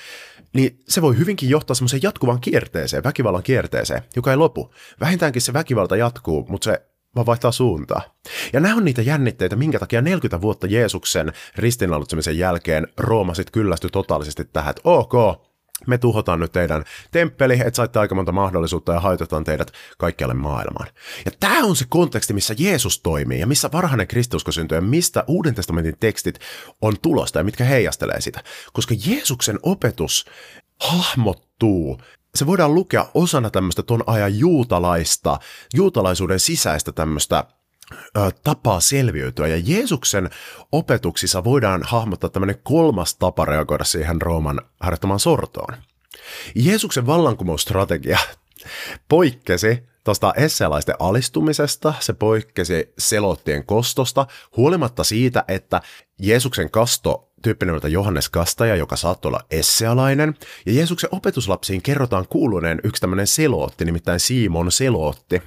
niin 0.53 0.81
se 0.89 1.03
voi 1.03 1.19
hyvinkin 1.19 1.49
johtaa 1.49 1.75
semmoiseen 1.75 2.03
jatkuvaan 2.03 2.41
kierteeseen, 2.41 3.05
väkivallan 3.05 3.43
kierteeseen, 3.43 4.03
joka 4.17 4.31
ei 4.31 4.37
lopu. 4.37 4.75
Vähintäänkin 5.01 5.43
se 5.43 5.53
väkivalta 5.53 5.97
jatkuu, 5.97 6.47
mutta 6.49 6.64
se 6.64 6.83
vaan 7.17 7.27
vaihtaa 7.27 7.53
suuntaa. 7.53 8.03
Ja 8.53 8.61
nämä 8.61 8.75
on 8.75 8.85
niitä 8.85 9.03
jännitteitä, 9.03 9.57
minkä 9.57 9.79
takia 9.79 10.03
40 10.03 10.41
vuotta 10.41 10.67
Jeesuksen 10.67 11.33
ristiinnaulitsemisen 11.57 12.39
jälkeen 12.39 12.89
Rooma 12.97 13.35
sitten 13.35 13.53
kyllästyi 13.53 13.91
totaalisesti 13.91 14.45
tähän, 14.45 14.71
että 14.71 14.83
ok, 14.85 15.12
me 15.87 15.99
tuhotaan 15.99 16.41
nyt 16.41 16.53
teidän 16.53 16.85
temppeli, 17.11 17.55
että 17.55 17.77
saitte 17.77 17.99
aika 17.99 18.14
monta 18.14 18.33
mahdollisuutta 18.33 18.93
ja 18.93 19.01
haitetaan 19.01 19.45
teidät 19.45 19.72
kaikkialle 19.99 20.35
maailmaan. 20.35 20.89
Ja 21.24 21.31
tämä 21.41 21.64
on 21.64 21.77
se 21.77 21.85
konteksti, 21.89 22.33
missä 22.33 22.55
Jeesus 22.59 23.01
toimii 23.01 23.41
ja 23.41 23.47
missä 23.47 23.70
varhainen 23.72 24.07
kristiusko 24.07 24.53
syntyy 24.53 24.79
ja 24.79 24.83
mistä 24.83 25.24
Uuden 25.27 25.55
testamentin 25.55 25.97
tekstit 26.01 26.39
on 26.83 26.97
tulosta 27.03 27.39
ja 27.39 27.45
mitkä 27.45 27.64
heijastelee 27.64 28.20
sitä. 28.20 28.43
Koska 28.72 28.95
Jeesuksen 29.07 29.59
opetus 29.62 30.27
hahmottuu 30.81 32.01
se 32.35 32.47
voidaan 32.47 32.74
lukea 32.74 33.07
osana 33.14 33.51
tämmöistä 33.51 33.83
ton 33.83 34.05
ajan 34.07 34.39
juutalaista, 34.39 35.39
juutalaisuuden 35.74 36.41
sisäistä 36.41 36.93
tämmöistä 36.93 37.45
tapaa 38.45 38.80
selviytyä. 38.80 39.47
Ja 39.47 39.57
Jeesuksen 39.64 40.30
opetuksissa 40.72 41.45
voidaan 41.45 41.82
hahmottaa 41.84 42.30
tämmöinen 42.30 42.59
kolmas 42.62 43.14
tapa 43.14 43.45
reagoida 43.45 43.84
siihen 43.84 44.22
Rooman 44.22 44.61
harjoittamaan 44.80 45.20
sortoon. 45.20 45.76
Jeesuksen 46.55 47.07
vallankumousstrategia 47.07 48.18
poikkesi 49.09 49.82
tuosta 50.05 50.34
essealaisten 50.37 50.95
alistumisesta, 50.99 51.95
se 52.01 52.12
poikkesi 52.12 52.93
selottien 52.99 53.66
kostosta, 53.66 54.26
huolimatta 54.57 55.05
siitä, 55.05 55.45
että 55.49 55.80
Jeesuksen 56.18 56.70
kasto 56.70 57.26
tyyppi 57.43 57.66
nimeltä 57.66 57.89
Johannes 57.89 58.28
Kastaja, 58.28 58.76
joka 58.76 58.97
saattoi 58.97 59.28
olla 59.28 59.45
essealainen, 59.51 60.34
ja 60.66 60.72
Jeesuksen 60.72 61.11
opetuslapsiin 61.12 61.82
kerrotaan 61.82 62.28
kuuluneen 62.28 62.80
yksi 62.84 63.01
tämmöinen 63.01 63.26
selootti, 63.26 63.84
nimittäin 63.84 64.20
Simon 64.20 64.72
selootti. 64.72 65.43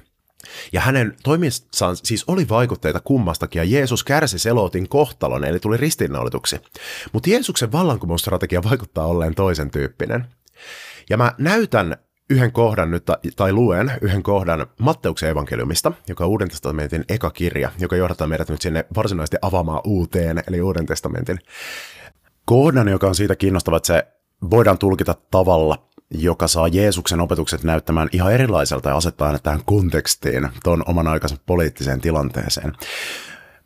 Ja 0.72 0.80
hänen 0.80 1.16
toimissaan 1.22 1.96
siis 1.96 2.24
oli 2.26 2.48
vaikutteita 2.48 3.00
kummastakin, 3.00 3.60
ja 3.60 3.64
Jeesus 3.64 4.04
kärsi 4.04 4.38
selootin 4.38 4.88
kohtalon, 4.88 5.44
eli 5.44 5.60
tuli 5.60 5.76
ristiinnaulituksi. 5.76 6.60
Mutta 7.12 7.30
Jeesuksen 7.30 7.72
vallankumousstrategia 7.72 8.62
vaikuttaa 8.62 9.06
olleen 9.06 9.34
toisen 9.34 9.70
tyyppinen. 9.70 10.26
Ja 11.10 11.16
mä 11.16 11.34
näytän 11.38 11.96
yhden 12.30 12.52
kohdan 12.52 12.90
nyt, 12.90 13.04
tai 13.36 13.52
luen 13.52 13.92
yhden 14.00 14.22
kohdan 14.22 14.66
Matteuksen 14.78 15.30
evankeliumista, 15.30 15.92
joka 16.08 16.24
on 16.24 16.30
Uuden 16.30 16.48
testamentin 16.48 17.04
eka 17.08 17.30
kirja, 17.30 17.70
joka 17.78 17.96
johdattaa 17.96 18.26
meidät 18.26 18.48
nyt 18.48 18.62
sinne 18.62 18.86
varsinaisesti 18.96 19.36
avaamaan 19.42 19.80
uuteen, 19.84 20.42
eli 20.48 20.60
Uuden 20.60 20.86
testamentin 20.86 21.38
kohdan, 22.44 22.88
joka 22.88 23.06
on 23.06 23.14
siitä 23.14 23.36
kiinnostava, 23.36 23.76
että 23.76 23.86
se 23.86 24.06
voidaan 24.50 24.78
tulkita 24.78 25.14
tavalla, 25.30 25.88
joka 26.10 26.48
saa 26.48 26.68
Jeesuksen 26.68 27.20
opetukset 27.20 27.64
näyttämään 27.64 28.08
ihan 28.12 28.32
erilaiselta 28.32 28.88
ja 28.88 28.96
asettaa 28.96 29.32
ne 29.32 29.38
tähän 29.42 29.64
kontekstiin, 29.64 30.48
tuon 30.64 30.82
oman 30.86 31.08
aikansa 31.08 31.36
poliittiseen 31.46 32.00
tilanteeseen. 32.00 32.72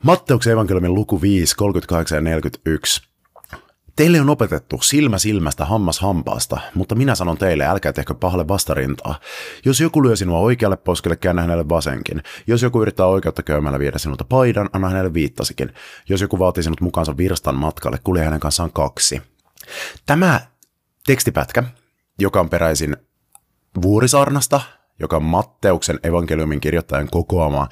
Matteuksen 0.03 0.53
evankeliumin 0.53 0.95
luku 0.95 1.22
5, 1.22 1.57
38 1.57 2.16
ja 2.16 2.20
41. 2.20 3.03
Teille 3.97 4.20
on 4.20 4.30
opetettu 4.30 4.80
silmä 4.80 5.18
silmästä, 5.18 5.64
hammas 5.64 6.01
hampaasta, 6.01 6.61
mutta 6.74 6.95
minä 6.95 7.14
sanon 7.14 7.38
teille, 7.38 7.64
älkää 7.64 7.92
tehkö 7.92 8.14
pahalle 8.14 8.49
vastarintaa. 8.49 9.20
Jos 9.64 9.80
joku 9.80 10.03
lyö 10.03 10.16
sinua 10.16 10.38
oikealle 10.38 10.76
poskelle, 10.76 11.16
käännä 11.16 11.42
hänelle 11.42 11.68
vasenkin. 11.68 12.22
Jos 12.47 12.62
joku 12.62 12.82
yrittää 12.82 13.07
oikeutta 13.07 13.42
käymällä 13.42 13.78
viedä 13.78 13.99
sinulta 13.99 14.24
paidan, 14.24 14.70
anna 14.72 14.88
hänelle 14.88 15.14
viittasikin. 15.14 15.74
Jos 16.09 16.20
joku 16.20 16.38
vaatii 16.38 16.62
sinut 16.62 16.80
mukaansa 16.80 17.16
virstan 17.16 17.55
matkalle, 17.55 17.99
kulje 18.05 18.24
hänen 18.24 18.40
kanssaan 18.40 18.72
kaksi. 18.72 19.22
Tämä 20.07 20.40
tekstipätkä, 21.07 21.64
joka 22.18 22.40
on 22.40 22.50
peräisin 22.50 22.96
Vuorisaarnasta, 23.82 24.60
joka 24.98 25.16
on 25.16 25.22
Matteuksen 25.22 26.00
evankeliumin 26.02 26.60
kirjoittajan 26.60 27.08
kokoama 27.10 27.68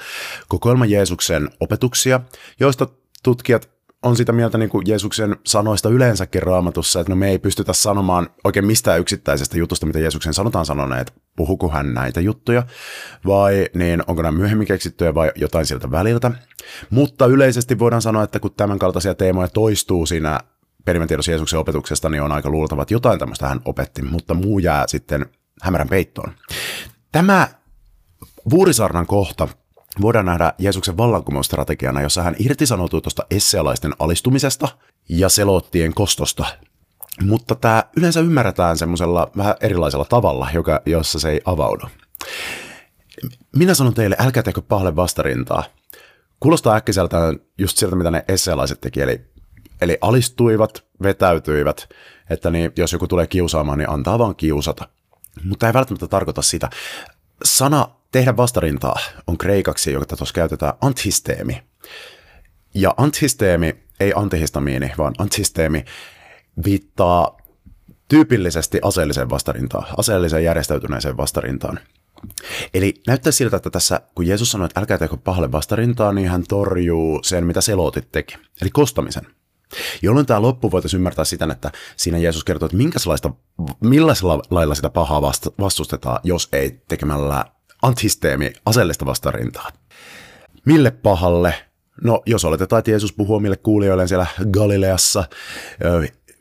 kokoelma 0.48 0.86
Jeesuksen 0.86 1.50
opetuksia, 1.60 2.20
joista 2.60 2.86
tutkijat 3.22 3.70
on 4.02 4.16
sitä 4.16 4.32
mieltä 4.32 4.58
niin 4.58 4.70
kuin 4.70 4.86
Jeesuksen 4.86 5.36
sanoista 5.44 5.88
yleensäkin 5.88 6.42
raamatussa, 6.42 7.00
että 7.00 7.12
no 7.12 7.16
me 7.16 7.30
ei 7.30 7.38
pystytä 7.38 7.72
sanomaan 7.72 8.28
oikein 8.44 8.66
mistään 8.66 9.00
yksittäisestä 9.00 9.58
jutusta, 9.58 9.86
mitä 9.86 9.98
Jeesuksen 9.98 10.34
sanotaan 10.34 10.66
sanoneet, 10.66 11.14
puhuko 11.36 11.68
hän 11.68 11.94
näitä 11.94 12.20
juttuja, 12.20 12.62
vai 13.26 13.68
niin 13.74 14.02
onko 14.06 14.22
nämä 14.22 14.38
myöhemmin 14.38 14.66
keksittyjä 14.66 15.14
vai 15.14 15.32
jotain 15.34 15.66
sieltä 15.66 15.90
väliltä. 15.90 16.30
Mutta 16.90 17.26
yleisesti 17.26 17.78
voidaan 17.78 18.02
sanoa, 18.02 18.22
että 18.22 18.40
kun 18.40 18.54
tämän 18.54 18.78
kaltaisia 18.78 19.14
teemoja 19.14 19.48
toistuu 19.48 20.06
siinä 20.06 20.40
perimätiedossa 20.84 21.30
Jeesuksen 21.30 21.58
opetuksesta, 21.58 22.08
niin 22.08 22.22
on 22.22 22.32
aika 22.32 22.50
luultava, 22.50 22.82
että 22.82 22.94
jotain 22.94 23.18
tämmöistä 23.18 23.48
hän 23.48 23.60
opetti, 23.64 24.02
mutta 24.02 24.34
muu 24.34 24.58
jää 24.58 24.84
sitten 24.86 25.26
hämärän 25.62 25.88
peittoon. 25.88 26.32
Tämä 27.12 27.48
Vuurisaarnan 28.50 29.06
kohta 29.06 29.48
voidaan 30.00 30.26
nähdä 30.26 30.54
Jeesuksen 30.58 30.96
vallankumousstrategiana, 30.96 32.02
jossa 32.02 32.22
hän 32.22 32.36
irtisanoutuu 32.38 33.00
tuosta 33.00 33.26
essealaisten 33.30 33.92
alistumisesta 33.98 34.68
ja 35.08 35.28
selottien 35.28 35.94
kostosta. 35.94 36.44
Mutta 37.22 37.54
tämä 37.54 37.84
yleensä 37.96 38.20
ymmärretään 38.20 38.78
semmoisella 38.78 39.30
vähän 39.36 39.54
erilaisella 39.60 40.04
tavalla, 40.04 40.48
joka, 40.54 40.82
jossa 40.86 41.20
se 41.20 41.30
ei 41.30 41.40
avaudu. 41.44 41.86
Minä 43.56 43.74
sanon 43.74 43.94
teille, 43.94 44.16
älkää 44.18 44.42
tehkö 44.42 44.62
pahalle 44.62 44.96
vastarintaa. 44.96 45.64
Kuulostaa 46.40 46.76
äkkiseltään 46.76 47.40
just 47.58 47.76
sieltä, 47.76 47.96
mitä 47.96 48.10
ne 48.10 48.24
essealaiset 48.28 48.80
teki, 48.80 49.00
eli, 49.00 49.31
eli 49.82 49.98
alistuivat, 50.00 50.84
vetäytyivät, 51.02 51.88
että 52.30 52.50
niin, 52.50 52.72
jos 52.76 52.92
joku 52.92 53.08
tulee 53.08 53.26
kiusaamaan, 53.26 53.78
niin 53.78 53.90
antaa 53.90 54.18
vaan 54.18 54.36
kiusata. 54.36 54.88
Mutta 55.44 55.66
ei 55.66 55.72
välttämättä 55.72 56.06
tarkoita 56.06 56.42
sitä. 56.42 56.70
Sana 57.44 57.88
tehdä 58.12 58.36
vastarintaa 58.36 58.98
on 59.26 59.38
kreikaksi, 59.38 59.92
joka 59.92 60.16
tuossa 60.16 60.34
käytetään 60.34 60.72
antisteemi. 60.80 61.62
Ja 62.74 62.94
antisteemi 62.96 63.76
ei 64.00 64.12
antihistamiini, 64.16 64.92
vaan 64.98 65.14
antisysteemi, 65.18 65.84
viittaa 66.64 67.36
tyypillisesti 68.08 68.78
aseelliseen 68.82 69.30
vastarintaan, 69.30 69.86
aseelliseen 69.96 70.44
järjestäytyneeseen 70.44 71.16
vastarintaan. 71.16 71.78
Eli 72.74 72.94
näyttää 73.06 73.32
siltä, 73.32 73.56
että 73.56 73.70
tässä, 73.70 74.00
kun 74.14 74.26
Jeesus 74.26 74.50
sanoi, 74.50 74.66
että 74.66 74.80
älkää 74.80 74.98
teko 74.98 75.16
pahalle 75.16 75.52
vastarintaa, 75.52 76.12
niin 76.12 76.28
hän 76.28 76.44
torjuu 76.48 77.20
sen, 77.22 77.46
mitä 77.46 77.60
selotit 77.60 78.12
teki, 78.12 78.34
eli 78.62 78.70
kostamisen. 78.70 79.26
Jolloin 80.02 80.26
tämä 80.26 80.42
loppu 80.42 80.70
voitaisiin 80.70 80.98
ymmärtää 80.98 81.24
siten, 81.24 81.50
että 81.50 81.72
siinä 81.96 82.18
Jeesus 82.18 82.44
kertoo, 82.44 82.66
että 82.66 82.76
minkälaista, 82.76 83.30
millaisella 83.80 84.42
lailla 84.50 84.74
sitä 84.74 84.90
pahaa 84.90 85.22
vastustetaan, 85.60 86.20
jos 86.24 86.48
ei 86.52 86.82
tekemällä 86.88 87.44
antisysteemi 87.82 88.52
aseellista 88.66 89.06
vastarintaa. 89.06 89.68
Mille 90.66 90.90
pahalle? 90.90 91.54
No, 92.04 92.22
jos 92.26 92.44
oletetaan, 92.44 92.78
että 92.78 92.90
Jeesus 92.90 93.12
puhuu 93.12 93.36
omille 93.36 93.56
kuulijoilleen 93.56 94.08
siellä 94.08 94.26
Galileassa, 94.52 95.24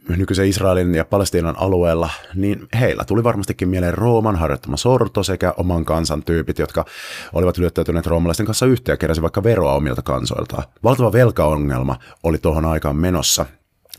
nykyisen 0.10 0.48
Israelin 0.48 0.96
ja 0.96 1.06
Palestiinan 1.06 1.56
alueella, 1.58 2.10
niin 2.36 2.68
heillä 2.80 3.06
tuli 3.06 3.24
varmastikin 3.24 3.70
mieleen 3.70 3.94
Rooman 3.94 4.36
harjoittama 4.36 4.78
sorto 4.78 5.24
sekä 5.24 5.54
oman 5.58 5.86
kansan 5.86 6.24
tyypit, 6.24 6.60
jotka 6.60 6.86
olivat 7.34 7.58
lyöttäytyneet 7.58 8.08
roomalaisten 8.08 8.46
kanssa 8.46 8.66
yhteen 8.66 8.94
ja 8.94 8.98
keräsi 8.98 9.22
vaikka 9.22 9.44
veroa 9.44 9.74
omilta 9.74 10.02
kansoiltaan. 10.02 10.64
Valtava 10.84 11.12
velkaongelma 11.12 12.00
oli 12.24 12.38
tuohon 12.38 12.66
aikaan 12.66 12.96
menossa. 12.96 13.46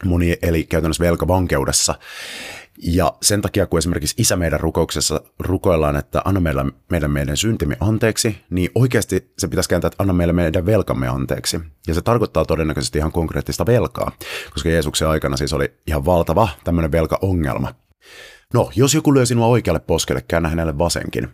Moni 0.05 0.37
eli 0.43 0.65
käytännössä 0.65 1.05
velkavankeudessa. 1.05 1.95
Ja 2.79 3.15
sen 3.23 3.43
takia, 3.43 3.67
kun 3.67 3.79
esimerkiksi 3.79 4.15
isä 4.19 4.37
meidän 4.37 4.61
rukouksessa 4.61 5.21
rukoillaan, 5.39 5.97
että 5.97 6.23
anna 6.25 6.41
meillä, 6.41 6.65
meidän 6.91 7.11
meidän 7.11 7.37
syntimme 7.37 7.77
anteeksi, 7.81 8.37
niin 8.51 8.71
oikeasti 8.75 9.33
se 9.39 9.49
pitäisi 9.49 9.69
kääntää, 9.69 9.89
että 9.89 10.03
anna 10.03 10.13
meille 10.13 10.33
meidän 10.33 10.67
velkamme 10.67 11.09
anteeksi. 11.09 11.61
Ja 11.87 11.95
se 11.95 12.03
tarkoittaa 12.03 12.45
todennäköisesti 12.45 12.99
ihan 12.99 13.13
konkreettista 13.13 13.67
velkaa, 13.67 14.13
koska 14.53 14.69
Jeesuksen 14.69 15.09
aikana 15.09 15.37
siis 15.37 15.53
oli 15.53 15.73
ihan 15.87 16.05
valtava 16.05 16.49
tämmöinen 16.65 16.93
velkaongelma. 16.93 17.75
No, 18.55 18.71
jos 18.77 18.95
joku 18.95 19.15
lyö 19.15 19.27
sinua 19.27 19.47
oikealle 19.47 19.81
poskelle, 19.81 20.25
käännä 20.29 20.49
hänelle 20.49 20.79
vasenkin. 20.79 21.29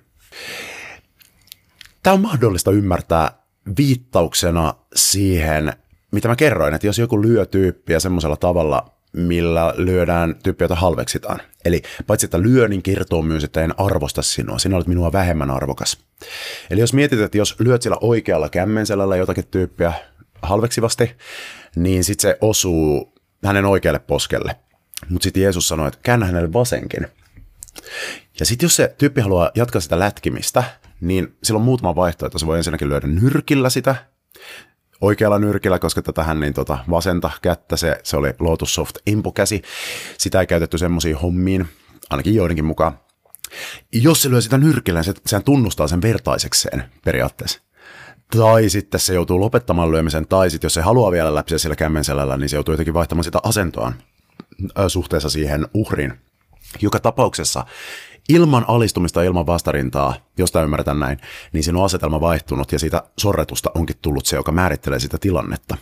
Tämä 2.03 2.15
on 2.15 2.21
mahdollista 2.21 2.71
ymmärtää 2.71 3.43
viittauksena 3.79 4.75
siihen, 4.95 5.73
mitä 6.13 6.29
mä 6.29 6.37
kerroin, 6.37 6.75
että 6.75 6.87
jos 6.87 6.99
joku 6.99 7.23
lyö 7.23 7.47
tyyppiä 7.47 8.01
semmoisella 8.01 8.37
tavalla, 8.37 8.98
millä 9.19 9.75
lyödään 9.77 10.35
tyyppiä, 10.43 10.65
jota 10.65 10.75
halveksitaan. 10.75 11.41
Eli 11.65 11.83
paitsi 12.07 12.27
että 12.27 12.43
lyö, 12.43 12.69
niin 12.69 12.83
kertoo 12.83 13.23
myös, 13.23 13.45
että 13.45 13.63
en 13.63 13.81
arvosta 13.81 14.23
sinua. 14.23 14.59
Sinä 14.59 14.77
olet 14.77 14.87
minua 14.87 15.13
vähemmän 15.13 15.51
arvokas. 15.51 16.05
Eli 16.71 16.81
jos 16.81 16.93
mietit, 16.93 17.21
että 17.21 17.39
jos 17.39 17.57
lyöt 17.59 17.83
sillä 17.83 17.97
oikealla 18.01 18.49
kämmenselällä 18.49 19.17
jotakin 19.17 19.47
tyyppiä 19.47 19.93
halveksivasti, 20.43 21.17
niin 21.77 22.05
sitten 22.05 22.23
se 22.23 22.39
osuu 22.41 23.15
hänen 23.45 23.65
oikealle 23.65 23.99
poskelle. 23.99 24.57
Mutta 25.09 25.25
sitten 25.25 25.43
Jeesus 25.43 25.69
sanoi, 25.69 25.89
että 25.89 26.01
käännä 26.03 26.27
hänelle 26.27 26.53
vasenkin. 26.53 27.07
Ja 28.41 28.47
sitten 28.47 28.67
jos 28.67 28.77
se 28.77 28.95
tyyppi 28.99 29.21
haluaa 29.21 29.51
jatkaa 29.55 29.81
sitä 29.81 29.99
lätkimistä, 29.99 30.65
niin 31.01 31.37
silloin 31.43 31.65
muutama 31.65 31.95
vaihtoehto. 31.95 32.39
Se 32.39 32.47
voi 32.47 32.59
ensinnäkin 32.59 32.89
lyödä 32.89 33.07
nyrkillä 33.07 33.71
sitä, 33.71 33.97
oikealla 35.01 35.39
nyrkillä, 35.39 35.79
koska 35.79 36.03
tätähän 36.03 36.41
niin 36.41 36.55
tota, 36.55 36.79
vasenta 36.91 37.31
kättä, 37.43 37.77
se, 37.77 38.01
se 38.03 38.17
oli 38.17 38.35
Lotus 38.41 38.75
Soft 38.75 38.97
impokäsi. 39.07 39.63
Sitä 40.19 40.41
ei 40.41 40.47
käytetty 40.47 40.79
semmoisiin 40.79 41.17
hommiin, 41.17 41.69
ainakin 42.11 42.35
joidenkin 42.35 42.65
mukaan. 42.65 43.01
Jos 43.93 44.23
se 44.23 44.31
lyö 44.31 44.41
sitä 44.41 44.59
nyrkillä, 44.59 45.03
se, 45.03 45.15
sehän 45.27 45.45
tunnustaa 45.45 45.89
sen 45.89 46.03
vertaisekseen 46.03 46.85
periaatteessa. 47.05 47.61
Tai 48.37 48.69
sitten 48.69 49.01
se 49.01 49.15
joutuu 49.15 49.41
lopettamaan 49.41 49.91
lyömisen, 49.91 50.27
tai 50.27 50.51
sitten 50.51 50.67
jos 50.67 50.75
se 50.75 50.81
haluaa 50.81 51.11
vielä 51.11 51.35
läpi 51.35 51.59
sillä 51.59 51.77
kämmenselällä, 51.77 52.37
niin 52.37 52.49
se 52.49 52.57
joutuu 52.57 52.73
jotenkin 52.73 52.95
vaihtamaan 52.95 53.25
sitä 53.25 53.39
asentoaan 53.43 53.95
suhteessa 54.89 55.31
siihen 55.31 55.69
uhriin. 55.75 56.15
Joka 56.81 57.01
tapauksessa 57.01 57.65
ilman 58.29 58.65
alistumista, 58.69 59.23
ilman 59.23 59.47
vastarintaa, 59.47 60.15
jos 60.39 60.53
tämä 60.53 60.63
ymmärretään 60.63 61.01
näin, 61.01 61.19
niin 61.53 61.65
sinun 61.65 61.85
asetelma 61.85 62.21
vaihtunut 62.21 62.73
ja 62.73 62.79
siitä 62.79 63.03
sorretusta 63.19 63.71
onkin 63.75 63.97
tullut 64.03 64.27
se, 64.27 64.37
joka 64.37 64.53
määrittelee 64.53 65.01
sitä 65.01 65.19
tilannetta. 65.19 65.77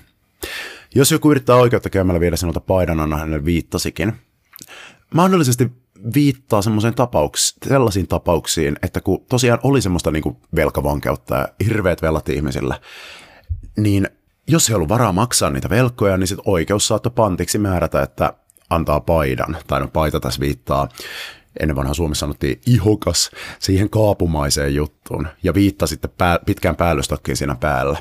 Jos 0.94 1.12
joku 1.12 1.30
yrittää 1.30 1.57
oikeutta 1.57 1.90
käymällä 1.90 2.20
viedä 2.20 2.36
sinulta 2.36 2.61
paidan, 2.61 3.01
anna 3.01 3.16
hänelle 3.16 3.44
viittasikin. 3.44 4.12
Mahdollisesti 5.14 5.72
viittaa 6.14 6.62
semmoiseen 6.62 6.94
tapauks, 6.94 7.57
sellaisiin 7.68 8.09
tapauksiin, 8.09 8.76
että 8.82 9.01
kun 9.01 9.24
tosiaan 9.28 9.61
oli 9.62 9.82
semmoista 9.82 10.11
niin 10.11 10.36
velkavankeutta 10.57 11.34
ja 11.34 11.49
hirveät 11.64 12.03
velat 12.03 12.28
ihmisillä, 12.28 12.80
niin 13.76 14.09
jos 14.49 14.68
ei 14.68 14.74
ollut 14.74 14.88
varaa 14.88 15.12
maksaa 15.12 15.51
niitä 15.51 15.70
velkoja, 15.70 16.16
niin 16.16 16.26
sitten 16.26 16.53
oikeus 16.53 16.88
saattoi 16.88 17.12
pantiksi 17.14 17.59
määrätä, 17.59 18.03
että 18.03 18.32
antaa 18.70 19.01
paidan, 19.01 19.57
tai 19.66 19.80
no 19.80 19.88
paita 19.88 20.20
tässä 20.20 20.40
viittaa 20.40 20.88
ennen 21.61 21.77
vanhaa 21.77 21.95
Suomessa 21.95 22.21
sanottiin 22.21 22.61
ihokas, 22.67 23.31
siihen 23.59 23.91
kaapumaiseen 23.91 24.75
juttuun, 24.75 25.29
ja 25.43 25.55
viitta 25.55 25.87
sitten 25.87 26.11
pää, 26.19 26.39
pitkään 26.47 26.77
päällystokkiin 26.77 27.37
siinä 27.37 27.55
päällä. 27.55 27.99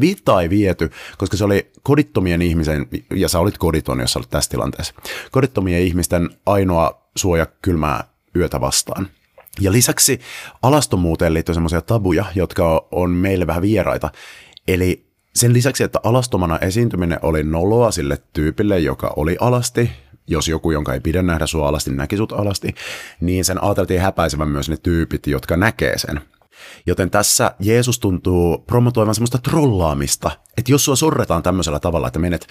Viittaa 0.00 0.42
ei 0.42 0.50
viety, 0.50 0.90
koska 1.18 1.36
se 1.36 1.44
oli 1.44 1.70
kodittomien 1.82 2.42
ihmisen, 2.42 2.86
ja 3.14 3.28
sä 3.28 3.38
olit 3.38 3.58
koditon, 3.58 4.00
jos 4.00 4.12
sä 4.12 4.18
olit 4.18 4.30
tässä 4.30 4.50
tilanteessa, 4.50 4.94
kodittomien 5.30 5.82
ihmisten 5.82 6.30
ainoa 6.46 7.02
suoja 7.16 7.46
kylmää 7.62 8.04
yötä 8.36 8.60
vastaan. 8.60 9.08
Ja 9.60 9.72
lisäksi 9.72 10.20
alastomuuteen 10.62 11.34
liittyy 11.34 11.54
semmoisia 11.54 11.80
tabuja, 11.80 12.24
jotka 12.34 12.88
on 12.90 13.10
meille 13.10 13.46
vähän 13.46 13.62
vieraita. 13.62 14.10
Eli 14.68 15.06
sen 15.34 15.52
lisäksi, 15.52 15.84
että 15.84 16.00
alastomana 16.02 16.58
esiintyminen 16.58 17.18
oli 17.22 17.42
noloa 17.42 17.90
sille 17.90 18.18
tyypille, 18.32 18.78
joka 18.78 19.12
oli 19.16 19.36
alasti, 19.40 19.90
jos 20.30 20.48
joku, 20.48 20.70
jonka 20.70 20.94
ei 20.94 21.00
pidä 21.00 21.22
nähdä 21.22 21.46
sua 21.46 21.68
alasti, 21.68 21.90
näki 21.90 22.16
sut 22.16 22.32
alasti, 22.32 22.74
niin 23.20 23.44
sen 23.44 23.62
ajateltiin 23.62 24.00
häpäisevän 24.00 24.48
myös 24.48 24.68
ne 24.68 24.76
tyypit, 24.82 25.26
jotka 25.26 25.56
näkee 25.56 25.98
sen. 25.98 26.20
Joten 26.86 27.10
tässä 27.10 27.54
Jeesus 27.60 27.98
tuntuu 27.98 28.58
promotoivan 28.58 29.14
semmoista 29.14 29.38
trollaamista, 29.38 30.30
että 30.58 30.72
jos 30.72 30.84
sua 30.84 30.96
sorretaan 30.96 31.42
tämmöisellä 31.42 31.80
tavalla, 31.80 32.06
että 32.06 32.18
menet, 32.18 32.46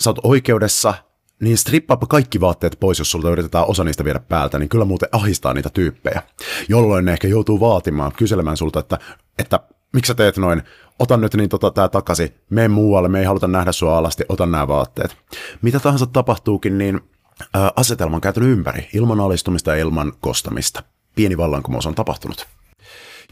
sä 0.00 0.10
oot 0.10 0.18
oikeudessa, 0.22 0.94
niin 1.40 1.58
strippaapa 1.58 2.06
kaikki 2.06 2.40
vaatteet 2.40 2.76
pois, 2.80 2.98
jos 2.98 3.10
sulta 3.10 3.30
yritetään 3.30 3.68
osa 3.68 3.84
niistä 3.84 4.04
viedä 4.04 4.20
päältä, 4.20 4.58
niin 4.58 4.68
kyllä 4.68 4.84
muuten 4.84 5.08
ahistaa 5.12 5.54
niitä 5.54 5.70
tyyppejä. 5.70 6.22
Jolloin 6.68 7.04
ne 7.04 7.12
ehkä 7.12 7.28
joutuu 7.28 7.60
vaatimaan, 7.60 8.12
kyselemään 8.16 8.56
sulta, 8.56 8.80
että, 8.80 8.98
että 9.38 9.60
miksi 9.92 10.08
sä 10.08 10.14
teet 10.14 10.36
noin, 10.36 10.62
otan 10.98 11.20
nyt 11.20 11.34
niin 11.34 11.48
tota 11.48 11.70
tää 11.70 11.88
takaisin, 11.88 12.34
mene 12.50 12.68
muualle, 12.68 13.08
me 13.08 13.18
ei 13.18 13.24
haluta 13.24 13.48
nähdä 13.48 13.72
sua 13.72 13.98
alasti, 13.98 14.24
otan 14.28 14.50
nämä 14.50 14.68
vaatteet. 14.68 15.16
Mitä 15.62 15.80
tahansa 15.80 16.06
tapahtuukin, 16.06 16.78
niin 16.78 17.00
asetelman 17.76 18.20
käytänyt 18.20 18.50
ympäri, 18.50 18.88
ilman 18.92 19.20
alistumista 19.20 19.70
ja 19.70 19.82
ilman 19.82 20.12
kostamista. 20.20 20.82
Pieni 21.14 21.36
vallankumous 21.36 21.86
on 21.86 21.94
tapahtunut. 21.94 22.46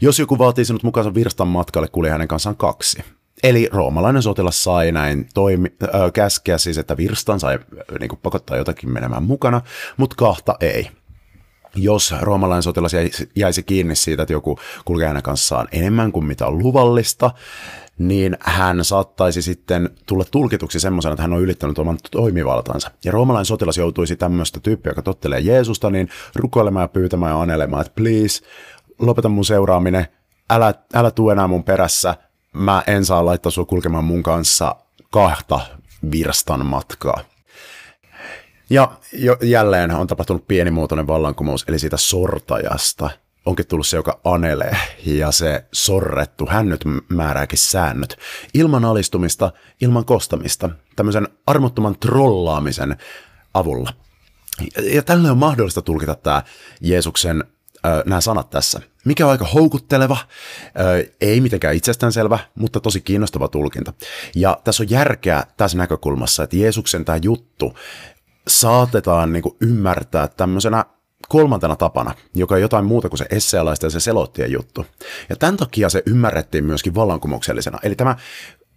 Jos 0.01 0.19
joku 0.19 0.37
vaatii 0.37 0.65
sinut 0.65 0.83
mukaansa 0.83 1.13
virstan 1.13 1.47
matkalle, 1.47 1.87
kulje 1.87 2.11
hänen 2.11 2.27
kanssaan 2.27 2.57
kaksi. 2.57 3.03
Eli 3.43 3.69
roomalainen 3.71 4.21
sotilas 4.21 4.63
sai 4.63 4.91
näin 4.91 5.29
toimi, 5.33 5.69
äh, 5.83 5.89
käskeä 6.13 6.57
siis, 6.57 6.77
että 6.77 6.97
virstan 6.97 7.39
sai 7.39 7.53
äh, 7.53 7.99
niin 7.99 8.19
pakottaa 8.23 8.57
jotakin 8.57 8.91
menemään 8.91 9.23
mukana, 9.23 9.61
mutta 9.97 10.15
kahta 10.15 10.55
ei. 10.59 10.89
Jos 11.75 12.13
roomalainen 12.21 12.63
sotilas 12.63 12.91
jäisi 13.35 13.63
kiinni 13.63 13.95
siitä, 13.95 14.23
että 14.23 14.33
joku 14.33 14.59
kulkee 14.85 15.07
hänen 15.07 15.23
kanssaan 15.23 15.67
enemmän 15.71 16.11
kuin 16.11 16.25
mitä 16.25 16.47
on 16.47 16.59
luvallista, 16.59 17.31
niin 17.97 18.37
hän 18.39 18.85
saattaisi 18.85 19.41
sitten 19.41 19.89
tulla 20.05 20.25
tulkituksi 20.31 20.79
semmoisena, 20.79 21.13
että 21.13 21.21
hän 21.21 21.33
on 21.33 21.41
ylittänyt 21.41 21.79
oman 21.79 21.97
toimivaltansa. 22.11 22.91
Ja 23.05 23.11
roomalainen 23.11 23.45
sotilas 23.45 23.77
joutuisi 23.77 24.15
tämmöistä 24.15 24.59
tyyppiä, 24.59 24.89
joka 24.89 25.01
tottelee 25.01 25.39
Jeesusta, 25.39 25.89
niin 25.89 26.09
rukoilemaan 26.35 26.83
ja 26.83 26.87
pyytämään 26.87 27.31
ja 27.31 27.41
anelemaan, 27.41 27.81
että 27.81 27.93
please, 27.95 28.43
lopeta 28.99 29.29
mun 29.29 29.45
seuraaminen, 29.45 30.07
älä, 30.49 30.73
älä 30.93 31.11
tuu 31.11 31.29
enää 31.29 31.47
mun 31.47 31.63
perässä, 31.63 32.15
mä 32.53 32.83
en 32.87 33.05
saa 33.05 33.25
laittaa 33.25 33.51
sua 33.51 33.65
kulkemaan 33.65 34.03
mun 34.03 34.23
kanssa 34.23 34.75
kahta 35.11 35.59
virstan 36.11 36.65
matkaa. 36.65 37.21
Ja 38.69 38.91
jo, 39.13 39.37
jälleen 39.41 39.91
on 39.91 40.07
tapahtunut 40.07 40.47
pienimuotoinen 40.47 41.07
vallankumous, 41.07 41.65
eli 41.67 41.79
siitä 41.79 41.97
sortajasta– 41.97 43.09
onkin 43.45 43.67
tullut 43.67 43.87
se, 43.87 43.97
joka 43.97 44.19
anelee, 44.23 44.77
ja 45.05 45.31
se 45.31 45.65
sorrettu, 45.71 46.45
hän 46.45 46.69
nyt 46.69 46.81
määrääkin 47.09 47.59
säännöt. 47.59 48.17
Ilman 48.53 48.85
alistumista, 48.85 49.51
ilman 49.81 50.05
kostamista, 50.05 50.69
tämmöisen 50.95 51.27
armottoman 51.47 51.99
trollaamisen 51.99 52.97
avulla. 53.53 53.93
Ja 54.83 55.01
tällä 55.01 55.31
on 55.31 55.37
mahdollista 55.37 55.81
tulkita 55.81 56.15
tämä 56.15 56.43
Jeesuksen 56.81 57.43
nämä 58.05 58.21
sanat 58.21 58.49
tässä. 58.49 58.81
Mikä 59.05 59.25
on 59.25 59.31
aika 59.31 59.45
houkutteleva, 59.45 60.17
ei 61.21 61.41
mitenkään 61.41 61.75
itsestäänselvä, 61.75 62.39
mutta 62.55 62.79
tosi 62.79 63.01
kiinnostava 63.01 63.47
tulkinta. 63.47 63.93
Ja 64.35 64.61
tässä 64.63 64.83
on 64.83 64.89
järkeä 64.89 65.43
tässä 65.57 65.77
näkökulmassa, 65.77 66.43
että 66.43 66.57
Jeesuksen 66.57 67.05
tämä 67.05 67.17
juttu 67.21 67.77
saatetaan 68.47 69.33
niin 69.33 69.43
kuin 69.43 69.55
ymmärtää 69.61 70.27
tämmöisenä 70.27 70.85
kolmantena 71.33 71.75
tapana, 71.75 72.15
joka 72.35 72.55
on 72.55 72.61
jotain 72.61 72.85
muuta 72.85 73.09
kuin 73.09 73.17
se 73.17 73.25
essealaisten 73.29 73.87
ja 73.87 73.91
se 73.91 73.99
selottien 73.99 74.51
juttu. 74.51 74.85
Ja 75.29 75.35
tämän 75.35 75.57
takia 75.57 75.89
se 75.89 76.03
ymmärrettiin 76.05 76.65
myöskin 76.65 76.95
vallankumouksellisena. 76.95 77.79
Eli 77.83 77.95
tämä 77.95 78.15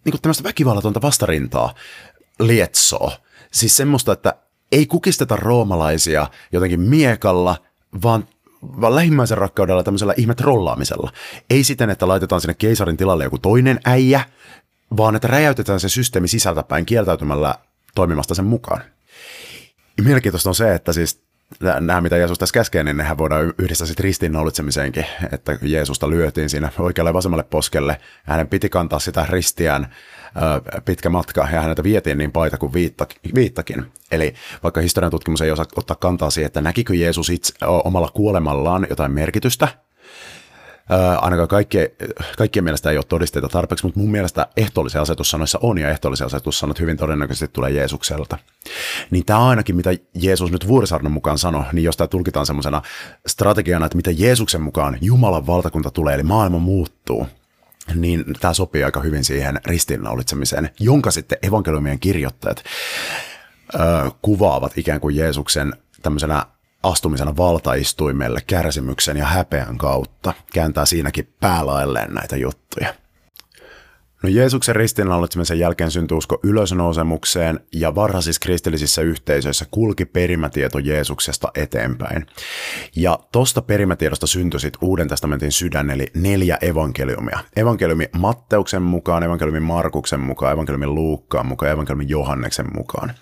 niin 0.05 0.11
kuin 0.11 0.23
tämmöistä 0.23 0.45
väkivallatonta 0.45 1.03
vastarintaa 1.03 1.75
lietsoo. 2.41 3.13
Siis 3.53 3.77
semmoista, 3.77 4.13
että 4.13 4.35
ei 4.73 4.87
kukisteta 4.87 5.37
roomalaisia 5.37 6.27
jotenkin 6.53 6.81
miekalla, 6.81 7.57
vaan 8.03 8.29
vaan 8.81 8.95
lähimmäisen 8.95 9.39
rakkaudella 9.39 9.83
tämmöisellä 9.83 10.15
ihme 10.17 10.35
trollaamisella. 10.35 11.13
Ei 11.51 11.65
siten, 11.65 11.91
että 11.91 12.09
laitetaan 12.09 12.41
sinne 12.41 12.55
keisarin 12.55 12.97
tilalle 12.97 13.25
joku 13.25 13.39
toinen 13.39 13.81
äijä, 13.85 14.21
vaan 14.97 15.17
että 15.17 15.29
räjäytetään 15.29 15.81
se 15.81 15.89
systeemi 15.89 16.29
sisältäpäin 16.29 16.87
kieltäytymällä 16.87 17.55
toimimasta 17.95 18.35
sen 18.35 18.45
mukaan. 18.45 18.81
Mielenkiintoista 20.05 20.51
on 20.51 20.55
se, 20.55 20.75
että 20.75 20.93
siis 20.93 21.26
nämä, 21.81 22.01
mitä 22.01 22.17
Jeesus 22.17 22.39
tässä 22.39 22.53
käskee, 22.53 22.85
niin 22.85 22.97
nehän 22.97 23.19
voidaan 23.19 23.55
yhdistää 23.59 23.87
sitten 23.87 24.05
ristiinnaulitsemiseenkin, 24.05 25.07
että 25.33 25.59
Jeesusta 25.63 26.11
lyötiin 26.11 26.51
siinä 26.51 26.73
oikealle 26.79 27.09
ja 27.09 27.15
vasemmalle 27.15 27.45
poskelle. 27.45 28.01
Hänen 28.25 28.49
piti 28.49 28.69
kantaa 28.69 28.99
sitä 28.99 29.27
ristiään 29.31 29.95
pitkä 30.85 31.09
matka 31.09 31.41
ja 31.53 31.61
häneltä 31.61 31.83
vietiin 31.83 32.19
niin 32.19 32.33
paita 32.33 32.59
kuin 32.59 32.73
viittakin. 33.35 33.87
Eli 34.11 34.35
vaikka 34.63 34.81
historian 34.81 35.11
tutkimus 35.11 35.41
ei 35.41 35.51
osaa 35.51 35.67
ottaa 35.77 35.97
kantaa 35.97 36.31
siihen, 36.31 36.47
että 36.47 36.61
näkikö 36.61 36.95
Jeesus 36.95 37.31
itse 37.31 37.55
omalla 37.67 38.11
kuolemallaan 38.15 38.87
jotain 38.91 39.13
merkitystä, 39.13 39.69
Ää, 40.91 41.19
ainakaan 41.19 41.49
kaikkien, 41.49 41.89
kaikkien 42.39 42.65
mielestä 42.65 42.91
ei 42.91 42.97
ole 42.97 43.05
todisteita 43.09 43.49
tarpeeksi, 43.49 43.87
mutta 43.87 44.01
mun 44.01 44.11
mielestä 44.11 44.47
ehtoollisen 44.57 45.01
asetussanoissa 45.01 45.59
on, 45.63 45.79
ja 45.79 45.91
ehtoollisen 45.91 46.27
asetussanat 46.27 46.81
hyvin 46.81 46.97
todennäköisesti 46.97 47.49
tulee 47.53 47.71
Jeesukselta. 47.71 48.39
Niin 49.11 49.25
tämä 49.25 49.49
ainakin, 49.49 49.77
mitä 49.77 49.91
Jeesus 50.15 50.53
nyt 50.53 50.69
Vuorisarnan 50.69 51.13
mukaan 51.13 51.39
sanoi, 51.39 51.65
niin 51.73 51.85
jos 51.85 51.97
tämä 51.97 52.09
tulkitaan 52.09 52.47
semmoisena 52.47 52.83
strategiana, 53.27 53.87
että 53.87 53.97
mitä 53.97 54.11
Jeesuksen 54.11 54.63
mukaan 54.63 54.99
Jumalan 55.01 55.47
valtakunta 55.47 55.91
tulee, 55.91 56.15
eli 56.15 56.23
maailma 56.23 56.59
muuttuu, 56.59 57.27
niin 57.95 58.25
tämä 58.41 58.55
sopii 58.55 58.85
aika 58.85 59.01
hyvin 59.01 59.25
siihen 59.25 59.61
ristiinnaulitsemiseen, 59.65 60.71
jonka 60.81 61.11
sitten 61.11 61.39
evankeliumien 61.43 62.01
kirjoittajat 62.01 62.65
ö, 63.75 63.79
kuvaavat 64.23 64.79
ikään 64.79 65.01
kuin 65.01 65.17
Jeesuksen 65.17 65.73
tämmöisenä 66.03 66.47
astumisena 66.89 67.37
valtaistuimelle 67.37 68.41
kärsimyksen 68.47 69.17
ja 69.17 69.25
häpeän 69.25 69.79
kautta. 69.79 70.35
Kääntää 70.53 70.87
siinäkin 70.87 71.33
päälailleen 71.41 72.15
näitä 72.15 72.37
juttuja. 72.37 72.95
No 74.27 74.31
Jeesuksen 74.31 74.77
ristiinnaulitsemisen 74.77 75.59
jälkeen 75.59 75.91
syntyi 75.91 76.17
usko 76.17 76.41
ylösnousemukseen 76.43 77.61
ja 77.73 77.95
varhaisissa 77.95 78.41
kristillisissä 78.41 79.03
yhteisöissä 79.03 79.65
kulki 79.71 80.05
perimätieto 80.05 80.79
Jeesuksesta 80.79 81.49
eteenpäin. 81.55 82.27
Ja 82.97 83.19
tosta 83.33 83.63
perimätiedosta 83.63 84.27
syntyi 84.27 84.61
sitten 84.61 84.89
Uuden 84.89 85.09
testamentin 85.09 85.53
sydän, 85.53 85.91
eli 85.91 86.07
neljä 86.15 86.59
evankeliumia. 86.61 87.39
Evankeliumi 87.57 88.09
Matteuksen 88.19 88.83
mukaan, 88.83 89.23
evankeliumi 89.23 89.61
Markuksen 89.61 90.21
mukaan, 90.21 90.53
evankeliumi 90.53 90.87
Luukkaan 90.87 91.47
mukaan, 91.47 91.73
evankeliumi 91.73 92.05
Johanneksen 92.09 92.67
mukaan. 92.77 93.13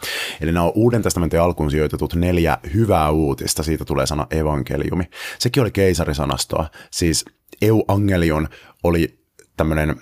Eli 0.41 0.53
nämä 0.53 0.65
on 0.65 0.73
Uuden 0.75 1.03
testamentin 1.03 1.41
alkuun 1.41 1.71
sijoitetut 1.71 2.15
neljä 2.15 2.59
hyvää 2.75 3.11
uutista, 3.11 3.63
siitä 3.63 3.85
tulee 3.85 4.07
sana 4.07 4.27
evankeliumi. 4.31 5.05
Sekin 5.39 5.63
oli 5.63 5.71
keisarisanastoa, 5.71 6.67
siis 6.91 7.25
euangelion 7.63 8.49
oli 8.83 9.19
tämmöinen 9.57 9.97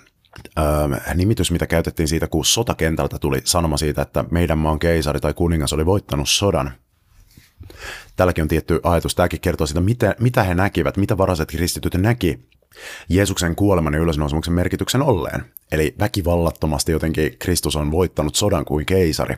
Nimitys, 1.13 1.51
mitä 1.51 1.67
käytettiin 1.67 2.07
siitä, 2.07 2.27
kun 2.27 2.45
sotakentältä 2.45 3.19
tuli 3.19 3.41
sanoma 3.43 3.77
siitä, 3.77 4.01
että 4.01 4.25
meidän 4.31 4.57
maan 4.57 4.79
keisari 4.79 5.19
tai 5.19 5.33
kuningas 5.33 5.73
oli 5.73 5.85
voittanut 5.85 6.29
sodan. 6.29 6.71
Tälläkin 8.15 8.41
on 8.41 8.47
tietty 8.47 8.79
ajatus. 8.83 9.15
Tämäkin 9.15 9.41
kertoo 9.41 9.67
siitä, 9.67 9.81
mitä, 9.81 10.15
mitä 10.19 10.43
he 10.43 10.55
näkivät, 10.55 10.97
mitä 10.97 11.17
varaiset 11.17 11.49
kristityt 11.49 11.93
näki 11.93 12.49
Jeesuksen 13.09 13.55
kuoleman 13.55 13.93
ja 13.93 13.99
ylösnousemuksen 13.99 14.53
merkityksen 14.53 15.01
olleen. 15.01 15.45
Eli 15.71 15.95
väkivallattomasti 15.99 16.91
jotenkin 16.91 17.37
Kristus 17.39 17.75
on 17.75 17.91
voittanut 17.91 18.35
sodan 18.35 18.65
kuin 18.65 18.85
keisari. 18.85 19.35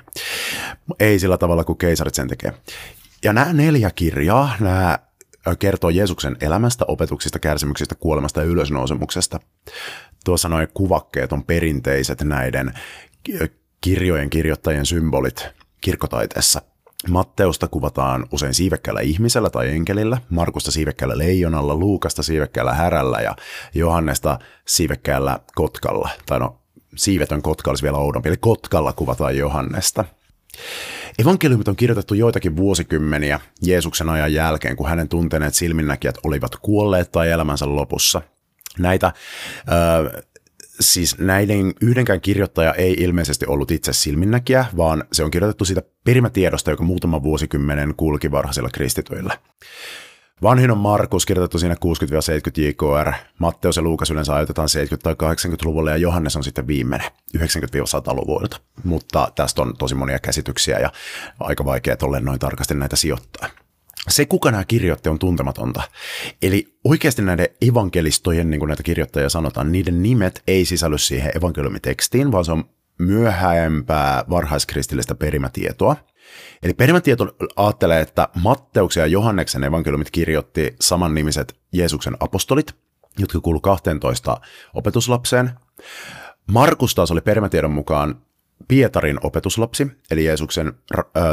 Ei 0.99 1.19
sillä 1.19 1.37
tavalla 1.37 1.63
kuin 1.63 1.77
keisarit 1.77 2.13
sen 2.13 2.27
tekee. 2.27 2.53
Ja 3.23 3.33
nämä 3.33 3.53
neljä 3.53 3.91
kirjaa, 3.95 4.55
nämä 4.59 4.99
kertoo 5.59 5.89
Jeesuksen 5.89 6.37
elämästä, 6.41 6.85
opetuksista, 6.87 7.39
kärsimyksistä, 7.39 7.95
kuolemasta 7.95 8.39
ja 8.39 8.45
ylösnousemuksesta 8.45 9.39
tuossa 10.25 10.49
noin 10.49 10.67
kuvakkeet 10.73 11.33
on 11.33 11.43
perinteiset 11.43 12.21
näiden 12.21 12.73
kirjojen 13.81 14.29
kirjoittajien 14.29 14.85
symbolit 14.85 15.47
kirkkotaiteessa. 15.81 16.61
Matteusta 17.09 17.67
kuvataan 17.67 18.27
usein 18.31 18.53
siivekkäällä 18.53 19.01
ihmisellä 19.01 19.49
tai 19.49 19.69
enkelillä, 19.69 20.17
Markusta 20.29 20.71
siivekkäällä 20.71 21.17
leijonalla, 21.17 21.75
Luukasta 21.75 22.23
siivekkäällä 22.23 22.73
härällä 22.73 23.21
ja 23.21 23.35
Johannesta 23.73 24.39
siivekkäällä 24.67 25.39
kotkalla. 25.55 26.09
Tai 26.25 26.39
no, 26.39 26.57
siivetön 26.95 27.41
kotka 27.41 27.71
olisi 27.71 27.83
vielä 27.83 27.97
oudompi, 27.97 28.29
eli 28.29 28.37
kotkalla 28.37 28.93
kuvataan 28.93 29.37
Johannesta. 29.37 30.05
Evankeliumit 31.19 31.67
on 31.67 31.75
kirjoitettu 31.75 32.13
joitakin 32.13 32.55
vuosikymmeniä 32.55 33.39
Jeesuksen 33.61 34.09
ajan 34.09 34.33
jälkeen, 34.33 34.75
kun 34.75 34.89
hänen 34.89 35.09
tunteneet 35.09 35.53
silminnäkijät 35.53 36.17
olivat 36.23 36.55
kuolleet 36.55 37.11
tai 37.11 37.31
elämänsä 37.31 37.75
lopussa– 37.75 38.21
Näitä, 38.79 39.07
äh, 39.07 40.23
siis 40.79 41.17
näiden 41.17 41.73
yhdenkään 41.81 42.21
kirjoittaja 42.21 42.73
ei 42.73 42.93
ilmeisesti 42.93 43.45
ollut 43.45 43.71
itse 43.71 43.93
silminnäkijä, 43.93 44.65
vaan 44.77 45.03
se 45.11 45.23
on 45.23 45.31
kirjoitettu 45.31 45.65
siitä 45.65 45.81
perimätiedosta, 46.03 46.71
joka 46.71 46.83
muutaman 46.83 47.23
vuosikymmenen 47.23 47.93
kulki 47.97 48.31
varhaisilla 48.31 48.69
kristityillä. 48.73 49.37
Vanhin 50.41 50.71
on 50.71 50.77
Markus, 50.77 51.25
kirjoitettu 51.25 51.59
siinä 51.59 51.75
60-70 51.75 52.61
JKR, 52.61 53.13
Matteus 53.39 53.77
ja 53.77 53.83
Luukas 53.83 54.11
yleensä 54.11 54.35
ajoitetaan 54.35 54.69
70- 54.93 54.97
tai 55.03 55.13
80-luvulle 55.13 55.91
ja 55.91 55.97
Johannes 55.97 56.35
on 56.35 56.43
sitten 56.43 56.67
viimeinen 56.67 57.11
90-100-luvulta. 57.37 58.59
Mutta 58.83 59.31
tästä 59.35 59.61
on 59.61 59.73
tosi 59.77 59.95
monia 59.95 60.19
käsityksiä 60.19 60.79
ja 60.79 60.91
aika 61.39 61.65
vaikea 61.65 61.97
tolleen 61.97 62.25
noin 62.25 62.39
tarkasti 62.39 62.73
näitä 62.73 62.95
sijoittaa 62.95 63.49
se, 64.09 64.25
kuka 64.25 64.51
nämä 64.51 64.65
kirjoitti, 64.65 65.09
on 65.09 65.19
tuntematonta. 65.19 65.81
Eli 66.41 66.77
oikeasti 66.83 67.21
näiden 67.21 67.47
evankelistojen, 67.69 68.49
niin 68.49 68.59
kuin 68.59 68.67
näitä 68.67 68.83
kirjoittajia 68.83 69.29
sanotaan, 69.29 69.71
niiden 69.71 70.03
nimet 70.03 70.43
ei 70.47 70.65
sisälly 70.65 70.97
siihen 70.97 71.31
evankeliumitekstiin, 71.37 72.31
vaan 72.31 72.45
se 72.45 72.51
on 72.51 72.63
myöhäempää 72.99 74.23
varhaiskristillistä 74.29 75.15
perimätietoa. 75.15 75.95
Eli 76.63 76.73
perimätieto 76.73 77.35
ajattelee, 77.55 78.01
että 78.01 78.29
Matteuksen 78.35 79.01
ja 79.01 79.07
Johanneksen 79.07 79.63
evankeliumit 79.63 80.11
kirjoitti 80.11 80.75
samannimiset 80.81 81.55
Jeesuksen 81.71 82.17
apostolit, 82.19 82.75
jotka 83.17 83.39
kuulu 83.39 83.59
12 83.59 84.37
opetuslapseen. 84.73 85.51
Markus 86.51 86.95
taas 86.95 87.11
oli 87.11 87.21
perimätiedon 87.21 87.71
mukaan 87.71 88.24
Pietarin 88.67 89.19
opetuslapsi, 89.23 89.87
eli 90.11 90.25
Jeesuksen 90.25 90.73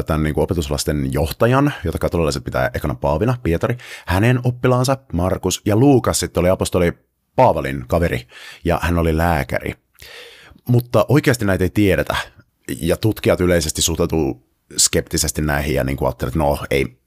tämän 0.06 0.22
niin 0.22 0.34
kuin 0.34 0.44
opetuslasten 0.44 1.12
johtajan, 1.12 1.72
jota 1.84 1.98
katolilaiset 1.98 2.44
pitää 2.44 2.70
ekana 2.74 2.94
Paavina, 2.94 3.36
Pietari, 3.42 3.76
hänen 4.06 4.40
oppilaansa 4.44 4.96
Markus 5.12 5.62
ja 5.64 5.76
Luukas 5.76 6.20
sitten 6.20 6.40
oli 6.40 6.48
apostoli 6.48 6.92
Paavalin 7.36 7.84
kaveri, 7.88 8.26
ja 8.64 8.80
hän 8.82 8.98
oli 8.98 9.16
lääkäri. 9.16 9.74
Mutta 10.68 11.06
oikeasti 11.08 11.44
näitä 11.44 11.64
ei 11.64 11.70
tiedetä, 11.70 12.16
ja 12.80 12.96
tutkijat 12.96 13.40
yleisesti 13.40 13.82
suhtautuu 13.82 14.48
skeptisesti 14.76 15.42
näihin 15.42 15.74
ja 15.74 15.84
niin 15.84 15.96
kuin 15.96 16.12
että 16.12 16.30
no 16.34 16.58
ei, 16.70 16.98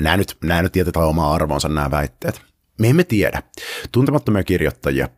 nämä 0.00 0.16
nyt, 0.16 0.36
nämä 0.44 0.62
nyt 0.62 0.72
tietetään 0.72 1.06
omaa 1.06 1.34
arvonsa 1.34 1.68
nämä 1.68 1.90
väitteet. 1.90 2.42
Me 2.78 2.88
emme 2.88 3.04
tiedä. 3.04 3.42
Tuntemattomia 3.92 4.44
kirjoittajia 4.44 5.08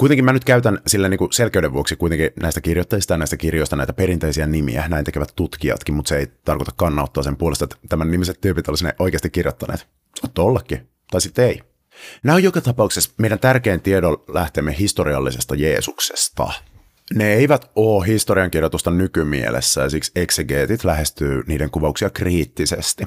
Kuitenkin 0.00 0.24
mä 0.24 0.32
nyt 0.32 0.44
käytän 0.44 0.78
sillä 0.86 1.08
niin 1.08 1.18
kuin 1.18 1.32
selkeyden 1.32 1.72
vuoksi 1.72 1.96
kuitenkin 1.96 2.30
näistä 2.40 2.60
kirjoittajista 2.60 3.14
ja 3.14 3.18
näistä 3.18 3.36
kirjoista 3.36 3.76
näitä 3.76 3.92
perinteisiä 3.92 4.46
nimiä. 4.46 4.84
Näin 4.88 5.04
tekevät 5.04 5.32
tutkijatkin, 5.36 5.94
mutta 5.94 6.08
se 6.08 6.16
ei 6.16 6.26
tarkoita 6.44 6.72
kannauttaa 6.76 7.22
sen 7.22 7.36
puolesta, 7.36 7.64
että 7.64 7.76
tämän 7.88 8.10
nimiset 8.10 8.40
tyypit 8.40 8.68
olisi 8.68 8.84
ne 8.84 8.94
oikeasti 8.98 9.30
kirjoittaneet. 9.30 9.86
Saattaa 10.20 10.44
ollakin. 10.44 10.88
Tai 11.10 11.20
sitten 11.20 11.44
ei. 11.44 11.60
Nämä 12.22 12.36
on 12.36 12.42
joka 12.42 12.60
tapauksessa 12.60 13.10
meidän 13.18 13.38
tärkein 13.38 13.80
tiedon 13.80 14.24
lähteemme 14.28 14.78
historiallisesta 14.78 15.54
Jeesuksesta. 15.54 16.52
Ne 17.14 17.32
eivät 17.32 17.70
ole 17.76 18.06
historiankirjoitusta 18.06 18.90
nykymielessä 18.90 19.80
ja 19.80 19.90
siksi 19.90 20.12
exegeetit 20.16 20.84
lähestyy 20.84 21.42
niiden 21.46 21.70
kuvauksia 21.70 22.10
kriittisesti. 22.10 23.06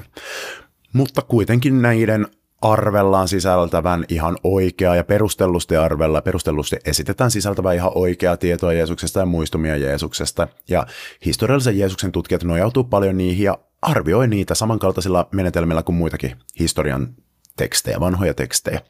Mutta 0.92 1.22
kuitenkin 1.22 1.82
näiden 1.82 2.26
arvellaan 2.64 3.28
sisältävän 3.28 4.04
ihan 4.08 4.36
oikeaa 4.42 4.96
ja 4.96 5.04
perustellusti 5.04 5.76
arvella, 5.76 6.22
perustellusti 6.22 6.76
esitetään 6.84 7.30
sisältävän 7.30 7.74
ihan 7.74 7.92
oikeaa 7.94 8.36
tietoa 8.36 8.72
Jeesuksesta 8.72 9.20
ja 9.20 9.26
muistumia 9.26 9.76
Jeesuksesta. 9.76 10.48
Ja 10.68 10.86
historiallisen 11.24 11.78
Jeesuksen 11.78 12.12
tutkijat 12.12 12.44
nojautuu 12.44 12.84
paljon 12.84 13.16
niihin 13.16 13.44
ja 13.44 13.58
arvioi 13.82 14.28
niitä 14.28 14.54
samankaltaisilla 14.54 15.28
menetelmillä 15.32 15.82
kuin 15.82 15.96
muitakin 15.96 16.36
historian 16.58 17.14
tekstejä, 17.56 18.00
vanhoja 18.00 18.34
tekstejä, 18.34 18.80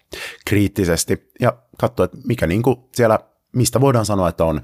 kriittisesti 0.46 1.30
ja 1.40 1.56
katsoa, 1.78 2.04
että 2.04 2.18
mikä 2.24 2.46
niin 2.46 2.62
kuin 2.62 2.76
siellä, 2.92 3.18
mistä 3.52 3.80
voidaan 3.80 4.06
sanoa, 4.06 4.28
että 4.28 4.44
on, 4.44 4.62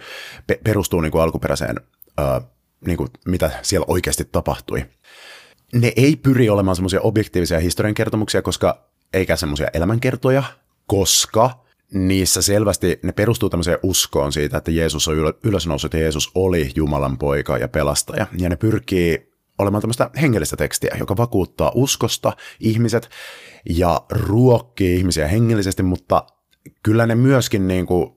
perustuu 0.64 1.00
niin 1.00 1.12
kuin 1.12 1.22
alkuperäiseen, 1.22 1.76
ää, 2.18 2.40
niin 2.86 2.96
kuin 2.96 3.08
mitä 3.26 3.50
siellä 3.62 3.84
oikeasti 3.88 4.28
tapahtui. 4.32 4.84
Ne 5.72 5.92
ei 5.96 6.16
pyri 6.16 6.48
olemaan 6.48 6.76
semmoisia 6.76 7.00
objektiivisia 7.00 7.60
historian 7.60 7.94
kertomuksia, 7.94 8.42
koska 8.42 8.89
eikä 9.12 9.36
semmoisia 9.36 9.68
elämänkertoja, 9.74 10.42
koska 10.86 11.64
niissä 11.92 12.42
selvästi, 12.42 13.00
ne 13.02 13.12
perustuu 13.12 13.50
tämmöiseen 13.50 13.78
uskoon 13.82 14.32
siitä, 14.32 14.58
että 14.58 14.70
Jeesus 14.70 15.08
on 15.08 15.14
ylösnoussut 15.44 15.94
ja 15.94 16.00
Jeesus 16.00 16.30
oli 16.34 16.70
Jumalan 16.74 17.18
poika 17.18 17.58
ja 17.58 17.68
pelastaja. 17.68 18.26
Ja 18.38 18.48
ne 18.48 18.56
pyrkii 18.56 19.32
olemaan 19.58 19.80
tämmöistä 19.80 20.10
hengellistä 20.20 20.56
tekstiä, 20.56 20.96
joka 20.98 21.16
vakuuttaa 21.16 21.72
uskosta 21.74 22.32
ihmiset 22.60 23.10
ja 23.68 24.02
ruokkii 24.10 24.96
ihmisiä 24.96 25.28
hengellisesti, 25.28 25.82
mutta 25.82 26.26
kyllä 26.82 27.06
ne 27.06 27.14
myöskin 27.14 27.68
niin 27.68 27.86
kuin, 27.86 28.16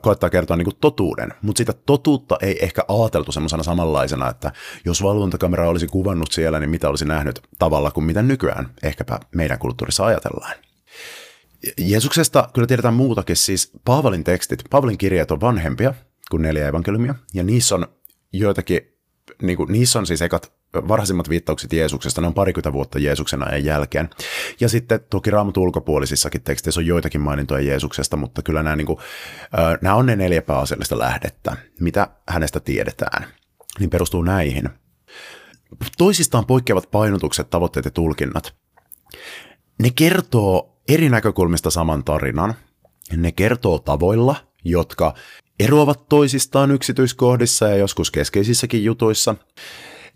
koettaa 0.00 0.30
kertoa 0.30 0.56
niin 0.56 0.64
kuin 0.64 0.76
totuuden, 0.80 1.34
mutta 1.42 1.58
sitä 1.58 1.72
totuutta 1.72 2.36
ei 2.42 2.64
ehkä 2.64 2.84
ajateltu 2.88 3.32
semmoisena 3.32 3.62
samanlaisena, 3.62 4.30
että 4.30 4.52
jos 4.84 5.02
valvontakamera 5.02 5.68
olisi 5.68 5.86
kuvannut 5.86 6.32
siellä, 6.32 6.60
niin 6.60 6.70
mitä 6.70 6.88
olisi 6.88 7.04
nähnyt 7.04 7.40
tavalla 7.58 7.90
kuin 7.90 8.04
mitä 8.04 8.22
nykyään 8.22 8.70
ehkäpä 8.82 9.20
meidän 9.34 9.58
kulttuurissa 9.58 10.06
ajatellaan. 10.06 10.54
Jeesuksesta 11.78 12.48
kyllä 12.54 12.66
tiedetään 12.66 12.94
muutakin, 12.94 13.36
siis 13.36 13.72
Paavalin 13.84 14.24
tekstit, 14.24 14.64
Paavalin 14.70 14.98
kirjeet 14.98 15.30
on 15.30 15.40
vanhempia 15.40 15.94
kuin 16.30 16.42
neljä 16.42 16.68
evankeliumia, 16.68 17.14
ja 17.34 17.42
niissä 17.42 17.74
on 17.74 17.86
joitakin, 18.32 18.97
niin 19.42 19.56
kuin, 19.56 19.72
niissä 19.72 19.98
on 19.98 20.06
siis 20.06 20.22
ekat 20.22 20.52
varhaisimmat 20.74 21.28
viittaukset 21.28 21.72
Jeesuksesta, 21.72 22.20
ne 22.20 22.26
on 22.26 22.34
parikymmentä 22.34 22.72
vuotta 22.72 22.98
Jeesuksen 22.98 23.48
ajan 23.48 23.64
jälkeen. 23.64 24.10
Ja 24.60 24.68
sitten 24.68 25.00
toki 25.10 25.30
raamatun 25.30 25.62
ulkopuolisissakin 25.62 26.42
teksteissä 26.42 26.80
on 26.80 26.86
joitakin 26.86 27.20
mainintoja 27.20 27.64
Jeesuksesta, 27.64 28.16
mutta 28.16 28.42
kyllä 28.42 28.62
nämä, 28.62 28.76
niin 28.76 28.86
kuin, 28.86 28.98
nämä 29.82 29.94
on 29.94 30.06
ne 30.06 30.16
neljä 30.16 30.42
pääasiallista 30.42 30.98
lähdettä, 30.98 31.56
mitä 31.80 32.08
hänestä 32.28 32.60
tiedetään. 32.60 33.26
Niin 33.78 33.90
perustuu 33.90 34.22
näihin. 34.22 34.68
Toisistaan 35.98 36.46
poikkeavat 36.46 36.90
painotukset, 36.90 37.50
tavoitteet 37.50 37.84
ja 37.84 37.90
tulkinnat. 37.90 38.54
Ne 39.82 39.90
kertoo 39.90 40.80
eri 40.88 41.08
näkökulmista 41.08 41.70
saman 41.70 42.04
tarinan. 42.04 42.54
Ne 43.16 43.32
kertoo 43.32 43.78
tavoilla, 43.78 44.36
jotka 44.64 45.14
eroavat 45.60 46.08
toisistaan 46.08 46.70
yksityiskohdissa 46.70 47.68
ja 47.68 47.76
joskus 47.76 48.10
keskeisissäkin 48.10 48.84
jutuissa. 48.84 49.34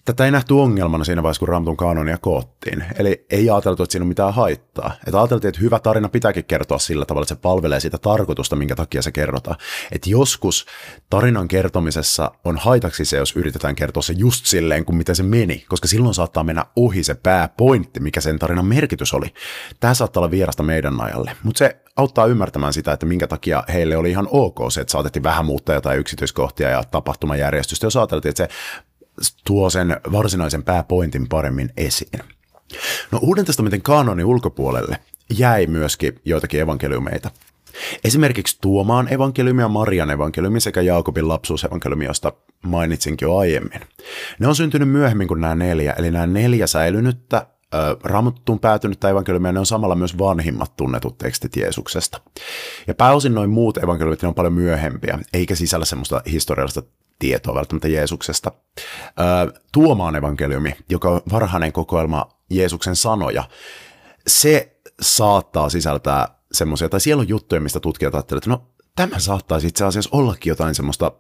Tätä 0.05 0.24
ei 0.24 0.30
nähty 0.30 0.55
ongelmana 0.55 1.05
siinä 1.05 1.22
vaiheessa, 1.22 1.38
kun 1.38 1.48
Raamatun 1.48 1.76
kanonia 1.76 2.18
koottiin. 2.18 2.84
Eli 2.98 3.26
ei 3.30 3.50
ajateltu, 3.50 3.82
että 3.82 3.92
siinä 3.92 4.03
on 4.03 4.09
mitään 4.09 4.34
haittaa. 4.34 4.92
Että 5.07 5.20
ajateltiin, 5.20 5.48
että 5.48 5.61
hyvä 5.61 5.78
tarina 5.78 6.09
pitääkin 6.09 6.44
kertoa 6.44 6.78
sillä 6.78 7.05
tavalla, 7.05 7.24
että 7.24 7.34
se 7.34 7.40
palvelee 7.40 7.80
sitä 7.80 7.98
tarkoitusta, 7.98 8.57
minkä 8.57 8.74
takia 8.74 9.03
se 9.03 9.12
kerrotaan. 9.12 9.57
Että 9.92 10.11
joskus 10.11 10.66
tarinan 11.11 11.48
kertomisessa 11.48 12.30
on 12.44 12.57
haitaksi 12.57 13.05
se, 13.05 13.16
jos 13.16 13.36
yritetään 13.36 13.74
kertoa 13.74 14.03
se 14.03 14.14
just 14.16 14.46
silleen, 14.46 14.84
kuin 14.84 14.96
miten 14.96 15.16
se 15.16 15.22
meni, 15.22 15.64
koska 15.68 15.88
silloin 15.88 16.14
saattaa 16.14 16.44
mennä 16.44 16.64
ohi 16.76 17.05
se 17.05 17.14
pääpointti, 17.14 18.00
mikä 18.00 18.20
sen 18.20 18.38
tarinan 18.38 18.66
merkitys 18.66 19.14
oli. 19.14 19.34
Tämä 19.80 19.94
saattaa 19.94 20.20
olla 20.20 20.30
vierasta 20.30 20.62
meidän 20.62 21.00
ajalle, 21.00 21.32
mutta 21.42 21.59
se 21.59 21.76
auttaa 21.96 22.26
ymmärtämään 22.26 22.72
sitä, 22.72 22.92
että 22.92 23.07
minkä 23.07 23.26
takia 23.26 23.64
heille 23.72 23.96
oli 23.96 24.11
ihan 24.11 24.28
ok 24.30 24.59
se, 24.68 24.80
että 24.80 24.92
saatettiin 24.92 25.22
vähän 25.22 25.44
muuttaa 25.44 25.74
jotain 25.74 25.98
yksityiskohtia 25.98 26.68
ja 26.70 26.84
tapahtumajärjestystä, 26.84 27.86
jos 27.86 27.96
ajateltiin, 27.96 28.30
että 28.30 28.44
se 28.44 28.48
tuo 29.45 29.71
sen 29.71 29.97
varsinaisen 30.13 30.63
pääpointin 30.63 31.29
paremmin 31.29 31.71
esiin. 31.77 32.21
No 33.11 33.19
Uuden 33.23 33.45
testamentin 33.45 33.83
kanonin 33.83 34.27
ulkopuolelle 34.27 34.99
jäi 35.39 35.67
myöskin 35.67 36.21
joitakin 36.25 36.61
evankeliumeita. 36.61 37.31
Esimerkiksi 38.05 38.59
Tuomaan 38.61 39.13
evankeliumi 39.13 39.63
ja 39.63 39.69
Marian 39.69 40.11
evankeliumi 40.11 40.61
sekä 40.61 40.81
Jaakobin 40.81 41.29
lapsuusevankeliumi, 41.29 42.05
josta 42.05 42.33
mainitsinkin 42.63 43.27
jo 43.27 43.37
aiemmin. 43.37 43.81
Ne 44.39 44.49
on 44.49 44.55
syntynyt 44.57 44.89
myöhemmin 44.89 45.29
kuin 45.29 45.41
nämä 45.41 45.55
neljä, 45.55 45.93
eli 45.93 46.11
nämä 46.11 46.27
neljä 46.27 46.67
säilynyttä 46.67 47.47
Raamattuun 48.05 48.59
päätynyttä 48.59 49.09
evankeliumia, 49.09 49.53
ne 49.53 49.59
on 49.59 49.67
samalla 49.67 49.95
myös 49.95 50.19
vanhimmat 50.19 50.77
tunnetut 50.77 51.19
tekstit 51.19 51.57
Jeesuksesta. 51.57 52.21
Ja 52.87 52.95
pääosin 52.95 53.35
noin 53.35 53.51
muut 53.51 53.77
evankeliumit 53.79 54.23
ne 54.23 54.29
on 54.29 54.35
paljon 54.35 54.53
myöhempiä, 54.53 55.19
eikä 55.33 55.55
sisällä 55.55 55.85
semmoista 55.85 56.23
historiallista 56.31 56.83
tietoa 57.23 57.55
välttämättä 57.55 57.89
Jeesuksesta. 57.89 58.53
Tuomaan 59.73 60.16
evankeliumi, 60.16 60.75
joka 60.89 61.09
on 61.11 61.20
varhainen 61.33 61.73
kokoelma 61.73 62.29
Jeesuksen 62.51 62.97
sanoja, 62.97 63.45
se 64.27 64.77
saattaa 65.01 65.68
sisältää 65.68 66.29
semmoisia, 66.53 66.89
tai 66.89 67.01
siellä 67.01 67.20
on 67.20 67.29
juttuja, 67.29 67.61
mistä 67.61 67.81
tutkijat 67.81 68.14
ajattelevat, 68.14 68.45
että 68.45 68.51
no 68.51 68.66
tämä 68.97 69.18
saattaisi 69.18 69.66
itse 69.66 69.85
asiassa 69.85 70.11
ollakin 70.12 70.51
jotain 70.51 70.75
semmoista 70.75 71.12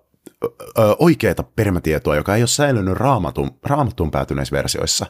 oikeaa 0.98 1.34
perimätietoa, 1.56 2.16
joka 2.16 2.36
ei 2.36 2.42
ole 2.42 2.46
säilynyt 2.46 2.94
raamatun, 2.94 3.50
raamattuun 3.62 4.10
päätyneissä 4.10 4.56
versioissa. 4.56 5.06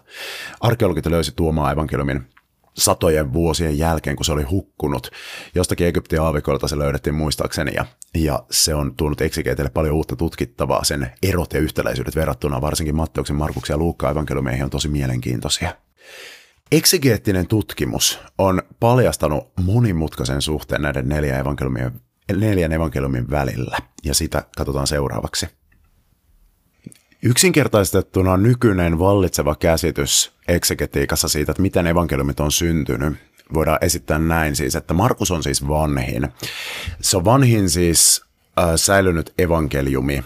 Arkeologit 0.60 1.06
löysi 1.06 1.32
tuomaan 1.36 1.72
evankeliumin 1.72 2.31
satojen 2.74 3.32
vuosien 3.32 3.78
jälkeen, 3.78 4.16
kun 4.16 4.24
se 4.24 4.32
oli 4.32 4.42
hukkunut. 4.42 5.10
Jostakin 5.54 5.86
Egyptin 5.86 6.20
aavikoilta 6.20 6.68
se 6.68 6.78
löydettiin 6.78 7.14
muistaakseni, 7.14 7.74
ja, 7.74 7.86
ja 8.14 8.44
se 8.50 8.74
on 8.74 8.96
tuonut 8.96 9.20
eksikeiteille 9.20 9.70
paljon 9.70 9.94
uutta 9.94 10.16
tutkittavaa. 10.16 10.84
Sen 10.84 11.12
erot 11.22 11.52
ja 11.52 11.60
yhtäläisyydet 11.60 12.16
verrattuna 12.16 12.60
varsinkin 12.60 12.96
Matteuksen, 12.96 13.36
Markuksen 13.36 13.74
ja 13.74 13.78
Luukkaan 13.78 14.12
evankeliumeihin 14.12 14.64
on 14.64 14.70
tosi 14.70 14.88
mielenkiintoisia. 14.88 15.74
Eksegeettinen 16.72 17.46
tutkimus 17.46 18.20
on 18.38 18.62
paljastanut 18.80 19.50
monimutkaisen 19.64 20.42
suhteen 20.42 20.82
näiden 20.82 21.08
neljän 21.08 21.40
evankeliumien, 21.40 22.00
neljän 22.36 22.72
evankeliumin 22.72 23.30
välillä, 23.30 23.78
ja 24.04 24.14
sitä 24.14 24.44
katsotaan 24.56 24.86
seuraavaksi. 24.86 25.61
Yksinkertaistettuna 27.24 28.36
nykyinen 28.36 28.98
vallitseva 28.98 29.54
käsitys 29.54 30.32
eksegetiikassa 30.48 31.28
siitä, 31.28 31.52
että 31.52 31.62
miten 31.62 31.86
evankeliumit 31.86 32.40
on 32.40 32.52
syntynyt, 32.52 33.14
voidaan 33.54 33.78
esittää 33.80 34.18
näin 34.18 34.56
siis, 34.56 34.76
että 34.76 34.94
Markus 34.94 35.30
on 35.30 35.42
siis 35.42 35.68
vanhin. 35.68 36.28
Se 37.00 37.16
on 37.16 37.24
vanhin 37.24 37.70
siis 37.70 38.24
äh, 38.58 38.66
säilynyt 38.76 39.34
evankeliumi. 39.38 40.24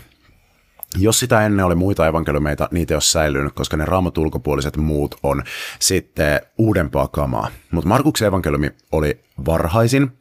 Jos 0.99 1.21
sitä 1.21 1.47
ennen 1.47 1.67
oli 1.67 1.75
muita 1.75 2.07
evankeliumeita, 2.07 2.69
niitä 2.71 2.95
ei 2.95 2.97
ole 2.97 3.03
säilynyt, 3.03 3.53
koska 3.53 3.77
ne 3.77 3.85
raamat 3.85 4.19
ulkopuoliset 4.19 4.77
muut 4.77 5.15
on 5.23 5.43
sitten 5.79 6.41
uudempaa 6.59 7.09
kamaa. 7.09 7.51
Mutta 7.71 7.89
Markuksen 7.89 8.29
evankeliumi 8.29 8.71
oli 8.93 9.21
varhaisin, 9.47 10.13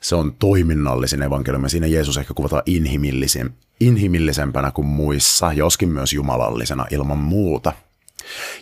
se 0.00 0.14
on 0.14 0.34
toiminnallisin 0.38 1.22
evankeliumi. 1.22 1.70
Siinä 1.70 1.86
Jeesus 1.86 2.18
ehkä 2.18 2.34
kuvataan 2.34 2.62
inhimillisin, 2.66 3.54
inhimillisempänä 3.80 4.70
kuin 4.70 4.86
muissa, 4.86 5.52
joskin 5.52 5.88
myös 5.88 6.12
jumalallisena 6.12 6.86
ilman 6.90 7.18
muuta. 7.18 7.72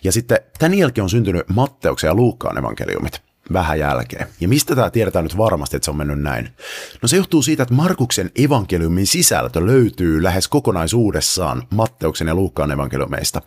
Ja 0.05 0.12
sitten 0.12 0.39
tämän 0.59 0.78
jälkeen 0.78 1.03
on 1.03 1.11
syntynyt 1.11 1.49
Matteuksen 1.49 2.09
ja 2.09 2.14
Luukkaan 2.14 2.59
evankeliumit 2.59 3.22
vähän 3.53 3.78
jälkeen. 3.78 4.26
Ja 4.41 4.49
mistä 4.49 4.76
tämä 4.76 4.91
tiedetään 4.91 5.24
nyt 5.24 5.37
varmasti, 5.37 5.76
että 5.76 5.84
se 5.84 5.91
on 5.91 5.97
mennyt 5.97 6.20
näin? 6.20 6.49
No 7.03 7.09
se 7.09 7.16
johtuu 7.16 7.43
siitä, 7.43 7.62
että 7.62 7.74
Markuksen 7.74 8.30
evankeliumin 8.37 9.07
sisältö 9.07 9.66
löytyy 9.66 10.22
lähes 10.22 10.49
kokonaisuudessaan 10.49 11.62
Matteuksen 11.74 12.28
ja 12.28 12.34
Luukkaan 12.34 12.70
evankeliumeista. 12.70 13.43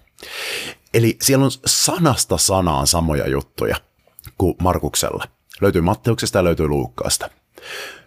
Eli 0.94 1.18
siellä 1.22 1.46
on 1.46 1.52
sanasta 1.66 2.38
sanaan 2.38 2.88
samoja 2.88 3.30
juttuja 3.30 3.76
kuin 4.38 4.56
Markuksella. 4.62 5.26
Löytyy 5.62 5.82
Matteuksesta 5.82 6.40
ja 6.40 6.44
löytyy 6.44 6.68
Luukkaasta. 6.68 7.30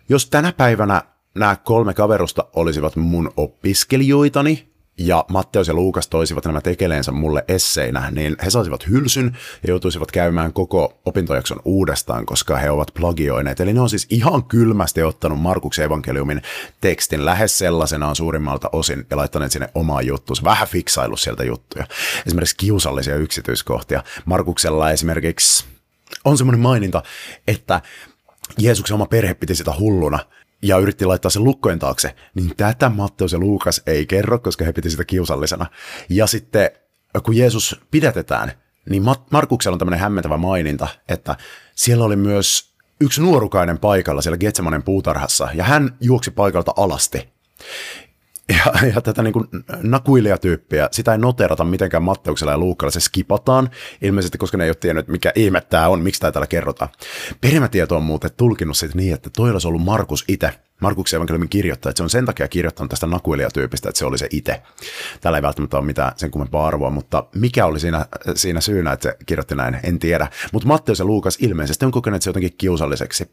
Jos 0.08 0.26
tänä 0.26 0.52
päivänä 0.52 1.02
nämä 1.34 1.56
kolme 1.56 1.94
kaverusta 1.94 2.44
olisivat 2.52 2.96
mun 2.96 3.32
opiskelijoitani, 3.36 4.72
ja 4.98 5.24
Matteus 5.28 5.68
ja 5.68 5.74
Luukas 5.74 6.08
toisivat 6.08 6.44
nämä 6.44 6.60
tekeleensä 6.60 7.12
mulle 7.12 7.44
esseinä, 7.48 8.10
niin 8.10 8.36
he 8.44 8.50
saisivat 8.50 8.88
hylsyn 8.88 9.38
ja 9.62 9.68
joutuisivat 9.68 10.12
käymään 10.12 10.52
koko 10.52 11.00
opintojakson 11.04 11.60
uudestaan, 11.64 12.26
koska 12.26 12.56
he 12.56 12.70
ovat 12.70 12.88
plagioineet. 12.94 13.60
Eli 13.60 13.72
ne 13.72 13.80
on 13.80 13.90
siis 13.90 14.06
ihan 14.10 14.44
kylmästi 14.44 15.02
ottanut 15.02 15.40
Markuksen 15.40 15.84
evankeliumin 15.84 16.42
tekstin 16.80 17.24
lähes 17.24 17.58
sellaisenaan 17.58 18.16
suurimmalta 18.16 18.68
osin 18.72 19.06
ja 19.10 19.16
laittaneet 19.16 19.52
sinne 19.52 19.68
omaa 19.74 20.02
juttuunsa. 20.02 20.44
Vähän 20.44 20.68
fiksailu 20.68 21.16
sieltä 21.16 21.44
juttuja. 21.44 21.86
Esimerkiksi 22.26 22.56
kiusallisia 22.56 23.16
yksityiskohtia. 23.16 24.02
Markuksella 24.24 24.90
esimerkiksi 24.90 25.64
on 26.24 26.38
semmoinen 26.38 26.60
maininta, 26.60 27.02
että 27.48 27.80
Jeesuksen 28.58 28.94
oma 28.94 29.06
perhe 29.06 29.34
piti 29.34 29.54
sitä 29.54 29.72
hulluna 29.78 30.18
ja 30.62 30.78
yritti 30.78 31.04
laittaa 31.04 31.30
sen 31.30 31.44
lukkojen 31.44 31.78
taakse, 31.78 32.14
niin 32.34 32.56
tätä 32.56 32.88
Matteus 32.88 33.32
ja 33.32 33.38
Luukas 33.38 33.82
ei 33.86 34.06
kerro, 34.06 34.38
koska 34.38 34.64
he 34.64 34.72
piti 34.72 34.90
sitä 34.90 35.04
kiusallisena. 35.04 35.66
Ja 36.08 36.26
sitten 36.26 36.70
kun 37.22 37.36
Jeesus 37.36 37.80
pidätetään, 37.90 38.52
niin 38.90 39.02
Markuksella 39.30 39.74
on 39.74 39.78
tämmöinen 39.78 40.00
hämmentävä 40.00 40.36
maininta, 40.36 40.88
että 41.08 41.36
siellä 41.74 42.04
oli 42.04 42.16
myös 42.16 42.72
yksi 43.00 43.22
nuorukainen 43.22 43.78
paikalla 43.78 44.22
siellä 44.22 44.38
Getsemanen 44.38 44.82
puutarhassa, 44.82 45.48
ja 45.54 45.64
hän 45.64 45.96
juoksi 46.00 46.30
paikalta 46.30 46.72
alasti. 46.76 47.28
Ja, 48.48 48.88
ja 48.94 49.00
tätä 49.00 49.22
niin 49.22 49.32
kuin 49.32 49.48
nakuilijatyyppiä, 49.82 50.88
sitä 50.92 51.12
ei 51.12 51.18
noterata 51.18 51.64
mitenkään 51.64 52.02
Matteuksella 52.02 52.52
ja 52.52 52.58
Luukkalla, 52.58 52.90
se 52.90 53.00
skipataan, 53.00 53.70
ilmeisesti 54.02 54.38
koska 54.38 54.56
ne 54.56 54.64
ei 54.64 54.70
ole 54.70 54.76
tiennyt, 54.80 55.08
mikä 55.08 55.32
ihme 55.34 55.60
tämä 55.60 55.88
on, 55.88 56.00
miksi 56.00 56.20
tämä 56.20 56.32
täällä 56.32 56.46
kerrotaan. 56.46 56.90
Perimätieto 57.40 57.96
on 57.96 58.02
muuten 58.02 58.30
tulkinnut 58.36 58.76
siitä 58.76 58.96
niin, 58.96 59.14
että 59.14 59.30
toi 59.36 59.50
olisi 59.50 59.68
ollut 59.68 59.82
Markus 59.82 60.24
itse, 60.28 60.50
Markuksen 60.82 61.16
evankeliumin 61.16 61.48
kirjoittaja, 61.48 61.90
että 61.90 61.98
se 61.98 62.02
on 62.02 62.10
sen 62.10 62.26
takia 62.26 62.48
kirjoittanut 62.48 62.90
tästä 62.90 63.06
nakuilijatyypistä, 63.06 63.88
että 63.88 63.98
se 63.98 64.04
oli 64.04 64.18
se 64.18 64.28
itse. 64.30 64.62
Tällä 65.20 65.38
ei 65.38 65.42
välttämättä 65.42 65.76
ole 65.76 65.86
mitään 65.86 66.12
sen 66.16 66.30
kummempaa 66.30 66.66
arvoa, 66.66 66.90
mutta 66.90 67.24
mikä 67.34 67.66
oli 67.66 67.80
siinä, 67.80 68.06
siinä 68.34 68.60
syynä, 68.60 68.92
että 68.92 69.08
se 69.08 69.16
kirjoitti 69.26 69.54
näin, 69.54 69.80
en 69.82 69.98
tiedä. 69.98 70.28
Mutta 70.52 70.68
Matteus 70.68 70.98
ja 70.98 71.04
Luukas 71.04 71.36
ilmeisesti 71.40 71.84
on 71.84 71.92
kokeneet 71.92 72.22
se 72.22 72.30
jotenkin 72.30 72.54
kiusalliseksi 72.58 73.30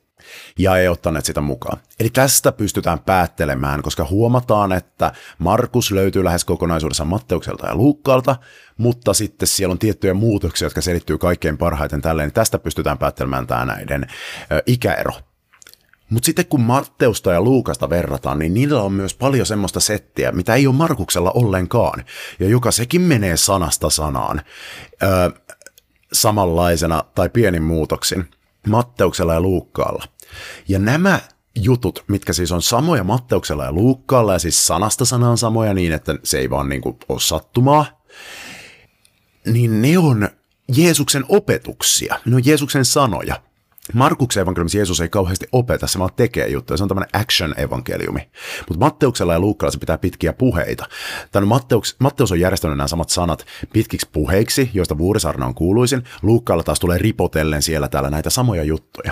ja 0.59 0.77
ei 0.77 0.87
ottaneet 0.87 1.25
sitä 1.25 1.41
mukaan. 1.41 1.77
Eli 1.99 2.09
tästä 2.09 2.51
pystytään 2.51 2.99
päättelemään, 2.99 3.81
koska 3.81 4.07
huomataan, 4.09 4.71
että 4.71 5.11
Markus 5.37 5.91
löytyy 5.91 6.23
lähes 6.23 6.45
kokonaisuudessaan 6.45 7.09
Matteukselta 7.09 7.67
ja 7.67 7.75
Luukkaalta, 7.75 8.35
mutta 8.77 9.13
sitten 9.13 9.47
siellä 9.47 9.71
on 9.71 9.79
tiettyjä 9.79 10.13
muutoksia, 10.13 10.65
jotka 10.65 10.81
selittyy 10.81 11.17
kaikkein 11.17 11.57
parhaiten 11.57 12.01
tälleen. 12.01 12.31
Tästä 12.31 12.59
pystytään 12.59 12.97
päättelemään 12.97 13.47
tämä 13.47 13.65
näiden 13.65 14.07
ikäero. 14.65 15.13
Mutta 16.09 16.25
sitten 16.25 16.45
kun 16.45 16.61
Matteusta 16.61 17.31
ja 17.31 17.41
Luukasta 17.41 17.89
verrataan, 17.89 18.39
niin 18.39 18.53
niillä 18.53 18.81
on 18.81 18.93
myös 18.93 19.13
paljon 19.13 19.45
semmoista 19.45 19.79
settiä, 19.79 20.31
mitä 20.31 20.55
ei 20.55 20.67
ole 20.67 20.75
Markuksella 20.75 21.31
ollenkaan, 21.31 22.03
ja 22.39 22.49
joka 22.49 22.71
sekin 22.71 23.01
menee 23.01 23.37
sanasta 23.37 23.89
sanaan 23.89 24.41
öö, 25.03 25.29
samanlaisena 26.13 27.03
tai 27.15 27.29
pienin 27.29 27.63
muutoksin 27.63 28.25
Matteuksella 28.67 29.33
ja 29.33 29.41
Luukkaalla. 29.41 30.05
Ja 30.67 30.79
nämä 30.79 31.19
jutut, 31.55 32.03
mitkä 32.07 32.33
siis 32.33 32.51
on 32.51 32.61
samoja 32.61 33.03
Matteuksella 33.03 33.65
ja 33.65 33.71
Luukkaalla, 33.71 34.33
ja 34.33 34.39
siis 34.39 34.67
sanasta 34.67 35.05
sanaan 35.05 35.37
samoja 35.37 35.73
niin, 35.73 35.93
että 35.93 36.15
se 36.23 36.39
ei 36.39 36.49
vaan 36.49 36.69
niin 36.69 36.81
kuin 36.81 36.97
ole 37.09 37.19
sattumaa, 37.19 37.85
niin 39.45 39.81
ne 39.81 39.97
on 39.97 40.29
Jeesuksen 40.75 41.25
opetuksia, 41.29 42.19
ne 42.25 42.35
on 42.35 42.45
Jeesuksen 42.45 42.85
sanoja. 42.85 43.41
Markuksen 43.93 44.41
evankeliumissa 44.41 44.77
Jeesus 44.77 45.01
ei 45.01 45.09
kauheasti 45.09 45.47
opeta, 45.51 45.87
se 45.87 45.99
vaan 45.99 46.09
tekee 46.15 46.47
juttuja. 46.47 46.77
Se 46.77 46.83
on 46.83 46.87
tämmöinen 46.87 47.09
action-evankeliumi. 47.13 48.29
Mutta 48.69 48.85
Matteuksella 48.85 49.33
ja 49.33 49.39
Luukkalla 49.39 49.71
se 49.71 49.79
pitää 49.79 49.97
pitkiä 49.97 50.33
puheita. 50.33 50.85
Tämän 51.31 51.47
Matteuks, 51.47 51.95
Matteus 51.99 52.31
on 52.31 52.39
järjestänyt 52.39 52.77
nämä 52.77 52.87
samat 52.87 53.09
sanat 53.09 53.45
pitkiksi 53.73 54.09
puheiksi, 54.11 54.69
joista 54.73 54.97
Vuurisarna 54.97 55.45
on 55.45 55.55
kuuluisin. 55.55 56.03
Luukkaalla 56.21 56.63
taas 56.63 56.79
tulee 56.79 56.97
ripotellen 56.97 57.61
siellä 57.61 57.87
täällä 57.87 58.09
näitä 58.09 58.29
samoja 58.29 58.63
juttuja. 58.63 59.11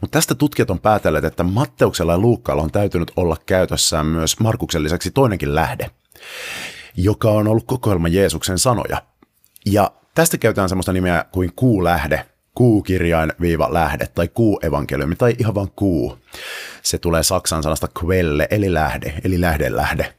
Mutta 0.00 0.16
tästä 0.16 0.34
tutkijat 0.34 0.70
on 0.70 0.80
päätelleet, 0.80 1.24
että 1.24 1.42
Matteuksella 1.42 2.12
ja 2.12 2.18
Luukkaalla 2.18 2.62
on 2.62 2.70
täytynyt 2.70 3.12
olla 3.16 3.36
käytössään 3.46 4.06
myös 4.06 4.40
Markuksen 4.40 4.82
lisäksi 4.82 5.10
toinenkin 5.10 5.54
lähde, 5.54 5.90
joka 6.96 7.30
on 7.30 7.48
ollut 7.48 7.66
kokoelma 7.66 8.08
Jeesuksen 8.08 8.58
sanoja. 8.58 9.02
Ja 9.66 9.92
tästä 10.14 10.38
käytetään 10.38 10.68
semmoista 10.68 10.92
nimeä 10.92 11.24
kuin 11.32 11.52
kuulähde, 11.56 12.26
kuukirjain 12.58 13.32
viiva 13.40 13.72
lähde 13.72 14.06
tai 14.06 14.28
kuuevankeliumi 14.28 15.16
tai 15.16 15.34
ihan 15.38 15.54
vaan 15.54 15.70
kuu. 15.76 16.18
Se 16.82 16.98
tulee 16.98 17.22
saksan 17.22 17.62
sanasta 17.62 17.88
quelle 18.04 18.48
eli 18.50 18.74
lähde 18.74 19.14
eli 19.24 19.40
lähde. 19.68 20.14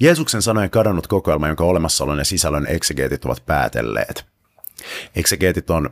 Jeesuksen 0.00 0.42
sanojen 0.42 0.70
kadonnut 0.70 1.06
kokoelma, 1.06 1.46
jonka 1.46 1.64
olemassaolon 1.64 2.18
ja 2.18 2.24
sisällön 2.24 2.66
eksegeetit 2.68 3.24
ovat 3.24 3.42
päätelleet. 3.46 4.24
Eksegeetit 5.16 5.70
on 5.70 5.90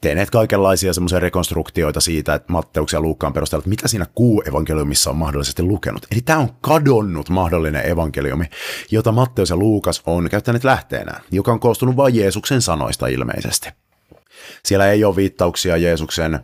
tehneet 0.00 0.30
kaikenlaisia 0.30 0.92
semmoisia 0.92 1.20
rekonstruktioita 1.20 2.00
siitä, 2.00 2.34
että 2.34 2.52
Matteuksia 2.52 2.96
ja 2.96 3.00
Luukkaan 3.00 3.32
perustellut, 3.32 3.66
mitä 3.66 3.88
siinä 3.88 4.06
kuu-evankeliumissa 4.14 5.10
on 5.10 5.16
mahdollisesti 5.16 5.62
lukenut. 5.62 6.06
Eli 6.10 6.20
tämä 6.20 6.38
on 6.38 6.50
kadonnut 6.60 7.28
mahdollinen 7.28 7.90
evankeliumi, 7.90 8.44
jota 8.90 9.12
Matteus 9.12 9.50
ja 9.50 9.56
Luukas 9.56 10.02
on 10.06 10.28
käyttäneet 10.30 10.64
lähteenään, 10.64 11.22
joka 11.30 11.52
on 11.52 11.60
koostunut 11.60 11.96
vain 11.96 12.14
Jeesuksen 12.14 12.62
sanoista 12.62 13.06
ilmeisesti. 13.06 13.81
Siellä 14.64 14.86
ei 14.86 15.04
ole 15.04 15.16
viittauksia 15.16 15.76
Jeesuksen 15.76 16.40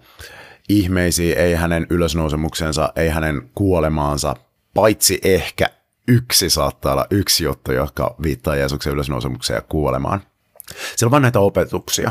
ihmeisiin, 0.68 1.38
ei 1.38 1.54
hänen 1.54 1.86
ylösnousemuksensa, 1.90 2.92
ei 2.96 3.08
hänen 3.08 3.50
kuolemaansa, 3.54 4.36
paitsi 4.74 5.20
ehkä 5.22 5.66
yksi 6.08 6.50
saattaa 6.50 6.92
olla 6.92 7.06
yksi 7.10 7.44
juttu, 7.44 7.72
joka 7.72 8.16
viittaa 8.22 8.56
Jeesuksen 8.56 8.92
ylösnousemukseen 8.92 9.56
ja 9.56 9.62
kuolemaan. 9.62 10.20
Siellä 10.96 11.08
on 11.08 11.10
vain 11.10 11.22
näitä 11.22 11.40
opetuksia. 11.40 12.10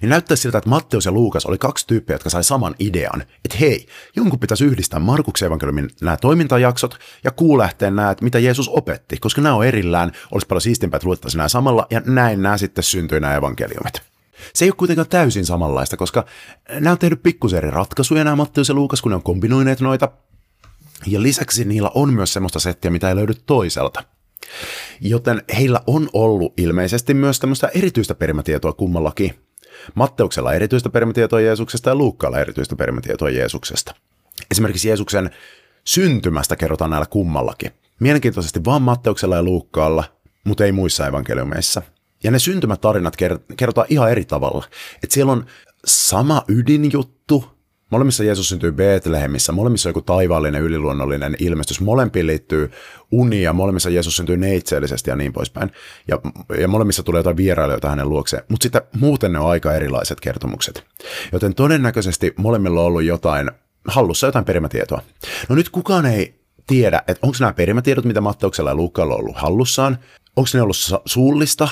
Niin 0.00 0.08
näyttää 0.08 0.36
siltä, 0.36 0.58
että 0.58 0.70
Matteus 0.70 1.04
ja 1.04 1.12
Luukas 1.12 1.46
oli 1.46 1.58
kaksi 1.58 1.86
tyyppiä, 1.86 2.14
jotka 2.14 2.30
sai 2.30 2.44
saman 2.44 2.74
idean, 2.78 3.22
että 3.22 3.56
hei, 3.60 3.86
jonkun 4.16 4.38
pitäisi 4.38 4.64
yhdistää 4.64 5.00
Markuksen 5.00 5.46
evankeliumin 5.46 5.90
nämä 6.00 6.16
toimintajaksot 6.16 6.98
ja 7.24 7.30
kuulähteen 7.30 7.96
nämä, 7.96 8.10
että 8.10 8.24
mitä 8.24 8.38
Jeesus 8.38 8.68
opetti, 8.68 9.16
koska 9.16 9.40
nämä 9.40 9.54
on 9.54 9.66
erillään, 9.66 10.12
olisi 10.30 10.46
paljon 10.46 10.60
siistimpää, 10.60 10.96
että 10.96 11.08
luettaisiin 11.08 11.38
nämä 11.38 11.48
samalla, 11.48 11.86
ja 11.90 12.02
näin 12.04 12.42
nämä 12.42 12.58
sitten 12.58 12.84
syntyi 12.84 13.20
nämä 13.20 13.34
evankeliumit. 13.34 14.02
Se 14.54 14.64
ei 14.64 14.68
ole 14.68 14.76
kuitenkaan 14.76 15.08
täysin 15.08 15.46
samanlaista, 15.46 15.96
koska 15.96 16.24
nämä 16.68 16.92
on 16.92 16.98
tehnyt 16.98 17.22
pikkusen 17.22 17.56
eri 17.56 17.70
ratkaisuja 17.70 18.24
nämä 18.24 18.36
Matteus 18.36 18.68
ja 18.68 18.74
Luukas, 18.74 19.02
kun 19.02 19.10
ne 19.10 19.16
on 19.16 19.22
kombinoineet 19.22 19.80
noita. 19.80 20.08
Ja 21.06 21.22
lisäksi 21.22 21.64
niillä 21.64 21.90
on 21.94 22.12
myös 22.12 22.32
semmoista 22.32 22.58
settiä, 22.58 22.90
mitä 22.90 23.08
ei 23.08 23.16
löydy 23.16 23.34
toiselta. 23.46 24.04
Joten 25.00 25.42
heillä 25.56 25.80
on 25.86 26.08
ollut 26.12 26.54
ilmeisesti 26.56 27.14
myös 27.14 27.40
tämmöistä 27.40 27.70
erityistä 27.74 28.14
perimätietoa 28.14 28.72
kummallakin. 28.72 29.34
Matteuksella 29.94 30.52
erityistä 30.52 30.90
perimätietoa 30.90 31.40
Jeesuksesta 31.40 31.90
ja 31.90 31.94
Luukkaalla 31.94 32.40
erityistä 32.40 32.76
perimätietoa 32.76 33.30
Jeesuksesta. 33.30 33.94
Esimerkiksi 34.50 34.88
Jeesuksen 34.88 35.30
syntymästä 35.84 36.56
kerrotaan 36.56 36.90
näillä 36.90 37.06
kummallakin. 37.06 37.70
Mielenkiintoisesti 38.00 38.64
vaan 38.64 38.82
Matteuksella 38.82 39.36
ja 39.36 39.42
Luukkaalla, 39.42 40.04
mutta 40.44 40.64
ei 40.64 40.72
muissa 40.72 41.06
evankeliumeissa– 41.06 41.82
ja 42.26 42.32
ne 42.32 42.38
syntymätarinat 42.38 43.16
kerrotaan 43.56 43.86
ihan 43.90 44.10
eri 44.10 44.24
tavalla. 44.24 44.64
Että 45.02 45.14
siellä 45.14 45.32
on 45.32 45.46
sama 45.86 46.42
ydinjuttu, 46.48 47.44
Molemmissa 47.90 48.24
Jeesus 48.24 48.48
syntyy 48.48 48.72
Betlehemissä, 48.72 49.52
molemmissa 49.52 49.88
on 49.88 49.90
joku 49.90 50.02
taivaallinen 50.02 50.62
yliluonnollinen 50.62 51.36
ilmestys, 51.38 51.80
molempiin 51.80 52.26
liittyy 52.26 52.70
uni 53.10 53.42
ja 53.42 53.52
molemmissa 53.52 53.90
Jeesus 53.90 54.16
syntyy 54.16 54.36
neitsellisesti 54.36 55.10
ja 55.10 55.16
niin 55.16 55.32
poispäin. 55.32 55.70
Ja, 56.08 56.18
ja 56.60 56.68
molemmissa 56.68 57.02
tulee 57.02 57.18
jotain 57.18 57.36
vierailijoita 57.36 57.90
hänen 57.90 58.08
luokseen, 58.08 58.42
mutta 58.48 58.62
sitten 58.62 58.82
muuten 59.00 59.32
ne 59.32 59.38
on 59.38 59.50
aika 59.50 59.74
erilaiset 59.74 60.20
kertomukset. 60.20 60.84
Joten 61.32 61.54
todennäköisesti 61.54 62.34
molemmilla 62.36 62.80
on 62.80 62.86
ollut 62.86 63.04
jotain, 63.04 63.50
hallussa 63.88 64.26
jotain 64.26 64.44
perimätietoa. 64.44 65.02
No 65.48 65.54
nyt 65.54 65.68
kukaan 65.68 66.06
ei 66.06 66.40
tiedä, 66.66 66.98
että 66.98 67.26
onko 67.26 67.36
nämä 67.40 67.52
perimätiedot, 67.52 68.04
mitä 68.04 68.20
Matteuksella 68.20 68.70
ja 68.70 68.74
Luukalla 68.74 69.14
on 69.14 69.20
ollut 69.20 69.36
hallussaan, 69.36 69.98
onko 70.36 70.48
ne 70.54 70.62
ollut 70.62 70.76
suullista 71.04 71.68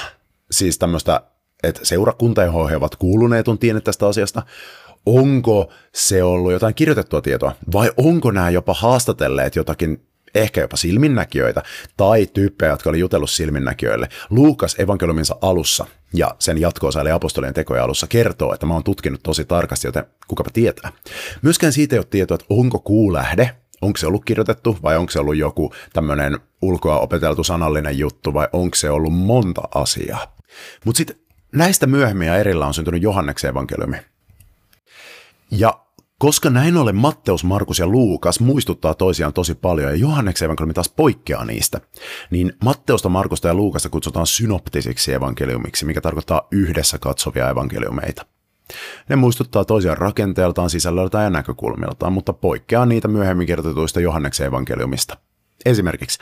siis 0.50 0.78
tämmöistä, 0.78 1.20
että 1.62 1.80
seurakunta, 1.84 2.42
johon 2.42 2.70
he 2.70 2.76
ovat 2.76 2.96
kuuluneet, 2.96 3.48
on 3.48 3.58
tiennyt 3.58 3.84
tästä 3.84 4.06
asiasta. 4.06 4.42
Onko 5.06 5.72
se 5.94 6.22
ollut 6.22 6.52
jotain 6.52 6.74
kirjoitettua 6.74 7.20
tietoa, 7.20 7.52
vai 7.72 7.90
onko 7.96 8.30
nämä 8.30 8.50
jopa 8.50 8.74
haastatelleet 8.74 9.56
jotakin 9.56 10.06
ehkä 10.34 10.60
jopa 10.60 10.76
silminnäkijöitä 10.76 11.62
tai 11.96 12.26
tyyppejä, 12.26 12.70
jotka 12.70 12.90
oli 12.90 12.98
jutellut 12.98 13.30
silminnäkijöille. 13.30 14.08
Luukas 14.30 14.76
evankeliuminsa 14.78 15.36
alussa 15.40 15.86
ja 16.14 16.34
sen 16.38 16.60
jatkoosa 16.60 17.00
eli 17.00 17.10
apostolien 17.10 17.54
tekoja 17.54 17.84
alussa 17.84 18.06
kertoo, 18.06 18.54
että 18.54 18.66
mä 18.66 18.74
oon 18.74 18.84
tutkinut 18.84 19.22
tosi 19.22 19.44
tarkasti, 19.44 19.88
joten 19.88 20.04
kukapa 20.28 20.50
tietää. 20.50 20.92
Myöskään 21.42 21.72
siitä 21.72 21.96
ei 21.96 21.98
ole 21.98 22.06
tietoa, 22.10 22.34
että 22.34 22.46
onko 22.48 22.78
kuulähde, 22.78 23.50
onko 23.82 23.96
se 23.96 24.06
ollut 24.06 24.24
kirjoitettu 24.24 24.78
vai 24.82 24.96
onko 24.96 25.10
se 25.10 25.20
ollut 25.20 25.36
joku 25.36 25.72
tämmöinen 25.92 26.38
ulkoa 26.62 26.98
opeteltu 26.98 27.44
sanallinen 27.44 27.98
juttu 27.98 28.34
vai 28.34 28.48
onko 28.52 28.74
se 28.74 28.90
ollut 28.90 29.12
monta 29.12 29.62
asiaa. 29.74 30.33
Mutta 30.84 30.96
sitten 30.96 31.16
näistä 31.52 31.86
myöhemmin 31.86 32.28
ja 32.28 32.36
erillä 32.36 32.66
on 32.66 32.74
syntynyt 32.74 33.02
Johanneksen 33.02 33.50
evankeliumi. 33.50 33.96
Ja 35.50 35.84
koska 36.18 36.50
näin 36.50 36.76
ollen 36.76 36.96
Matteus, 36.96 37.44
Markus 37.44 37.78
ja 37.78 37.86
Luukas 37.86 38.40
muistuttaa 38.40 38.94
toisiaan 38.94 39.32
tosi 39.32 39.54
paljon 39.54 39.90
ja 39.90 39.96
Johanneksen 39.96 40.46
evankeliumi 40.46 40.74
taas 40.74 40.88
poikkeaa 40.88 41.44
niistä, 41.44 41.80
niin 42.30 42.52
Matteusta, 42.64 43.08
Markusta 43.08 43.48
ja 43.48 43.54
Luukasta 43.54 43.88
kutsutaan 43.88 44.26
synoptisiksi 44.26 45.12
evankeliumiksi, 45.12 45.86
mikä 45.86 46.00
tarkoittaa 46.00 46.48
yhdessä 46.50 46.98
katsovia 46.98 47.48
evankeliumeita. 47.48 48.26
Ne 49.08 49.16
muistuttaa 49.16 49.64
toisiaan 49.64 49.98
rakenteeltaan, 49.98 50.70
sisällöltään 50.70 51.24
ja 51.24 51.30
näkökulmiltaan, 51.30 52.12
mutta 52.12 52.32
poikkeaa 52.32 52.86
niitä 52.86 53.08
myöhemmin 53.08 53.46
kirjoitetuista 53.46 54.00
Johanneksen 54.00 54.46
evankeliumista. 54.46 55.16
Esimerkiksi 55.66 56.18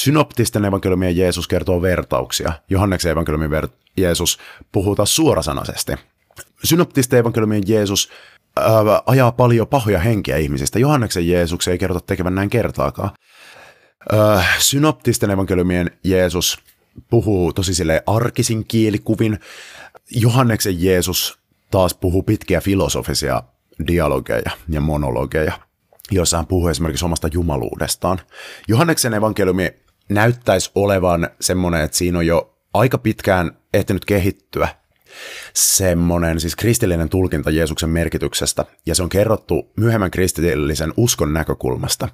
Synoptisten 0.00 0.64
evankeliumien 0.64 1.16
Jeesus 1.16 1.48
kertoo 1.48 1.82
vertauksia. 1.82 2.52
Johanneksen 2.70 3.12
evankeliumin 3.12 3.50
ver- 3.50 3.68
Jeesus 3.96 4.38
puhuu 4.72 4.96
taas 4.96 5.16
suorasanaisesti. 5.16 5.92
Synoptisten 6.64 7.18
evankeliumien 7.18 7.62
Jeesus 7.66 8.10
ää, 8.56 9.02
ajaa 9.06 9.32
paljon 9.32 9.66
pahoja 9.66 9.98
henkiä 9.98 10.36
ihmisistä. 10.36 10.78
Johanneksen 10.78 11.28
Jeesus 11.28 11.68
ei 11.68 11.78
kerrota 11.78 12.00
tekevän 12.06 12.34
näin 12.34 12.50
kertaakaan. 12.50 13.10
Ää, 14.12 14.44
synoptisten 14.58 15.30
evankeliumien 15.30 15.90
Jeesus 16.04 16.58
puhuu 17.10 17.52
tosi 17.52 17.74
sille 17.74 18.02
arkisin 18.06 18.64
kielikuvin. 18.64 19.38
Johanneksen 20.10 20.82
Jeesus 20.82 21.38
taas 21.70 21.94
puhuu 21.94 22.22
pitkiä 22.22 22.60
filosofisia 22.60 23.42
dialogeja 23.86 24.50
ja 24.68 24.80
monologeja 24.80 25.52
jossa 26.10 26.36
hän 26.36 26.46
puhuu 26.46 26.68
esimerkiksi 26.68 27.04
omasta 27.04 27.28
jumaluudestaan. 27.32 28.20
Johanneksen 28.68 29.14
evankeliumi 29.14 29.70
näyttäisi 30.10 30.70
olevan 30.74 31.30
semmoinen, 31.40 31.80
että 31.80 31.96
siinä 31.96 32.18
on 32.18 32.26
jo 32.26 32.56
aika 32.74 32.98
pitkään 32.98 33.56
ehtinyt 33.74 34.04
kehittyä 34.04 34.68
semmoinen 35.54 36.40
siis 36.40 36.56
kristillinen 36.56 37.08
tulkinta 37.08 37.50
Jeesuksen 37.50 37.90
merkityksestä, 37.90 38.64
ja 38.86 38.94
se 38.94 39.02
on 39.02 39.08
kerrottu 39.08 39.72
myöhemmän 39.76 40.10
kristillisen 40.10 40.94
uskon 40.96 41.32
näkökulmasta. 41.32 42.08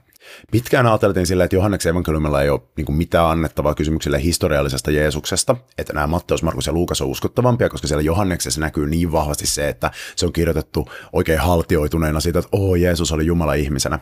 Pitkään 0.53 0.87
ajateltiin 0.87 1.27
sillä, 1.27 1.45
että 1.45 1.57
Johanneksen 1.57 1.91
evankeliumilla 1.91 2.43
ei 2.43 2.51
ole 2.51 2.61
niin 2.77 2.85
kuin 2.85 2.97
mitään 2.97 3.27
annettavaa 3.27 3.75
kysymyksille 3.75 4.23
historiallisesta 4.23 4.91
Jeesuksesta, 4.91 5.57
että 5.79 5.93
nämä 5.93 6.07
Matteus, 6.07 6.43
Markus 6.43 6.67
ja 6.67 6.73
Luukas 6.73 7.01
on 7.01 7.09
uskottavampia, 7.09 7.69
koska 7.69 7.89
siellä 7.89 8.03
Johanneksessa 8.03 8.61
näkyy 8.61 8.87
niin 8.87 9.13
vahvasti 9.13 9.47
se, 9.47 9.69
että 9.69 9.91
se 10.17 10.27
on 10.27 10.33
kirjoitettu 10.33 10.91
oikein 11.13 11.41
haltioituneena 11.41 12.21
siitä, 12.21 12.39
että 12.39 12.49
oo, 12.53 12.75
Jeesus 12.75 13.13
oli 13.13 13.27
Jumala 13.27 13.55
ihmisenä. 13.55 13.99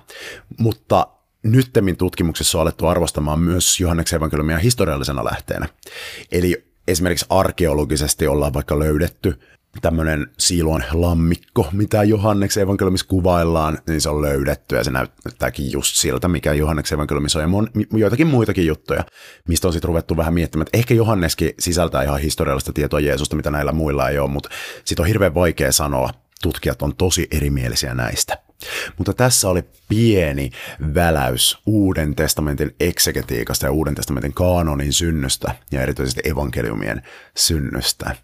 Mutta 0.59 1.07
nyttemmin 1.45 1.97
tutkimuksessa 1.97 2.59
on 2.59 2.62
alettu 2.62 2.86
arvostamaan 2.86 3.40
myös 3.40 3.80
Johanneksen 3.80 4.16
evankeliumia 4.16 4.59
historiallisena 4.59 5.24
lähteenä. 5.24 5.68
Eli 6.32 6.64
esimerkiksi 6.88 7.26
arkeologisesti 7.28 8.26
ollaan 8.26 8.55
vaikka 8.55 8.78
löydetty 8.78 9.38
tämmöinen 9.80 10.26
Siilon 10.38 10.84
lammikko, 10.92 11.66
mitä 11.72 12.03
Johanneksen 12.03 12.62
evankeliumissa 12.62 13.07
kuvaillaan, 13.07 13.78
niin 13.88 14.01
se 14.01 14.09
on 14.09 14.22
löydetty 14.22 14.76
ja 14.76 14.84
se 14.84 14.90
näyttääkin 14.90 15.72
just 15.72 15.97
siltä, 15.97 16.28
mikä 16.28 16.53
Johanneksen 16.53 16.97
evankeliumissa 16.97 17.38
on 17.38 17.42
ja 17.42 17.49
mon, 17.49 17.68
joitakin 17.92 18.26
muitakin 18.26 18.66
juttuja, 18.66 19.05
mistä 19.49 19.68
on 19.68 19.72
sitten 19.72 19.88
ruvettu 19.88 20.16
vähän 20.16 20.34
miettimään, 20.34 20.66
että 20.66 20.78
ehkä 20.78 20.95
Johanneskin 20.95 21.55
sisältää 21.59 22.03
ihan 22.03 22.20
historiallista 22.20 22.72
tietoa 22.72 23.01
Jeesusta, 23.01 23.36
mitä 23.36 23.51
näillä 23.51 23.72
muilla 23.72 24.09
ei 24.09 24.18
ole, 24.18 24.30
mutta 24.30 24.49
sitten 24.84 25.03
on 25.03 25.09
hirveän 25.09 25.34
vaikea 25.34 25.72
sanoa, 25.72 26.11
tutkijat 26.42 26.82
on 26.82 26.97
tosi 26.97 27.28
erimielisiä 27.30 27.95
näistä. 27.95 28.38
Mutta 28.98 29.12
tässä 29.12 29.48
oli 29.48 29.64
pieni 29.88 30.50
väläys 30.94 31.58
Uuden 31.66 32.14
testamentin 32.14 32.74
eksegetiikasta 32.80 33.66
ja 33.66 33.72
Uuden 33.72 33.94
testamentin 33.94 34.34
kaanonin 34.34 34.92
synnystä 34.92 35.54
ja 35.70 35.82
erityisesti 35.82 36.20
evankeliumien 36.24 37.02
synnystä. 37.36 38.16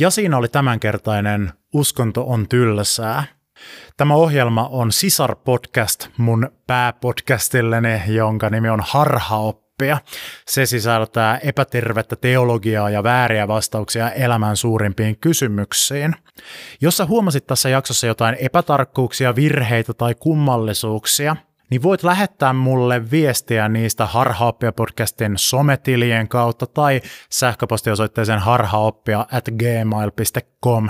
Ja 0.00 0.10
siinä 0.10 0.36
oli 0.36 0.48
tämänkertainen 0.48 1.52
Uskonto 1.74 2.24
on 2.26 2.48
tylsää. 2.48 3.24
Tämä 3.96 4.14
ohjelma 4.14 4.68
on 4.68 4.90
Sisar-podcast 4.92 6.08
mun 6.16 6.50
pääpodcastilleni, 6.66 8.02
jonka 8.06 8.50
nimi 8.50 8.68
on 8.68 8.80
Harhaoppi 8.86 9.67
oppia. 9.78 9.98
Se 10.46 10.66
sisältää 10.66 11.38
epätervettä 11.38 12.16
teologiaa 12.16 12.90
ja 12.90 13.02
vääriä 13.02 13.48
vastauksia 13.48 14.10
elämän 14.10 14.56
suurimpiin 14.56 15.18
kysymyksiin. 15.20 16.14
Jos 16.80 16.96
sä 16.96 17.06
huomasit 17.06 17.46
tässä 17.46 17.68
jaksossa 17.68 18.06
jotain 18.06 18.36
epätarkkuuksia, 18.40 19.36
virheitä 19.36 19.94
tai 19.94 20.14
kummallisuuksia, 20.14 21.36
niin 21.70 21.82
voit 21.82 22.02
lähettää 22.02 22.52
mulle 22.52 23.10
viestiä 23.10 23.68
niistä 23.68 24.06
Harhaoppia-podcastin 24.06 25.32
sometilien 25.36 26.28
kautta 26.28 26.66
tai 26.66 27.00
sähköpostiosoitteeseen 27.30 28.38
harhaoppia 28.38 29.26
at 29.32 29.44
gmail.com. 29.58 30.88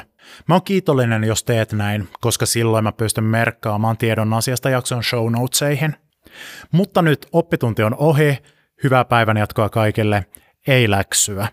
Mä 0.48 0.54
oon 0.54 0.62
kiitollinen, 0.62 1.24
jos 1.24 1.44
teet 1.44 1.72
näin, 1.72 2.08
koska 2.20 2.46
silloin 2.46 2.84
mä 2.84 2.92
pystyn 2.92 3.24
merkkaamaan 3.24 3.96
tiedon 3.96 4.32
asiasta 4.32 4.70
jakson 4.70 5.04
show 5.04 5.32
notesihin. 5.32 5.94
Mutta 6.72 7.02
nyt 7.02 7.26
oppitunti 7.32 7.82
on 7.82 7.94
ohi, 7.98 8.38
Hyvää 8.84 9.04
päivänjatkoa 9.04 9.68
kaikille, 9.68 10.26
ei 10.66 10.90
läksyä. 10.90 11.46